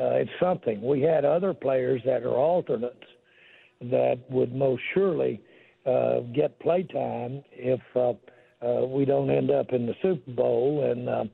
uh, 0.00 0.14
it's 0.14 0.30
something. 0.40 0.82
We 0.82 1.00
had 1.02 1.24
other 1.24 1.54
players 1.54 2.00
that 2.04 2.24
are 2.24 2.34
alternates 2.34 2.96
that 3.82 4.18
would 4.28 4.54
most 4.54 4.82
surely 4.94 5.40
uh, 5.86 6.20
get 6.34 6.58
play 6.60 6.82
time 6.82 7.42
if 7.52 7.80
uh, 7.96 8.12
uh, 8.64 8.86
we 8.86 9.04
don't 9.04 9.30
end 9.30 9.50
up 9.50 9.72
in 9.72 9.86
the 9.86 9.94
Super 10.02 10.30
Bowl 10.32 10.90
and 10.90 11.08
uh, 11.08 11.24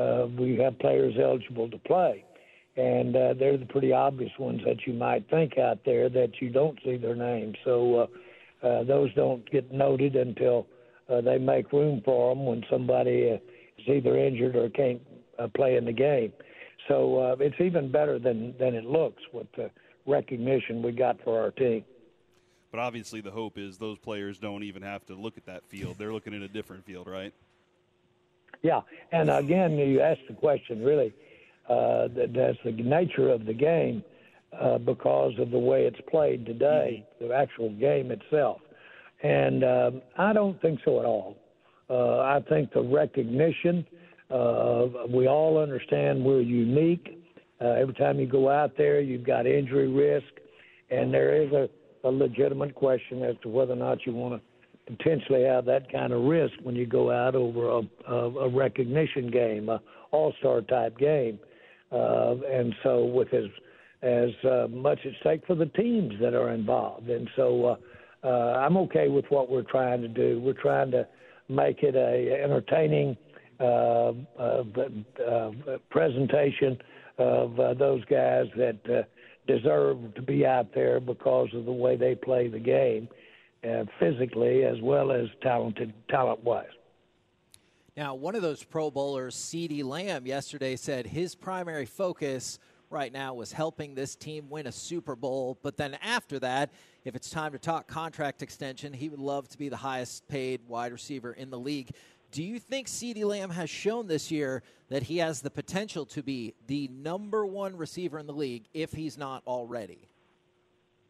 uh, 0.00 0.26
we 0.38 0.56
have 0.56 0.78
players 0.78 1.14
eligible 1.22 1.68
to 1.70 1.78
play. 1.78 2.24
And 2.76 3.14
uh, 3.14 3.34
they're 3.38 3.58
the 3.58 3.66
pretty 3.66 3.92
obvious 3.92 4.30
ones 4.38 4.62
that 4.64 4.86
you 4.86 4.94
might 4.94 5.28
think 5.28 5.58
out 5.58 5.80
there 5.84 6.08
that 6.08 6.40
you 6.40 6.48
don't 6.48 6.78
see 6.84 6.96
their 6.96 7.16
names. 7.16 7.56
So 7.64 8.08
uh, 8.62 8.66
uh, 8.66 8.84
those 8.84 9.12
don't 9.14 9.48
get 9.50 9.70
noted 9.72 10.16
until 10.16 10.66
uh, 11.10 11.20
they 11.20 11.38
make 11.38 11.72
room 11.72 12.00
for 12.04 12.34
them 12.34 12.46
when 12.46 12.62
somebody 12.70 13.32
uh, 13.32 13.34
is 13.78 13.88
either 13.88 14.16
injured 14.16 14.56
or 14.56 14.70
can't 14.70 15.02
uh, 15.38 15.48
play 15.48 15.76
in 15.76 15.84
the 15.84 15.92
game. 15.92 16.32
So 16.88 17.18
uh, 17.18 17.36
it's 17.40 17.60
even 17.60 17.92
better 17.92 18.18
than, 18.18 18.54
than 18.58 18.74
it 18.74 18.84
looks 18.84 19.22
with 19.32 19.46
the 19.56 19.70
recognition 20.06 20.82
we 20.82 20.92
got 20.92 21.16
for 21.22 21.40
our 21.40 21.50
team. 21.50 21.84
But 22.70 22.80
obviously, 22.80 23.20
the 23.20 23.30
hope 23.30 23.58
is 23.58 23.78
those 23.78 23.98
players 23.98 24.38
don't 24.38 24.62
even 24.62 24.82
have 24.82 25.04
to 25.06 25.14
look 25.14 25.36
at 25.36 25.46
that 25.46 25.64
field. 25.66 25.96
They're 25.98 26.12
looking 26.12 26.34
at 26.34 26.42
a 26.42 26.48
different 26.48 26.84
field, 26.84 27.08
right? 27.08 27.34
Yeah, 28.62 28.80
and 29.12 29.30
again, 29.30 29.72
you 29.72 30.00
asked 30.00 30.26
the 30.28 30.34
question 30.34 30.84
really. 30.84 31.12
Uh, 31.68 32.08
that, 32.08 32.32
that's 32.34 32.58
the 32.64 32.72
nature 32.72 33.28
of 33.28 33.46
the 33.46 33.52
game 33.52 34.02
uh, 34.60 34.78
because 34.78 35.32
of 35.38 35.50
the 35.50 35.58
way 35.58 35.84
it's 35.84 36.00
played 36.10 36.44
today, 36.44 37.06
mm-hmm. 37.14 37.28
the 37.28 37.34
actual 37.34 37.70
game 37.70 38.10
itself. 38.10 38.60
And 39.22 39.62
um, 39.62 40.02
I 40.18 40.32
don't 40.32 40.60
think 40.60 40.80
so 40.84 40.98
at 40.98 41.06
all. 41.06 41.36
Uh, 41.88 42.20
I 42.20 42.40
think 42.48 42.72
the 42.72 42.82
recognition, 42.82 43.86
uh, 44.30 44.86
we 45.08 45.28
all 45.28 45.58
understand 45.58 46.24
we're 46.24 46.40
unique. 46.40 47.22
Uh, 47.60 47.68
every 47.68 47.94
time 47.94 48.18
you 48.18 48.26
go 48.26 48.48
out 48.48 48.76
there, 48.76 49.00
you've 49.00 49.26
got 49.26 49.46
injury 49.46 49.88
risk, 49.88 50.32
and 50.90 51.12
there 51.12 51.40
is 51.40 51.52
a, 51.52 51.68
a 52.04 52.08
legitimate 52.08 52.74
question 52.74 53.22
as 53.22 53.36
to 53.42 53.48
whether 53.48 53.72
or 53.72 53.76
not 53.76 54.06
you 54.06 54.14
want 54.14 54.34
to 54.40 54.96
potentially 54.96 55.44
have 55.44 55.64
that 55.66 55.90
kind 55.92 56.12
of 56.12 56.22
risk 56.22 56.54
when 56.62 56.74
you 56.74 56.86
go 56.86 57.10
out 57.10 57.34
over 57.34 57.68
a, 57.68 58.12
a, 58.12 58.30
a 58.40 58.48
recognition 58.48 59.30
game, 59.30 59.68
a 59.68 59.80
all-star 60.10 60.62
type 60.62 60.98
game, 60.98 61.38
uh, 61.92 62.34
and 62.50 62.74
so 62.82 63.04
with 63.04 63.32
as 63.32 63.44
as 64.02 64.30
uh, 64.50 64.66
much 64.70 64.98
at 65.04 65.12
stake 65.20 65.42
for 65.46 65.54
the 65.54 65.66
teams 65.66 66.14
that 66.20 66.32
are 66.32 66.50
involved, 66.50 67.10
and 67.10 67.28
so 67.36 67.66
uh, 67.66 68.26
uh, 68.26 68.58
I'm 68.58 68.76
okay 68.78 69.08
with 69.08 69.26
what 69.28 69.50
we're 69.50 69.62
trying 69.62 70.00
to 70.00 70.08
do. 70.08 70.40
We're 70.40 70.54
trying 70.54 70.90
to 70.92 71.06
make 71.48 71.82
it 71.82 71.94
a 71.94 72.42
entertaining 72.42 73.16
uh, 73.60 74.12
uh, 74.38 74.62
presentation 75.90 76.78
of 77.18 77.78
those 77.78 78.02
guys 78.06 78.46
that 78.56 79.06
deserve 79.56 80.14
to 80.14 80.22
be 80.22 80.46
out 80.46 80.74
there 80.74 81.00
because 81.00 81.48
of 81.54 81.64
the 81.64 81.72
way 81.72 81.96
they 81.96 82.14
play 82.14 82.48
the 82.48 82.58
game 82.58 83.08
uh, 83.64 83.84
physically 83.98 84.64
as 84.64 84.80
well 84.80 85.12
as 85.12 85.26
talented, 85.42 85.92
talent 86.08 86.42
wise. 86.44 86.66
Now, 87.96 88.14
one 88.14 88.34
of 88.34 88.42
those 88.42 88.62
Pro 88.62 88.90
Bowlers, 88.90 89.34
CeeDee 89.34 89.84
Lamb, 89.84 90.26
yesterday 90.26 90.76
said 90.76 91.06
his 91.06 91.34
primary 91.34 91.86
focus 91.86 92.58
right 92.88 93.12
now 93.12 93.34
was 93.34 93.52
helping 93.52 93.94
this 93.94 94.16
team 94.16 94.48
win 94.48 94.66
a 94.66 94.72
Super 94.72 95.14
Bowl. 95.16 95.58
But 95.62 95.76
then 95.76 95.96
after 96.02 96.38
that, 96.38 96.70
if 97.04 97.14
it's 97.14 97.30
time 97.30 97.52
to 97.52 97.58
talk 97.58 97.86
contract 97.86 98.42
extension, 98.42 98.92
he 98.92 99.08
would 99.08 99.20
love 99.20 99.48
to 99.48 99.58
be 99.58 99.68
the 99.68 99.76
highest 99.76 100.26
paid 100.28 100.60
wide 100.66 100.92
receiver 100.92 101.32
in 101.32 101.50
the 101.50 101.58
league. 101.58 101.90
Do 102.32 102.44
you 102.44 102.60
think 102.60 102.86
CeeDee 102.86 103.24
Lamb 103.24 103.50
has 103.50 103.68
shown 103.68 104.06
this 104.06 104.30
year 104.30 104.62
that 104.88 105.02
he 105.02 105.18
has 105.18 105.40
the 105.40 105.50
potential 105.50 106.06
to 106.06 106.22
be 106.22 106.54
the 106.68 106.88
number 106.88 107.44
one 107.44 107.76
receiver 107.76 108.18
in 108.18 108.26
the 108.26 108.32
league 108.32 108.64
if 108.72 108.92
he's 108.92 109.18
not 109.18 109.42
already? 109.46 110.08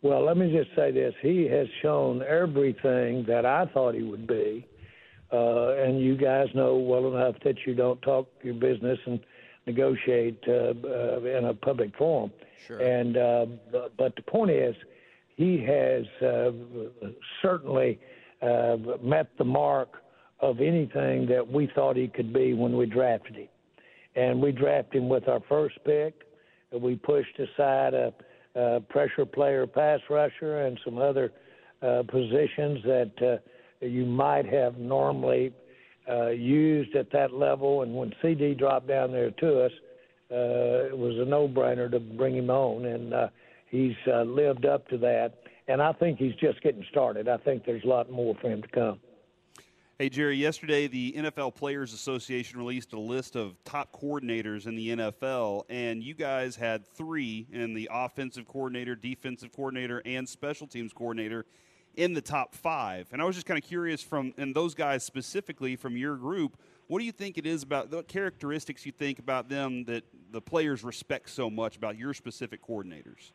Well, 0.02 0.24
let 0.24 0.38
me 0.38 0.50
just 0.50 0.74
say 0.74 0.90
this. 0.92 1.14
He 1.20 1.44
has 1.48 1.66
shown 1.82 2.22
everything 2.22 3.24
that 3.28 3.44
I 3.44 3.66
thought 3.66 3.94
he 3.94 4.02
would 4.02 4.26
be. 4.26 4.66
Uh, 5.30 5.74
and 5.74 6.00
you 6.00 6.16
guys 6.16 6.48
know 6.54 6.76
well 6.76 7.14
enough 7.14 7.36
that 7.44 7.56
you 7.66 7.74
don't 7.74 8.00
talk 8.02 8.26
your 8.42 8.54
business 8.54 8.98
and 9.04 9.20
negotiate 9.66 10.42
uh, 10.48 10.72
uh, 10.84 11.20
in 11.20 11.44
a 11.44 11.54
public 11.54 11.94
forum. 11.96 12.32
Sure. 12.66 12.78
And 12.78 13.16
uh, 13.16 13.46
but, 13.70 13.96
but 13.96 14.16
the 14.16 14.22
point 14.22 14.50
is, 14.50 14.74
he 15.36 15.58
has 15.58 16.04
uh, 16.22 16.50
certainly 17.42 18.00
uh, 18.42 18.76
met 19.02 19.28
the 19.38 19.44
mark 19.44 20.02
of 20.40 20.60
anything 20.60 21.26
that 21.26 21.46
we 21.46 21.70
thought 21.74 21.96
he 21.96 22.08
could 22.08 22.32
be 22.32 22.54
when 22.54 22.76
we 22.76 22.86
drafted 22.86 23.36
him. 23.36 23.48
And 24.16 24.40
we 24.40 24.52
drafted 24.52 25.02
him 25.02 25.08
with 25.08 25.28
our 25.28 25.40
first 25.48 25.78
pick. 25.84 26.14
We 26.72 26.96
pushed 26.96 27.38
aside 27.38 27.94
a, 27.94 28.12
a 28.54 28.80
pressure 28.80 29.26
player, 29.26 29.66
pass 29.66 30.00
rusher, 30.08 30.62
and 30.62 30.78
some 30.84 30.98
other 30.98 31.32
uh, 31.82 32.02
positions 32.08 32.80
that 32.84 33.12
uh, 33.22 33.84
you 33.86 34.04
might 34.04 34.46
have 34.46 34.78
normally 34.78 35.52
uh, 36.08 36.28
used 36.28 36.94
at 36.96 37.10
that 37.12 37.32
level. 37.32 37.82
And 37.82 37.94
when 37.94 38.12
CeeDee 38.22 38.58
dropped 38.58 38.88
down 38.88 39.12
there 39.12 39.30
to 39.30 39.64
us, 39.64 39.72
uh, 40.30 40.86
it 40.86 40.96
was 40.96 41.16
a 41.18 41.24
no-brainer 41.24 41.90
to 41.90 41.98
bring 41.98 42.36
him 42.36 42.50
on, 42.50 42.84
and 42.84 43.12
uh, 43.12 43.28
he's 43.68 43.96
uh, 44.06 44.22
lived 44.22 44.64
up 44.64 44.88
to 44.88 44.98
that. 44.98 45.34
And 45.68 45.82
I 45.82 45.92
think 45.92 46.18
he's 46.18 46.34
just 46.36 46.62
getting 46.62 46.84
started. 46.90 47.28
I 47.28 47.36
think 47.38 47.64
there's 47.64 47.84
a 47.84 47.88
lot 47.88 48.10
more 48.10 48.34
for 48.40 48.50
him 48.50 48.62
to 48.62 48.68
come. 48.68 49.00
Hey, 50.00 50.08
Jerry, 50.08 50.36
yesterday 50.38 50.86
the 50.86 51.12
NFL 51.12 51.54
Players 51.54 51.92
Association 51.92 52.58
released 52.58 52.94
a 52.94 52.98
list 52.98 53.36
of 53.36 53.62
top 53.64 53.92
coordinators 53.92 54.66
in 54.66 54.74
the 54.74 54.96
NFL, 54.96 55.64
and 55.68 56.02
you 56.02 56.14
guys 56.14 56.56
had 56.56 56.86
three 56.86 57.46
in 57.52 57.74
the 57.74 57.86
offensive 57.92 58.48
coordinator, 58.48 58.94
defensive 58.94 59.52
coordinator, 59.52 60.00
and 60.06 60.26
special 60.26 60.66
teams 60.66 60.94
coordinator 60.94 61.44
in 61.96 62.14
the 62.14 62.22
top 62.22 62.54
five. 62.54 63.08
And 63.12 63.20
I 63.20 63.26
was 63.26 63.36
just 63.36 63.46
kind 63.46 63.62
of 63.62 63.68
curious 63.68 64.02
from, 64.02 64.32
and 64.38 64.54
those 64.54 64.74
guys 64.74 65.04
specifically 65.04 65.76
from 65.76 65.98
your 65.98 66.16
group, 66.16 66.56
what 66.86 67.00
do 67.00 67.04
you 67.04 67.12
think 67.12 67.36
it 67.36 67.44
is 67.44 67.62
about, 67.62 67.92
what 67.92 68.08
characteristics 68.08 68.86
you 68.86 68.92
think 68.92 69.18
about 69.18 69.50
them 69.50 69.84
that 69.84 70.04
the 70.32 70.40
players 70.40 70.82
respect 70.82 71.28
so 71.28 71.50
much 71.50 71.76
about 71.76 71.98
your 71.98 72.14
specific 72.14 72.66
coordinators? 72.66 73.32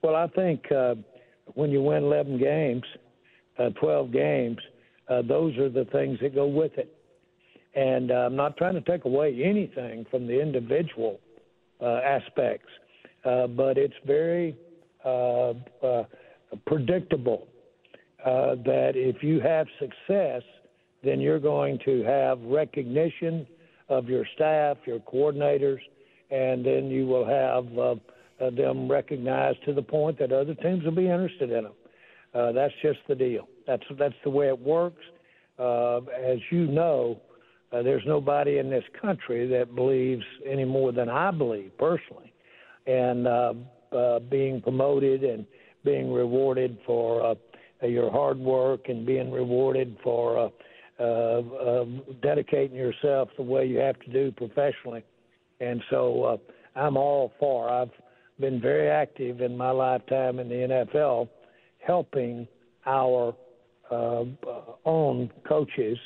Well, 0.00 0.14
I 0.14 0.28
think 0.28 0.70
uh, 0.70 0.94
when 1.54 1.72
you 1.72 1.82
win 1.82 2.04
11 2.04 2.38
games, 2.38 2.84
uh, 3.58 3.70
12 3.70 4.12
games, 4.12 4.58
uh, 5.08 5.22
those 5.22 5.56
are 5.58 5.68
the 5.68 5.84
things 5.86 6.18
that 6.20 6.34
go 6.34 6.46
with 6.46 6.72
it. 6.78 6.92
And 7.74 8.10
uh, 8.10 8.14
I'm 8.14 8.36
not 8.36 8.56
trying 8.56 8.74
to 8.74 8.80
take 8.80 9.04
away 9.04 9.42
anything 9.42 10.06
from 10.10 10.26
the 10.26 10.40
individual 10.40 11.20
uh, 11.80 12.00
aspects, 12.04 12.68
uh, 13.24 13.46
but 13.46 13.76
it's 13.76 13.94
very 14.06 14.56
uh, 15.04 15.52
uh, 15.82 16.04
predictable 16.66 17.46
uh, 18.24 18.56
that 18.64 18.92
if 18.94 19.22
you 19.22 19.40
have 19.40 19.66
success, 19.78 20.42
then 21.04 21.20
you're 21.20 21.38
going 21.38 21.78
to 21.84 22.02
have 22.02 22.40
recognition 22.40 23.46
of 23.88 24.08
your 24.08 24.24
staff, 24.34 24.78
your 24.86 24.98
coordinators, 25.00 25.78
and 26.30 26.64
then 26.64 26.90
you 26.90 27.06
will 27.06 27.26
have 27.26 27.78
uh, 27.78 27.94
uh, 28.44 28.50
them 28.50 28.90
recognized 28.90 29.58
to 29.64 29.72
the 29.72 29.82
point 29.82 30.18
that 30.18 30.32
other 30.32 30.54
teams 30.54 30.84
will 30.84 30.90
be 30.92 31.08
interested 31.08 31.50
in 31.52 31.64
them. 31.64 31.72
Uh, 32.34 32.52
that's 32.52 32.74
just 32.82 32.98
the 33.08 33.14
deal. 33.14 33.48
That's 33.66 33.82
that's 33.98 34.14
the 34.24 34.30
way 34.30 34.48
it 34.48 34.58
works. 34.58 35.02
Uh, 35.58 35.98
as 35.98 36.38
you 36.50 36.66
know, 36.66 37.20
uh, 37.72 37.82
there's 37.82 38.02
nobody 38.06 38.58
in 38.58 38.70
this 38.70 38.84
country 39.00 39.46
that 39.48 39.74
believes 39.74 40.24
any 40.44 40.64
more 40.64 40.92
than 40.92 41.08
I 41.08 41.30
believe 41.30 41.72
personally, 41.78 42.32
and 42.86 43.26
uh, 43.26 43.54
uh, 43.92 44.18
being 44.20 44.60
promoted 44.60 45.24
and 45.24 45.46
being 45.84 46.12
rewarded 46.12 46.78
for 46.86 47.36
uh, 47.82 47.86
your 47.86 48.10
hard 48.10 48.38
work 48.38 48.88
and 48.88 49.06
being 49.06 49.30
rewarded 49.30 49.96
for 50.02 50.38
uh, 50.38 50.48
uh, 50.98 51.02
uh, 51.42 51.84
dedicating 52.22 52.76
yourself 52.76 53.28
the 53.36 53.42
way 53.42 53.66
you 53.66 53.78
have 53.78 53.98
to 54.00 54.10
do 54.10 54.32
professionally. 54.32 55.04
And 55.60 55.82
so 55.90 56.24
uh, 56.24 56.78
I'm 56.78 56.96
all 56.96 57.32
for. 57.38 57.68
I've 57.68 57.90
been 58.40 58.60
very 58.60 58.88
active 58.88 59.40
in 59.40 59.56
my 59.56 59.70
lifetime 59.70 60.38
in 60.38 60.48
the 60.48 60.86
NFL, 60.94 61.28
helping 61.86 62.48
our 62.86 63.34
uh, 63.90 64.24
own 64.84 65.30
coaches 65.46 65.98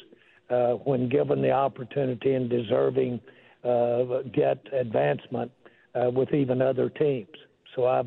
uh, 0.51 0.73
when 0.73 1.09
given 1.09 1.43
the 1.43 1.51
opportunity 1.51 2.35
and 2.35 2.51
deserving 2.51 3.21
uh, 3.65 4.23
get 4.33 4.59
advancement 4.73 5.51
uh, 5.95 6.11
with 6.11 6.33
even 6.33 6.63
other 6.63 6.89
teams. 6.89 7.29
So 7.75 7.87
I, 7.87 8.03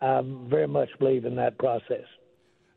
I 0.00 0.22
very 0.48 0.68
much 0.68 0.88
believe 0.98 1.24
in 1.24 1.36
that 1.36 1.58
process. 1.58 2.04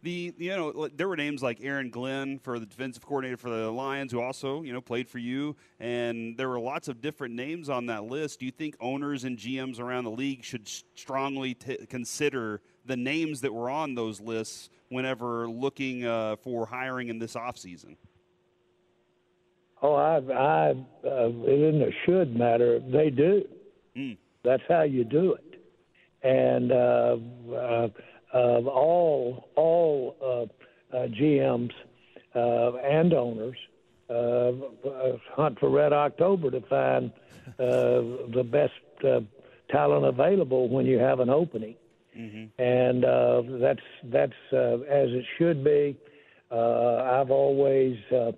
The 0.03 0.35
you 0.37 0.55
know 0.55 0.87
there 0.95 1.07
were 1.07 1.15
names 1.15 1.41
like 1.41 1.57
Aaron 1.63 1.89
Glenn 1.89 2.37
for 2.37 2.59
the 2.59 2.67
defensive 2.67 3.03
coordinator 3.03 3.37
for 3.37 3.49
the 3.49 3.71
Lions, 3.71 4.11
who 4.11 4.21
also 4.21 4.61
you 4.61 4.71
know 4.71 4.79
played 4.79 5.09
for 5.09 5.17
you, 5.17 5.55
and 5.79 6.37
there 6.37 6.47
were 6.47 6.59
lots 6.59 6.87
of 6.87 7.01
different 7.01 7.33
names 7.33 7.69
on 7.69 7.87
that 7.87 8.03
list. 8.03 8.39
Do 8.39 8.45
you 8.45 8.51
think 8.51 8.75
owners 8.79 9.23
and 9.23 9.35
GMs 9.35 9.79
around 9.79 10.03
the 10.03 10.11
league 10.11 10.43
should 10.43 10.67
strongly 10.67 11.55
t- 11.55 11.87
consider 11.89 12.61
the 12.85 12.97
names 12.97 13.41
that 13.41 13.53
were 13.53 13.69
on 13.69 13.95
those 13.95 14.19
lists 14.21 14.69
whenever 14.89 15.47
looking 15.49 16.05
uh, 16.05 16.35
for 16.37 16.65
hiring 16.65 17.09
in 17.09 17.19
this 17.19 17.33
offseason? 17.35 17.97
Oh, 19.81 19.95
I, 19.95 20.15
I, 20.15 20.69
uh, 20.69 20.73
it 21.03 21.59
isn't 21.59 21.81
a 21.81 21.91
should 22.05 22.35
matter. 22.35 22.79
They 22.79 23.09
do. 23.09 23.43
Mm. 23.95 24.17
That's 24.43 24.63
how 24.67 24.83
you 24.83 25.03
do 25.03 25.33
it. 25.33 25.63
And 26.23 26.71
uh, 26.71 27.17
uh, 27.53 27.87
of 28.33 28.67
all 28.67 29.49
all 29.55 30.15
uh, 30.21 30.95
uh, 30.95 31.07
GMs 31.07 31.71
uh, 32.35 32.75
and 32.77 33.13
owners 33.13 33.57
uh, 34.09 34.51
hunt 35.35 35.59
for 35.59 35.69
Red 35.69 35.93
October 35.93 36.51
to 36.51 36.61
find 36.61 37.11
uh, 37.59 38.01
the 38.33 38.45
best 38.49 38.73
uh, 39.03 39.21
talent 39.69 40.05
available 40.05 40.69
when 40.69 40.85
you 40.85 40.99
have 40.99 41.19
an 41.19 41.29
opening, 41.29 41.75
mm-hmm. 42.17 42.61
and 42.61 43.05
uh, 43.05 43.41
that's 43.59 43.79
that's 44.05 44.33
uh, 44.53 44.79
as 44.89 45.09
it 45.11 45.25
should 45.37 45.63
be. 45.63 45.97
Uh, 46.51 47.03
I've 47.03 47.31
always 47.31 47.97
uh, 48.11 48.31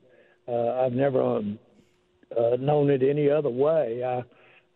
uh, 0.47 0.85
I've 0.85 0.93
never 0.93 1.21
um, 1.21 1.59
uh, 2.37 2.55
known 2.59 2.89
it 2.89 3.03
any 3.03 3.29
other 3.29 3.49
way. 3.49 4.03
I 4.03 4.23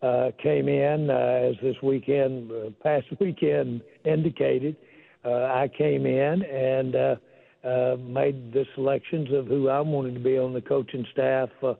uh, 0.06 0.30
came 0.42 0.68
in 0.68 1.10
uh, 1.10 1.14
as 1.14 1.54
this 1.62 1.76
weekend, 1.82 2.50
uh, 2.50 2.70
past 2.82 3.06
weekend 3.20 3.82
indicated 4.04 4.76
uh, 5.24 5.30
I 5.30 5.70
came 5.76 6.06
in 6.06 6.42
and 6.42 6.96
uh, 6.96 7.16
uh, 7.64 7.96
made 8.00 8.52
the 8.52 8.64
selections 8.74 9.28
of 9.32 9.46
who 9.46 9.68
I 9.68 9.80
wanted 9.80 10.14
to 10.14 10.20
be 10.20 10.36
on 10.38 10.52
the 10.52 10.60
coaching 10.60 11.06
staff 11.12 11.48
uh, 11.62 11.74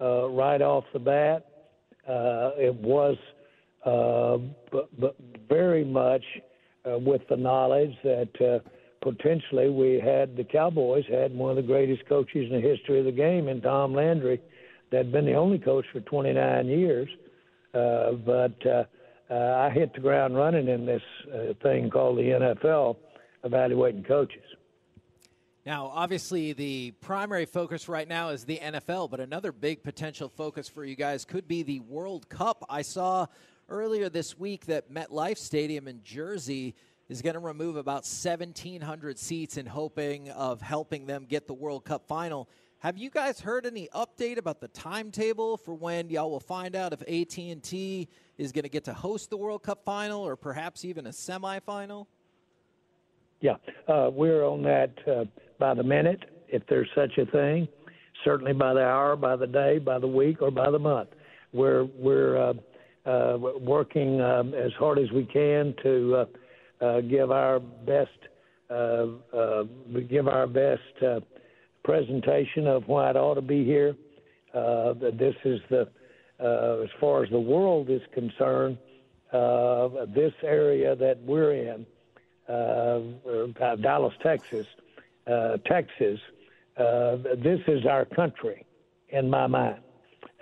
uh, 0.00 0.28
right 0.28 0.62
off 0.62 0.84
the 0.92 0.98
bat. 0.98 1.46
Uh, 2.08 2.52
it 2.56 2.74
was 2.74 3.16
uh, 3.84 4.38
b- 4.72 4.88
b- 5.00 5.36
very 5.48 5.84
much 5.84 6.22
uh, 6.86 6.98
with 6.98 7.22
the 7.28 7.36
knowledge 7.36 7.94
that 8.04 8.28
uh, 8.40 8.68
potentially 9.00 9.68
we 9.70 10.00
had 10.00 10.36
the 10.36 10.44
Cowboys 10.44 11.04
had 11.08 11.34
one 11.34 11.50
of 11.50 11.56
the 11.56 11.62
greatest 11.62 12.06
coaches 12.08 12.50
in 12.50 12.60
the 12.60 12.68
history 12.68 12.98
of 12.98 13.04
the 13.04 13.12
game 13.12 13.48
in 13.48 13.60
Tom 13.60 13.94
Landry, 13.94 14.40
that 14.90 14.98
had 14.98 15.12
been 15.12 15.26
the 15.26 15.34
only 15.34 15.58
coach 15.58 15.84
for 15.92 16.00
29 16.00 16.66
years. 16.66 17.08
Uh, 17.74 18.12
but 18.12 18.66
uh, 18.66 18.84
uh, 19.30 19.34
I 19.34 19.70
hit 19.70 19.92
the 19.94 20.00
ground 20.00 20.36
running 20.36 20.68
in 20.68 20.86
this 20.86 21.02
uh, 21.32 21.52
thing 21.62 21.90
called 21.90 22.18
the 22.18 22.22
NFL, 22.22 22.96
evaluating 23.44 24.04
coaches. 24.04 24.42
Now, 25.64 25.90
obviously, 25.92 26.52
the 26.52 26.92
primary 27.00 27.44
focus 27.44 27.88
right 27.88 28.06
now 28.06 28.28
is 28.28 28.44
the 28.44 28.58
NFL, 28.58 29.10
but 29.10 29.18
another 29.18 29.50
big 29.50 29.82
potential 29.82 30.28
focus 30.28 30.68
for 30.68 30.84
you 30.84 30.94
guys 30.94 31.24
could 31.24 31.48
be 31.48 31.64
the 31.64 31.80
World 31.80 32.28
Cup. 32.28 32.64
I 32.70 32.82
saw 32.82 33.26
earlier 33.68 34.08
this 34.08 34.38
week 34.38 34.66
that 34.66 34.92
MetLife 34.92 35.38
Stadium 35.38 35.88
in 35.88 36.02
Jersey 36.02 36.74
is 37.08 37.22
going 37.22 37.34
to 37.34 37.40
remove 37.40 37.76
about 37.76 38.02
1,700 38.02 39.18
seats 39.18 39.56
in 39.56 39.66
hoping 39.66 40.30
of 40.30 40.60
helping 40.60 41.06
them 41.06 41.24
get 41.28 41.46
the 41.46 41.54
World 41.54 41.84
Cup 41.84 42.06
final. 42.06 42.48
Have 42.78 42.98
you 42.98 43.10
guys 43.10 43.40
heard 43.40 43.66
any 43.66 43.88
update 43.94 44.36
about 44.38 44.60
the 44.60 44.68
timetable 44.68 45.56
for 45.56 45.74
when 45.74 46.10
y'all 46.10 46.30
will 46.30 46.40
find 46.40 46.76
out 46.76 46.92
if 46.92 47.00
AT&T 47.02 48.08
is 48.38 48.52
going 48.52 48.64
to 48.64 48.68
get 48.68 48.84
to 48.84 48.94
host 48.94 49.30
the 49.30 49.36
World 49.36 49.62
Cup 49.62 49.84
final 49.84 50.22
or 50.22 50.36
perhaps 50.36 50.84
even 50.84 51.06
a 51.06 51.10
semifinal? 51.10 52.06
Yeah, 53.40 53.56
uh, 53.88 54.10
we're 54.12 54.44
on 54.44 54.62
that 54.62 54.92
uh, 55.08 55.24
by 55.58 55.74
the 55.74 55.82
minute, 55.82 56.24
if 56.48 56.62
there's 56.68 56.88
such 56.94 57.18
a 57.18 57.26
thing. 57.26 57.68
Certainly 58.24 58.54
by 58.54 58.74
the 58.74 58.82
hour, 58.82 59.14
by 59.14 59.36
the 59.36 59.46
day, 59.46 59.78
by 59.78 59.98
the 59.98 60.06
week, 60.08 60.40
or 60.40 60.50
by 60.50 60.70
the 60.70 60.78
month. 60.78 61.10
We're 61.52 61.84
we're 61.84 62.36
uh, 62.36 62.54
uh, 63.06 63.38
working 63.60 64.20
um, 64.20 64.52
as 64.52 64.72
hard 64.72 64.98
as 64.98 65.10
we 65.12 65.24
can 65.24 65.72
to 65.80 66.16
uh, 66.16 66.84
uh, 66.84 67.00
give 67.02 67.30
our 67.30 67.60
best 67.60 68.10
uh, 68.68 69.62
give 70.08 70.26
our 70.26 70.48
best 70.48 71.22
presentation 71.84 72.66
of 72.66 72.82
why 72.88 73.10
it 73.10 73.16
ought 73.16 73.34
to 73.34 73.42
be 73.42 73.64
here. 73.64 73.94
This 74.52 75.36
is 75.44 75.60
the 75.70 75.88
as 76.40 76.90
far 77.00 77.22
as 77.22 77.30
the 77.30 77.38
world 77.38 77.90
is 77.90 78.02
concerned, 78.12 78.76
this 79.32 80.32
area 80.42 80.96
that 80.96 81.18
we're 81.24 81.52
in, 81.52 81.86
Dallas, 83.80 84.14
Texas, 84.20 84.66
Texas, 85.64 86.18
this 86.76 87.60
is 87.68 87.86
our 87.86 88.04
country 88.04 88.66
in 89.10 89.30
my 89.30 89.46
mind. 89.46 89.78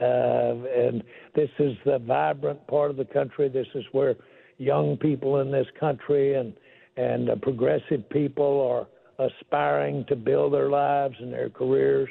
Uh, 0.01 0.55
and 0.76 1.05
this 1.34 1.51
is 1.59 1.76
the 1.84 1.99
vibrant 1.99 2.66
part 2.66 2.90
of 2.90 2.97
the 2.97 3.05
country. 3.05 3.49
This 3.49 3.66
is 3.74 3.84
where 3.92 4.16
young 4.59 4.97
people 4.97 5.40
in 5.40 5.51
this 5.51 5.66
country 5.78 6.34
and 6.34 6.53
and 6.97 7.28
uh, 7.28 7.36
progressive 7.42 8.09
people 8.11 8.88
are 9.18 9.26
aspiring 9.26 10.05
to 10.09 10.14
build 10.14 10.53
their 10.53 10.70
lives 10.70 11.16
and 11.18 11.32
their 11.32 11.51
careers. 11.51 12.09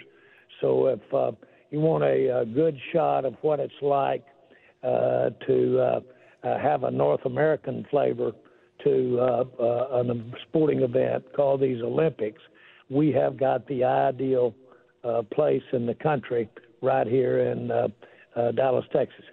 So 0.60 0.88
if 0.88 1.14
uh, 1.14 1.32
you 1.72 1.80
want 1.80 2.04
a, 2.04 2.42
a 2.42 2.46
good 2.46 2.78
shot 2.92 3.24
of 3.26 3.36
what 3.42 3.60
it's 3.60 3.74
like 3.82 4.26
uh, 4.84 5.30
to 5.48 5.80
uh, 5.80 6.00
uh, 6.44 6.60
have 6.60 6.84
a 6.84 6.92
North 6.92 7.26
American 7.26 7.86
flavor 7.90 8.34
to 8.84 9.20
uh, 9.20 9.44
uh, 9.60 10.04
a 10.04 10.16
sporting 10.50 10.82
event 10.82 11.24
called 11.36 11.62
these 11.62 11.82
Olympics, 11.82 12.42
we 12.90 13.12
have 13.12 13.38
got 13.38 13.66
the 13.68 13.84
ideal 13.84 14.54
uh, 15.04 15.22
place 15.34 15.64
in 15.72 15.86
the 15.86 15.96
country 15.96 16.50
right 16.84 17.08
here 17.08 17.40
in 17.40 17.72
uh, 17.72 17.88
uh, 18.36 18.52
Dallas, 18.52 18.86
Texas. 18.92 19.24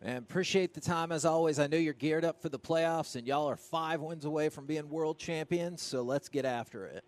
And 0.00 0.18
appreciate 0.18 0.74
the 0.74 0.80
time 0.80 1.12
as 1.12 1.24
always. 1.24 1.58
I 1.58 1.66
know 1.66 1.78
you're 1.78 1.94
geared 1.94 2.24
up 2.24 2.40
for 2.40 2.48
the 2.48 2.58
playoffs, 2.58 3.16
and 3.16 3.26
y'all 3.26 3.48
are 3.48 3.56
five 3.56 4.00
wins 4.00 4.24
away 4.24 4.48
from 4.50 4.66
being 4.66 4.88
world 4.88 5.18
champions. 5.18 5.82
So 5.82 6.02
let's 6.02 6.28
get 6.28 6.44
after 6.44 6.86
it. 6.86 7.04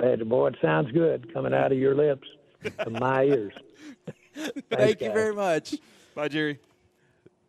Hey, 0.00 0.16
boy, 0.16 0.48
it 0.48 0.56
sounds 0.60 0.90
good 0.92 1.32
coming 1.32 1.54
out 1.54 1.72
of 1.72 1.78
your 1.78 1.94
lips 1.94 2.26
to 2.84 2.90
my 2.90 3.24
ears. 3.24 3.52
Thank 4.70 5.00
you 5.00 5.12
very 5.12 5.34
much. 5.34 5.76
Bye, 6.14 6.28
Jerry. 6.28 6.58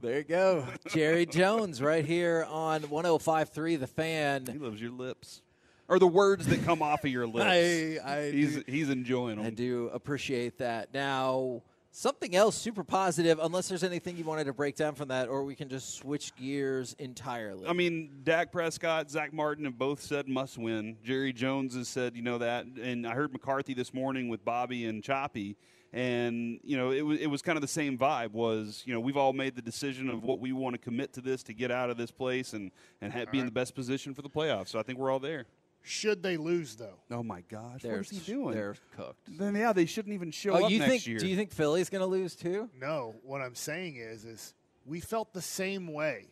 There 0.02 0.20
you 0.20 0.24
go. 0.24 0.66
Jerry 0.88 1.26
Jones 1.26 1.82
right 1.82 2.06
here 2.06 2.48
on 2.50 2.82
105.3 2.84 3.80
The 3.80 3.88
Fan. 3.88 4.46
He 4.46 4.58
loves 4.58 4.82
your 4.82 4.92
lips. 4.92 5.42
Or 5.90 6.00
the 6.00 6.08
words 6.08 6.46
that 6.48 6.64
come 6.64 6.82
off 6.82 7.04
of 7.04 7.12
your 7.12 7.28
lips. 7.28 7.46
I, 7.46 7.98
I 8.06 8.32
he's, 8.32 8.56
do, 8.56 8.64
he's 8.68 8.90
enjoying 8.90 9.38
them. 9.38 9.46
I 9.46 9.50
do 9.50 9.90
appreciate 9.92 10.60
that. 10.60 10.94
Now, 10.94 11.64
something 11.92 12.36
else 12.36 12.56
super 12.56 12.84
positive, 12.84 13.40
unless 13.42 13.68
there's 13.68 13.84
anything 13.84 14.16
you 14.16 14.24
wanted 14.24 14.46
to 14.46 14.54
break 14.54 14.76
down 14.76 14.96
from 14.96 15.08
that, 15.10 15.28
or 15.30 15.44
we 15.44 15.56
can 15.56 15.68
just 15.68 15.96
switch 15.96 16.36
gears 16.36 16.96
entirely. 17.00 17.68
I 17.68 17.74
mean, 17.74 18.20
Dak 18.24 18.52
Prescott, 18.52 19.10
Zack 19.10 19.34
Martin 19.34 19.66
have 19.66 19.78
both 19.78 20.02
said 20.02 20.28
must 20.28 20.58
win. 20.58 20.98
Jerry 21.04 21.34
Jones 21.34 21.76
has 21.76 21.88
said, 21.88 22.16
you 22.16 22.22
know, 22.22 22.38
that. 22.38 22.66
And 22.66 23.08
I 23.08 23.14
heard 23.14 23.34
McCarthy 23.34 23.74
this 23.74 23.94
morning 23.94 24.30
with 24.30 24.46
Bobby 24.46 24.86
and 24.86 25.04
Choppy 25.04 25.58
and 25.92 26.60
you 26.64 26.78
know 26.78 26.92
it 26.92 27.02
was 27.02 27.20
it 27.20 27.28
was 27.28 27.42
kind 27.42 27.58
of 27.58 27.62
the 27.62 27.68
same 27.68 27.98
vibe 27.98 28.32
was 28.32 28.84
you 28.86 28.94
know 28.94 29.00
we've 29.00 29.18
all 29.18 29.34
made 29.34 29.56
the 29.56 29.62
decision 29.62 30.08
of 30.10 30.24
what 30.24 30.40
we 30.40 30.52
want 30.52 30.76
to 30.76 30.78
commit 30.78 31.14
to 31.14 31.22
this 31.22 31.42
to 31.42 31.54
get 31.54 31.72
out 31.72 31.90
of 31.90 31.98
this 31.98 32.12
place 32.12 32.54
and 32.54 32.72
and 33.02 33.12
ha- 33.12 33.26
be 33.32 33.40
in 33.40 33.46
the 33.46 33.52
best 33.52 33.74
position 33.74 34.14
for 34.14 34.22
the 34.22 34.30
playoffs 34.30 34.68
so 34.68 34.78
i 34.78 34.84
think 34.84 35.00
we're 35.00 35.10
all 35.10 35.20
there 35.20 35.46
Should 35.90 36.22
they 36.22 36.38
lose, 36.38 36.76
though? 36.76 37.00
oh 37.12 37.24
my 37.24 37.42
gosh 37.50 37.82
they're, 37.82 37.94
what 37.94 38.02
is 38.02 38.10
he 38.12 38.20
doing 38.20 38.54
They're 38.54 38.76
cooked. 38.96 39.38
then 39.40 39.56
yeah 39.56 39.74
they 39.74 39.86
shouldn't 39.88 40.14
even 40.14 40.30
show 40.32 40.52
Oh, 40.54 40.66
up 40.66 40.72
you 40.72 40.80
next 40.80 40.92
think? 40.92 41.08
year 41.08 41.18
Do 41.20 41.28
you 41.28 41.36
think 41.36 41.52
Philly's 41.52 41.90
going 41.90 42.02
to 42.02 42.06
lose 42.08 42.36
too? 42.36 42.70
No. 42.80 43.16
What 43.24 43.42
I'm 43.42 43.56
saying 43.56 43.96
is, 43.98 44.24
is 44.24 44.54
we 44.86 45.00
felt 45.00 45.34
the 45.34 45.42
same 45.42 45.92
way 45.92 46.28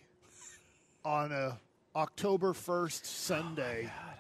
on 1.03 1.32
a 1.32 1.58
October 1.95 2.53
1st 2.53 3.05
Sunday 3.05 3.89
oh, 3.91 4.14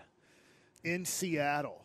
in 0.83 1.05
Seattle. 1.05 1.83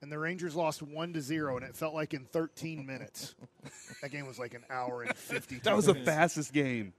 And 0.00 0.10
the 0.12 0.18
Rangers 0.18 0.54
lost 0.54 0.80
one 0.80 1.12
to 1.14 1.20
zero, 1.20 1.56
and 1.56 1.66
it 1.66 1.74
felt 1.74 1.92
like 1.92 2.14
in 2.14 2.24
13 2.24 2.86
minutes. 2.86 3.34
that 4.00 4.10
game 4.10 4.26
was 4.26 4.38
like 4.38 4.54
an 4.54 4.64
hour 4.70 5.02
and 5.02 5.14
50. 5.14 5.58
that 5.64 5.74
was 5.76 5.86
the 5.86 5.94
fastest 5.94 6.52
game 6.52 6.92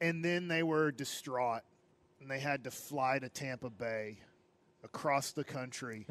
And 0.00 0.24
then 0.24 0.48
they 0.48 0.62
were 0.62 0.90
distraught, 0.90 1.60
and 2.20 2.30
they 2.30 2.40
had 2.40 2.64
to 2.64 2.70
fly 2.70 3.18
to 3.18 3.28
Tampa 3.28 3.70
Bay 3.70 4.18
across 4.84 5.32
the 5.32 5.44
country 5.44 6.06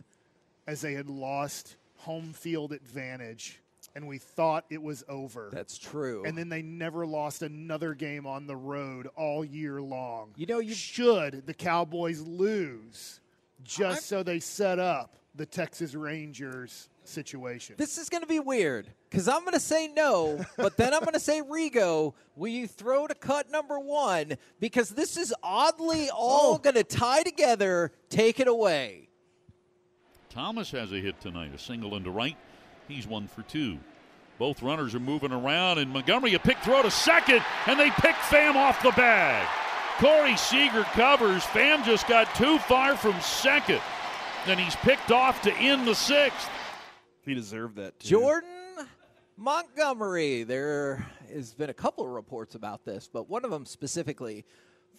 as 0.67 0.81
they 0.81 0.93
had 0.93 1.09
lost 1.09 1.75
home 1.97 2.33
field 2.33 2.71
advantage, 2.71 3.59
and 3.95 4.07
we 4.07 4.17
thought 4.17 4.65
it 4.69 4.81
was 4.81 5.03
over. 5.07 5.49
That's 5.53 5.77
true. 5.77 6.23
And 6.25 6.37
then 6.37 6.49
they 6.49 6.61
never 6.61 7.05
lost 7.05 7.41
another 7.41 7.93
game 7.93 8.25
on 8.25 8.47
the 8.47 8.55
road 8.55 9.07
all 9.15 9.43
year 9.43 9.81
long. 9.81 10.31
You 10.35 10.45
know, 10.45 10.59
you 10.59 10.73
should 10.73 11.45
the 11.45 11.53
Cowboys 11.53 12.21
lose 12.21 13.19
just 13.63 14.07
so 14.07 14.23
they 14.23 14.39
set 14.39 14.79
up 14.79 15.15
the 15.35 15.45
Texas 15.45 15.95
Rangers 15.95 16.89
situation. 17.11 17.75
This 17.77 17.97
is 17.97 18.09
going 18.09 18.21
to 18.21 18.27
be 18.27 18.39
weird 18.39 18.87
because 19.09 19.27
I'm 19.27 19.41
going 19.41 19.53
to 19.53 19.59
say 19.59 19.87
no, 19.87 20.43
but 20.57 20.77
then 20.77 20.93
I'm 20.93 21.01
going 21.01 21.13
to 21.13 21.19
say 21.19 21.41
Rigo. 21.49 22.13
Will 22.35 22.47
you 22.47 22.67
throw 22.67 23.07
to 23.07 23.15
cut 23.15 23.51
number 23.51 23.79
one? 23.79 24.37
Because 24.59 24.89
this 24.89 25.17
is 25.17 25.33
oddly 25.43 26.09
all 26.09 26.55
oh. 26.55 26.57
going 26.57 26.75
to 26.75 26.83
tie 26.83 27.23
together. 27.23 27.91
Take 28.09 28.39
it 28.39 28.47
away. 28.47 29.09
Thomas 30.29 30.71
has 30.71 30.93
a 30.93 30.99
hit 30.99 31.19
tonight, 31.19 31.53
a 31.53 31.57
single 31.57 31.95
into 31.95 32.09
right. 32.09 32.37
He's 32.87 33.05
one 33.05 33.27
for 33.27 33.41
two. 33.43 33.77
Both 34.39 34.63
runners 34.63 34.95
are 34.95 34.99
moving 34.99 35.31
around, 35.31 35.77
and 35.77 35.91
Montgomery 35.91 36.33
a 36.33 36.39
pick 36.39 36.57
throw 36.59 36.81
to 36.81 36.89
second, 36.89 37.43
and 37.67 37.79
they 37.79 37.91
pick 37.91 38.15
Pham 38.15 38.55
off 38.55 38.81
the 38.81 38.91
bag. 38.91 39.47
Corey 39.99 40.35
Seager 40.35 40.83
covers. 40.93 41.43
Pham 41.43 41.85
just 41.85 42.07
got 42.07 42.33
too 42.33 42.57
far 42.59 42.95
from 42.95 43.19
second. 43.21 43.81
Then 44.47 44.57
he's 44.57 44.75
picked 44.77 45.11
off 45.11 45.41
to 45.43 45.53
end 45.53 45.87
the 45.87 45.93
sixth. 45.93 46.49
He 47.25 47.33
deserved 47.33 47.75
that 47.77 47.99
too. 47.99 48.09
Jordan 48.09 48.49
Montgomery. 49.37 50.43
There 50.43 51.05
has 51.33 51.53
been 51.53 51.69
a 51.69 51.73
couple 51.73 52.03
of 52.03 52.11
reports 52.11 52.55
about 52.55 52.85
this, 52.85 53.09
but 53.11 53.29
one 53.29 53.43
of 53.43 53.51
them 53.51 53.65
specifically 53.65 54.45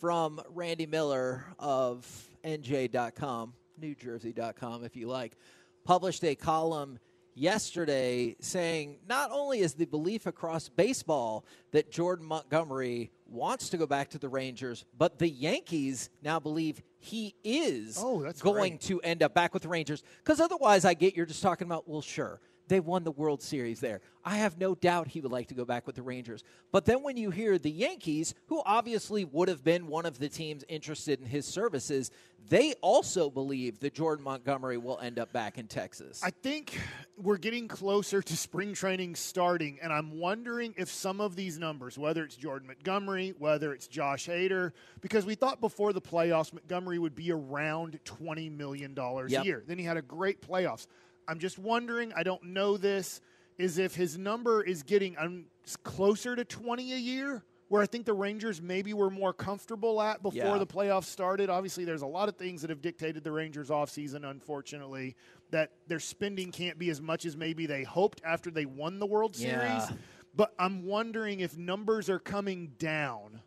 from 0.00 0.40
Randy 0.48 0.86
Miller 0.86 1.44
of 1.60 2.06
NJ.com, 2.44 3.54
NewJersey.com, 3.80 4.84
if 4.84 4.96
you 4.96 5.06
like, 5.06 5.36
published 5.84 6.24
a 6.24 6.34
column 6.34 6.98
yesterday 7.34 8.36
saying 8.40 8.98
not 9.08 9.30
only 9.30 9.60
is 9.60 9.74
the 9.74 9.84
belief 9.84 10.26
across 10.26 10.68
baseball 10.68 11.44
that 11.70 11.90
Jordan 11.90 12.26
Montgomery 12.26 13.10
wants 13.26 13.68
to 13.70 13.76
go 13.76 13.86
back 13.86 14.10
to 14.10 14.18
the 14.18 14.28
Rangers, 14.28 14.84
but 14.98 15.18
the 15.18 15.28
Yankees 15.28 16.10
now 16.22 16.40
believe 16.40 16.82
he 17.02 17.34
is 17.42 17.98
Oh, 18.00 18.20
going 18.40 18.72
great. 18.72 18.80
to 18.82 19.00
end 19.00 19.22
up 19.24 19.34
back 19.34 19.52
with 19.52 19.64
the 19.64 19.68
Rangers. 19.68 20.04
Because 20.18 20.38
otherwise, 20.40 20.84
I 20.84 20.94
get 20.94 21.16
you're 21.16 21.26
just 21.26 21.42
talking 21.42 21.66
about, 21.66 21.88
well, 21.88 22.00
sure, 22.00 22.40
they 22.72 22.80
won 22.80 23.04
the 23.04 23.10
World 23.10 23.42
Series 23.42 23.80
there. 23.80 24.00
I 24.24 24.36
have 24.38 24.58
no 24.58 24.74
doubt 24.74 25.08
he 25.08 25.20
would 25.20 25.30
like 25.30 25.48
to 25.48 25.54
go 25.54 25.66
back 25.66 25.86
with 25.86 25.94
the 25.94 26.02
Rangers. 26.02 26.42
But 26.70 26.86
then 26.86 27.02
when 27.02 27.18
you 27.18 27.30
hear 27.30 27.58
the 27.58 27.70
Yankees, 27.70 28.34
who 28.46 28.62
obviously 28.64 29.26
would 29.26 29.48
have 29.48 29.62
been 29.62 29.88
one 29.88 30.06
of 30.06 30.18
the 30.18 30.30
teams 30.30 30.64
interested 30.68 31.20
in 31.20 31.26
his 31.26 31.44
services, 31.44 32.10
they 32.48 32.72
also 32.80 33.28
believe 33.28 33.80
that 33.80 33.92
Jordan 33.92 34.24
Montgomery 34.24 34.78
will 34.78 34.98
end 35.00 35.18
up 35.18 35.34
back 35.34 35.58
in 35.58 35.66
Texas. 35.66 36.22
I 36.24 36.30
think 36.30 36.80
we're 37.18 37.36
getting 37.36 37.68
closer 37.68 38.22
to 38.22 38.36
spring 38.38 38.72
training 38.72 39.16
starting, 39.16 39.78
and 39.82 39.92
I'm 39.92 40.18
wondering 40.18 40.72
if 40.78 40.88
some 40.90 41.20
of 41.20 41.36
these 41.36 41.58
numbers, 41.58 41.98
whether 41.98 42.24
it's 42.24 42.36
Jordan 42.36 42.68
Montgomery, 42.68 43.34
whether 43.38 43.74
it's 43.74 43.86
Josh 43.86 44.28
Hader, 44.28 44.72
because 45.02 45.26
we 45.26 45.34
thought 45.34 45.60
before 45.60 45.92
the 45.92 46.00
playoffs 46.00 46.54
Montgomery 46.54 46.98
would 46.98 47.14
be 47.14 47.32
around 47.32 48.00
$20 48.06 48.50
million 48.56 48.94
Yep. 48.96 49.42
a 49.42 49.44
year. 49.44 49.62
Then 49.66 49.76
he 49.78 49.84
had 49.84 49.98
a 49.98 50.02
great 50.02 50.40
playoffs. 50.40 50.86
I'm 51.28 51.38
just 51.38 51.58
wondering, 51.58 52.12
I 52.16 52.22
don't 52.22 52.42
know 52.44 52.76
this, 52.76 53.20
is 53.58 53.78
if 53.78 53.94
his 53.94 54.18
number 54.18 54.62
is 54.62 54.82
getting 54.82 55.16
um, 55.18 55.44
closer 55.82 56.34
to 56.34 56.44
20 56.44 56.92
a 56.92 56.96
year, 56.96 57.42
where 57.68 57.80
I 57.82 57.86
think 57.86 58.04
the 58.04 58.12
Rangers 58.12 58.60
maybe 58.60 58.92
were 58.92 59.08
more 59.10 59.32
comfortable 59.32 60.02
at 60.02 60.22
before 60.22 60.42
Yeah. 60.42 60.58
the 60.58 60.66
playoffs 60.66 61.04
started. 61.04 61.48
Obviously, 61.48 61.84
there's 61.84 62.02
a 62.02 62.06
lot 62.06 62.28
of 62.28 62.36
things 62.36 62.60
that 62.62 62.70
have 62.70 62.82
dictated 62.82 63.24
the 63.24 63.32
Rangers 63.32 63.70
offseason, 63.70 64.28
unfortunately, 64.28 65.16
that 65.50 65.70
their 65.86 66.00
spending 66.00 66.50
can't 66.52 66.78
be 66.78 66.90
as 66.90 67.00
much 67.00 67.24
as 67.24 67.36
maybe 67.36 67.64
they 67.66 67.82
hoped 67.82 68.20
after 68.24 68.50
they 68.50 68.66
won 68.66 68.98
the 68.98 69.06
World 69.06 69.34
Series. 69.36 69.54
Yeah. 69.58 69.90
But 70.34 70.52
I'm 70.58 70.84
wondering 70.84 71.40
if 71.40 71.56
numbers 71.56 72.10
are 72.10 72.18
coming 72.18 72.72
down 72.78 73.40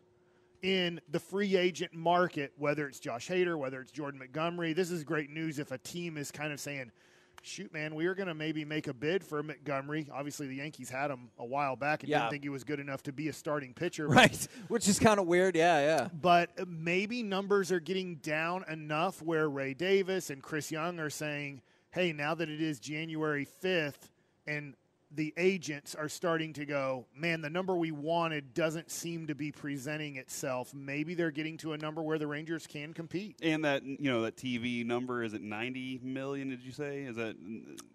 in 0.62 1.00
the 1.08 1.20
free 1.20 1.56
agent 1.56 1.92
market, 1.92 2.52
whether 2.56 2.88
it's 2.88 2.98
Josh 2.98 3.28
Hader, 3.28 3.56
whether 3.58 3.80
it's 3.80 3.92
Jordan 3.92 4.18
Montgomery. 4.18 4.72
This 4.72 4.90
is 4.90 5.04
great 5.04 5.30
news 5.30 5.58
if 5.58 5.70
a 5.70 5.78
team 5.78 6.16
is 6.16 6.30
kind 6.32 6.52
of 6.52 6.58
saying, 6.58 6.90
shoot, 7.46 7.72
man, 7.72 7.94
we 7.94 8.06
are 8.06 8.14
going 8.14 8.28
to 8.28 8.34
maybe 8.34 8.64
make 8.64 8.88
a 8.88 8.94
bid 8.94 9.22
for 9.24 9.42
Montgomery. 9.42 10.08
Obviously, 10.12 10.46
the 10.46 10.56
Yankees 10.56 10.90
had 10.90 11.10
him 11.10 11.30
a 11.38 11.44
while 11.44 11.76
back 11.76 12.02
and 12.02 12.10
Yeah. 12.10 12.18
didn't 12.20 12.30
think 12.32 12.42
he 12.42 12.48
was 12.48 12.64
good 12.64 12.80
enough 12.80 13.02
to 13.04 13.12
be 13.12 13.28
a 13.28 13.32
starting 13.32 13.72
pitcher. 13.74 14.08
right, 14.08 14.48
which 14.68 14.88
is 14.88 14.98
kind 14.98 15.20
of 15.20 15.26
weird. 15.26 15.54
Yeah, 15.56 15.78
yeah. 15.80 16.08
But 16.20 16.68
maybe 16.68 17.22
numbers 17.22 17.70
are 17.72 17.80
getting 17.80 18.16
down 18.16 18.64
enough 18.68 19.22
where 19.22 19.48
Ray 19.48 19.74
Davis 19.74 20.30
and 20.30 20.42
Chris 20.42 20.70
Young 20.70 20.98
are 20.98 21.10
saying, 21.10 21.62
hey, 21.90 22.12
now 22.12 22.34
that 22.34 22.48
it 22.48 22.60
is 22.60 22.80
January 22.80 23.46
5th 23.62 24.10
and 24.46 24.74
the 25.14 25.32
agents 25.36 25.94
are 25.94 26.08
starting 26.08 26.52
to 26.54 26.66
go, 26.66 27.06
man, 27.16 27.40
the 27.40 27.48
number 27.48 27.76
we 27.76 27.92
wanted 27.92 28.54
doesn't 28.54 28.90
seem 28.90 29.28
to 29.28 29.34
be 29.34 29.52
presenting 29.52 30.16
itself. 30.16 30.74
Maybe 30.74 31.14
they're 31.14 31.30
getting 31.30 31.56
to 31.58 31.72
a 31.74 31.78
number 31.78 32.02
where 32.02 32.18
the 32.18 32.26
Rangers 32.26 32.66
can 32.66 32.92
compete. 32.92 33.36
And 33.40 33.64
that 33.64 33.84
you 33.84 34.10
know 34.10 34.22
that 34.22 34.36
TV 34.36 34.84
number 34.84 35.22
is 35.22 35.32
it 35.32 35.42
ninety 35.42 36.00
million? 36.02 36.48
Did 36.50 36.62
you 36.62 36.72
say? 36.72 37.02
Is 37.02 37.16
that 37.16 37.36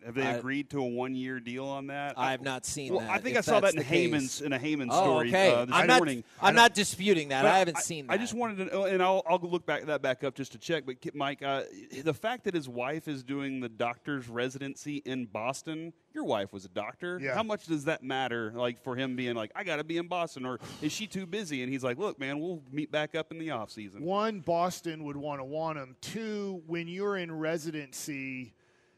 have 0.05 0.15
they 0.15 0.23
I- 0.25 0.35
agreed 0.35 0.69
to 0.71 0.79
a 0.79 0.87
one 0.87 1.13
year 1.13 1.39
deal 1.39 1.65
on 1.65 1.87
that? 1.87 2.13
I 2.17 2.31
have 2.31 2.41
not 2.41 2.65
seen 2.65 2.93
Well, 2.93 3.01
that, 3.01 3.09
I 3.09 3.17
think 3.17 3.35
I 3.37 3.41
saw 3.41 3.59
that 3.59 3.73
in 3.73 3.79
the 3.79 3.83
case. 3.85 4.09
Heyman's 4.09 4.41
in 4.41 4.53
a 4.53 4.59
Heyman 4.59 4.87
Oh, 4.89 5.03
story 5.03 5.27
okay. 5.29 5.53
uh, 5.53 5.65
this 5.65 5.75
I'm 5.75 5.87
not- 5.87 5.97
morning. 5.99 6.23
I'm 6.41 6.55
not 6.55 6.73
disputing 6.73 7.29
that. 7.29 7.45
I 7.45 7.59
haven't 7.59 7.77
seen 7.79 8.07
that. 8.07 8.13
I 8.13 8.17
just 8.17 8.33
wanted 8.33 8.69
to, 8.69 8.83
and 8.83 9.03
I'll, 9.03 9.21
I'll 9.27 9.39
look 9.39 9.65
back 9.65 9.85
that 9.85 10.01
back 10.01 10.23
up 10.23 10.33
just 10.35 10.53
to 10.53 10.57
check. 10.57 10.85
But 10.85 10.95
Mike, 11.13 11.43
uh, 11.43 11.63
the 12.03 12.13
fact 12.13 12.45
that 12.45 12.53
his 12.53 12.69
wife 12.69 13.07
is 13.07 13.21
doing 13.21 13.59
the 13.59 13.69
doctor's 13.69 14.29
residency 14.29 14.97
in 15.05 15.25
Boston 15.25 15.93
your 16.13 16.23
wife 16.25 16.51
was 16.53 16.65
a 16.65 16.69
doctor. 16.69 17.19
Yeah. 17.21 17.33
How 17.33 17.43
much 17.43 17.65
does 17.65 17.85
that 17.85 18.03
matter? 18.03 18.51
Like 18.55 18.83
for 18.83 18.95
him 18.95 19.15
being 19.15 19.35
like, 19.35 19.51
I 19.55 19.63
got 19.63 19.77
to 19.77 19.83
be 19.83 19.97
in 19.97 20.07
Boston, 20.07 20.45
or 20.45 20.59
is 20.81 20.91
she 20.91 21.07
too 21.07 21.25
busy? 21.25 21.63
And 21.63 21.71
he's 21.71 21.83
like, 21.83 21.97
Look, 21.97 22.19
man, 22.19 22.39
we'll 22.39 22.61
meet 22.71 22.91
back 22.91 23.15
up 23.15 23.31
in 23.31 23.39
the 23.39 23.51
off 23.51 23.71
season. 23.71 24.03
One, 24.03 24.39
Boston 24.41 25.03
would 25.05 25.17
want 25.17 25.39
to 25.39 25.45
want 25.45 25.77
him. 25.77 25.95
Two, 26.01 26.61
when 26.67 26.87
you're 26.87 27.17
in 27.17 27.31
residency, 27.31 28.53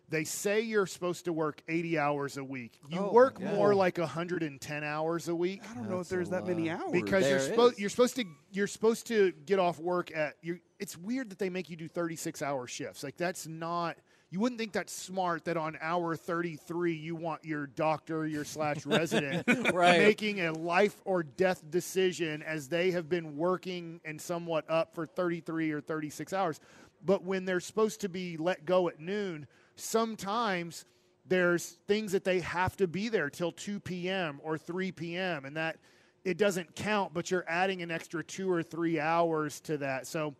they 0.09 0.23
say 0.25 0.61
you're 0.61 0.85
supposed 0.85 1.25
to 1.25 1.33
work 1.33 1.61
80 1.67 1.97
hours 1.97 2.37
a 2.37 2.43
week. 2.43 2.79
You 2.89 2.99
Oh, 2.99 3.11
work 3.11 3.37
yeah. 3.39 3.53
more 3.55 3.73
like 3.73 3.97
110 3.97 4.83
hours 4.83 5.27
a 5.27 5.35
week. 5.35 5.61
I 5.69 5.73
don't 5.73 5.89
know 5.89 5.99
if 6.01 6.09
there's 6.09 6.29
that 6.29 6.45
many 6.45 6.69
hours. 6.69 6.91
because 6.91 7.27
you're 7.27 7.39
supposed 7.39 7.79
you're 7.79 7.89
supposed 7.89 8.15
to 8.17 8.25
you're 8.51 8.67
supposed 8.67 9.07
to 9.07 9.31
get 9.45 9.59
off 9.59 9.79
work 9.79 10.15
at 10.15 10.35
you 10.41 10.59
it's 10.79 10.97
weird 10.97 11.29
that 11.31 11.39
they 11.39 11.49
make 11.49 11.69
you 11.69 11.77
do 11.77 11.87
36 11.87 12.41
hour 12.41 12.67
shifts. 12.67 13.03
Like 13.03 13.17
that's 13.17 13.47
not 13.47 13.97
you 14.33 14.39
wouldn't 14.39 14.57
think 14.59 14.71
that's 14.71 14.91
smart 14.91 15.45
that 15.45 15.57
on 15.57 15.77
hour 15.79 16.15
33 16.15 16.91
you 16.93 17.15
want 17.15 17.45
your 17.45 17.67
doctor 17.67 18.25
your 18.25 18.43
slash 18.43 18.83
resident 18.87 19.43
Right. 19.71 19.99
making 19.99 20.41
a 20.41 20.51
life 20.51 20.99
or 21.05 21.21
death 21.21 21.63
decision 21.69 22.41
as 22.41 22.67
they 22.67 22.89
have 22.91 23.07
been 23.07 23.37
working 23.37 24.01
and 24.03 24.19
somewhat 24.19 24.65
up 24.67 24.95
for 24.95 25.05
33 25.05 25.71
or 25.71 25.81
36 25.81 26.33
hours 26.33 26.59
but 27.05 27.23
when 27.23 27.45
they're 27.45 27.59
supposed 27.59 28.01
to 28.01 28.09
be 28.09 28.35
let 28.37 28.65
go 28.65 28.87
at 28.87 28.99
noon 28.99 29.45
sometimes 29.75 30.85
there's 31.27 31.77
things 31.87 32.11
that 32.13 32.23
they 32.23 32.39
have 32.39 32.75
to 32.77 32.87
be 32.87 33.09
there 33.09 33.29
till 33.29 33.51
2 33.51 33.79
p.m. 33.79 34.41
or 34.43 34.57
3 34.57 34.91
p.m. 34.91 35.45
and 35.45 35.55
that 35.55 35.77
it 36.25 36.37
doesn't 36.39 36.75
count 36.75 37.13
but 37.13 37.29
you're 37.29 37.45
adding 37.47 37.83
an 37.83 37.91
extra 37.91 38.23
2 38.23 38.51
or 38.51 38.63
3 38.63 38.99
hours 38.99 39.59
to 39.61 39.77
that 39.77 40.07
so 40.07 40.33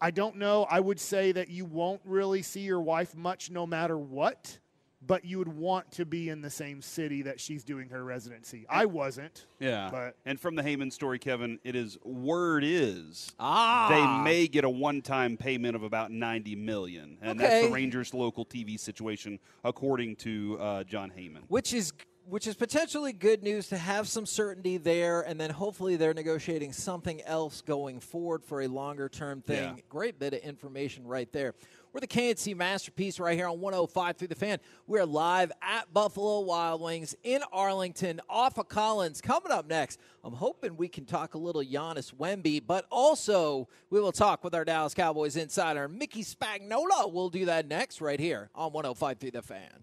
I 0.00 0.10
don't 0.10 0.36
know. 0.36 0.66
I 0.70 0.80
would 0.80 0.98
say 1.00 1.32
that 1.32 1.48
you 1.48 1.64
won't 1.64 2.00
really 2.04 2.42
see 2.42 2.60
your 2.60 2.80
wife 2.80 3.14
much 3.14 3.50
no 3.50 3.66
matter 3.66 3.98
what, 3.98 4.58
but 5.06 5.24
you 5.24 5.38
would 5.38 5.48
want 5.48 5.90
to 5.92 6.04
be 6.04 6.28
in 6.28 6.40
the 6.42 6.50
same 6.50 6.80
city 6.82 7.22
that 7.22 7.38
she's 7.40 7.64
doing 7.64 7.88
her 7.90 8.02
residency. 8.04 8.66
I 8.68 8.86
wasn't. 8.86 9.46
Yeah. 9.58 9.88
But 9.90 10.16
and 10.26 10.38
from 10.40 10.54
the 10.56 10.62
Heyman 10.62 10.92
story, 10.92 11.18
Kevin, 11.18 11.58
it 11.64 11.74
is 11.76 11.98
word 12.04 12.64
is 12.64 13.30
Ah. 13.38 13.88
they 13.90 14.24
may 14.30 14.46
get 14.46 14.64
a 14.64 14.70
one-time 14.70 15.36
payment 15.36 15.74
of 15.76 15.82
about 15.82 16.10
ninety 16.10 16.54
million, 16.56 17.18
and 17.22 17.38
that's 17.40 17.66
the 17.66 17.72
Rangers' 17.72 18.12
local 18.14 18.44
TV 18.46 18.78
situation, 18.78 19.38
according 19.64 20.16
to 20.16 20.58
uh, 20.60 20.84
Jon 20.84 21.10
Heyman. 21.16 21.40
which 21.48 21.72
is 21.74 21.92
which 22.24 22.46
is 22.46 22.54
potentially 22.54 23.12
good 23.12 23.42
news 23.42 23.68
to 23.68 23.76
have 23.76 24.08
some 24.08 24.26
certainty 24.26 24.76
there, 24.76 25.22
and 25.22 25.40
then 25.40 25.50
hopefully 25.50 25.96
they're 25.96 26.14
negotiating 26.14 26.72
something 26.72 27.20
else 27.22 27.60
going 27.60 28.00
forward 28.00 28.44
for 28.44 28.62
a 28.62 28.68
longer 28.68 29.08
term 29.08 29.42
thing. 29.42 29.76
Yeah. 29.76 29.82
Great 29.88 30.18
bit 30.18 30.34
of 30.34 30.40
information 30.40 31.06
right 31.06 31.30
there. 31.32 31.54
We're 31.92 32.00
the 32.00 32.06
K&C 32.06 32.54
masterpiece 32.54 33.18
right 33.18 33.36
here 33.36 33.48
on 33.48 33.60
105 33.60 34.16
through 34.16 34.28
the 34.28 34.36
fan. 34.36 34.58
We're 34.86 35.04
live 35.04 35.50
at 35.60 35.92
Buffalo 35.92 36.40
Wild 36.40 36.80
Wings 36.80 37.16
in 37.24 37.42
Arlington, 37.52 38.20
off 38.28 38.58
of 38.58 38.68
Collins. 38.68 39.20
Coming 39.20 39.50
up 39.50 39.68
next, 39.68 39.98
I'm 40.22 40.34
hoping 40.34 40.76
we 40.76 40.86
can 40.86 41.04
talk 41.04 41.34
a 41.34 41.38
little 41.38 41.64
Giannis 41.64 42.14
Wemby, 42.14 42.62
but 42.64 42.86
also 42.92 43.68
we 43.90 44.00
will 44.00 44.12
talk 44.12 44.44
with 44.44 44.54
our 44.54 44.64
Dallas 44.64 44.94
Cowboys 44.94 45.36
insider 45.36 45.88
Mickey 45.88 46.22
Spagnola. 46.22 47.12
We'll 47.12 47.28
do 47.28 47.46
that 47.46 47.66
next 47.66 48.00
right 48.00 48.20
here 48.20 48.50
on 48.54 48.72
105 48.72 49.18
through 49.18 49.32
the 49.32 49.42
fan. 49.42 49.82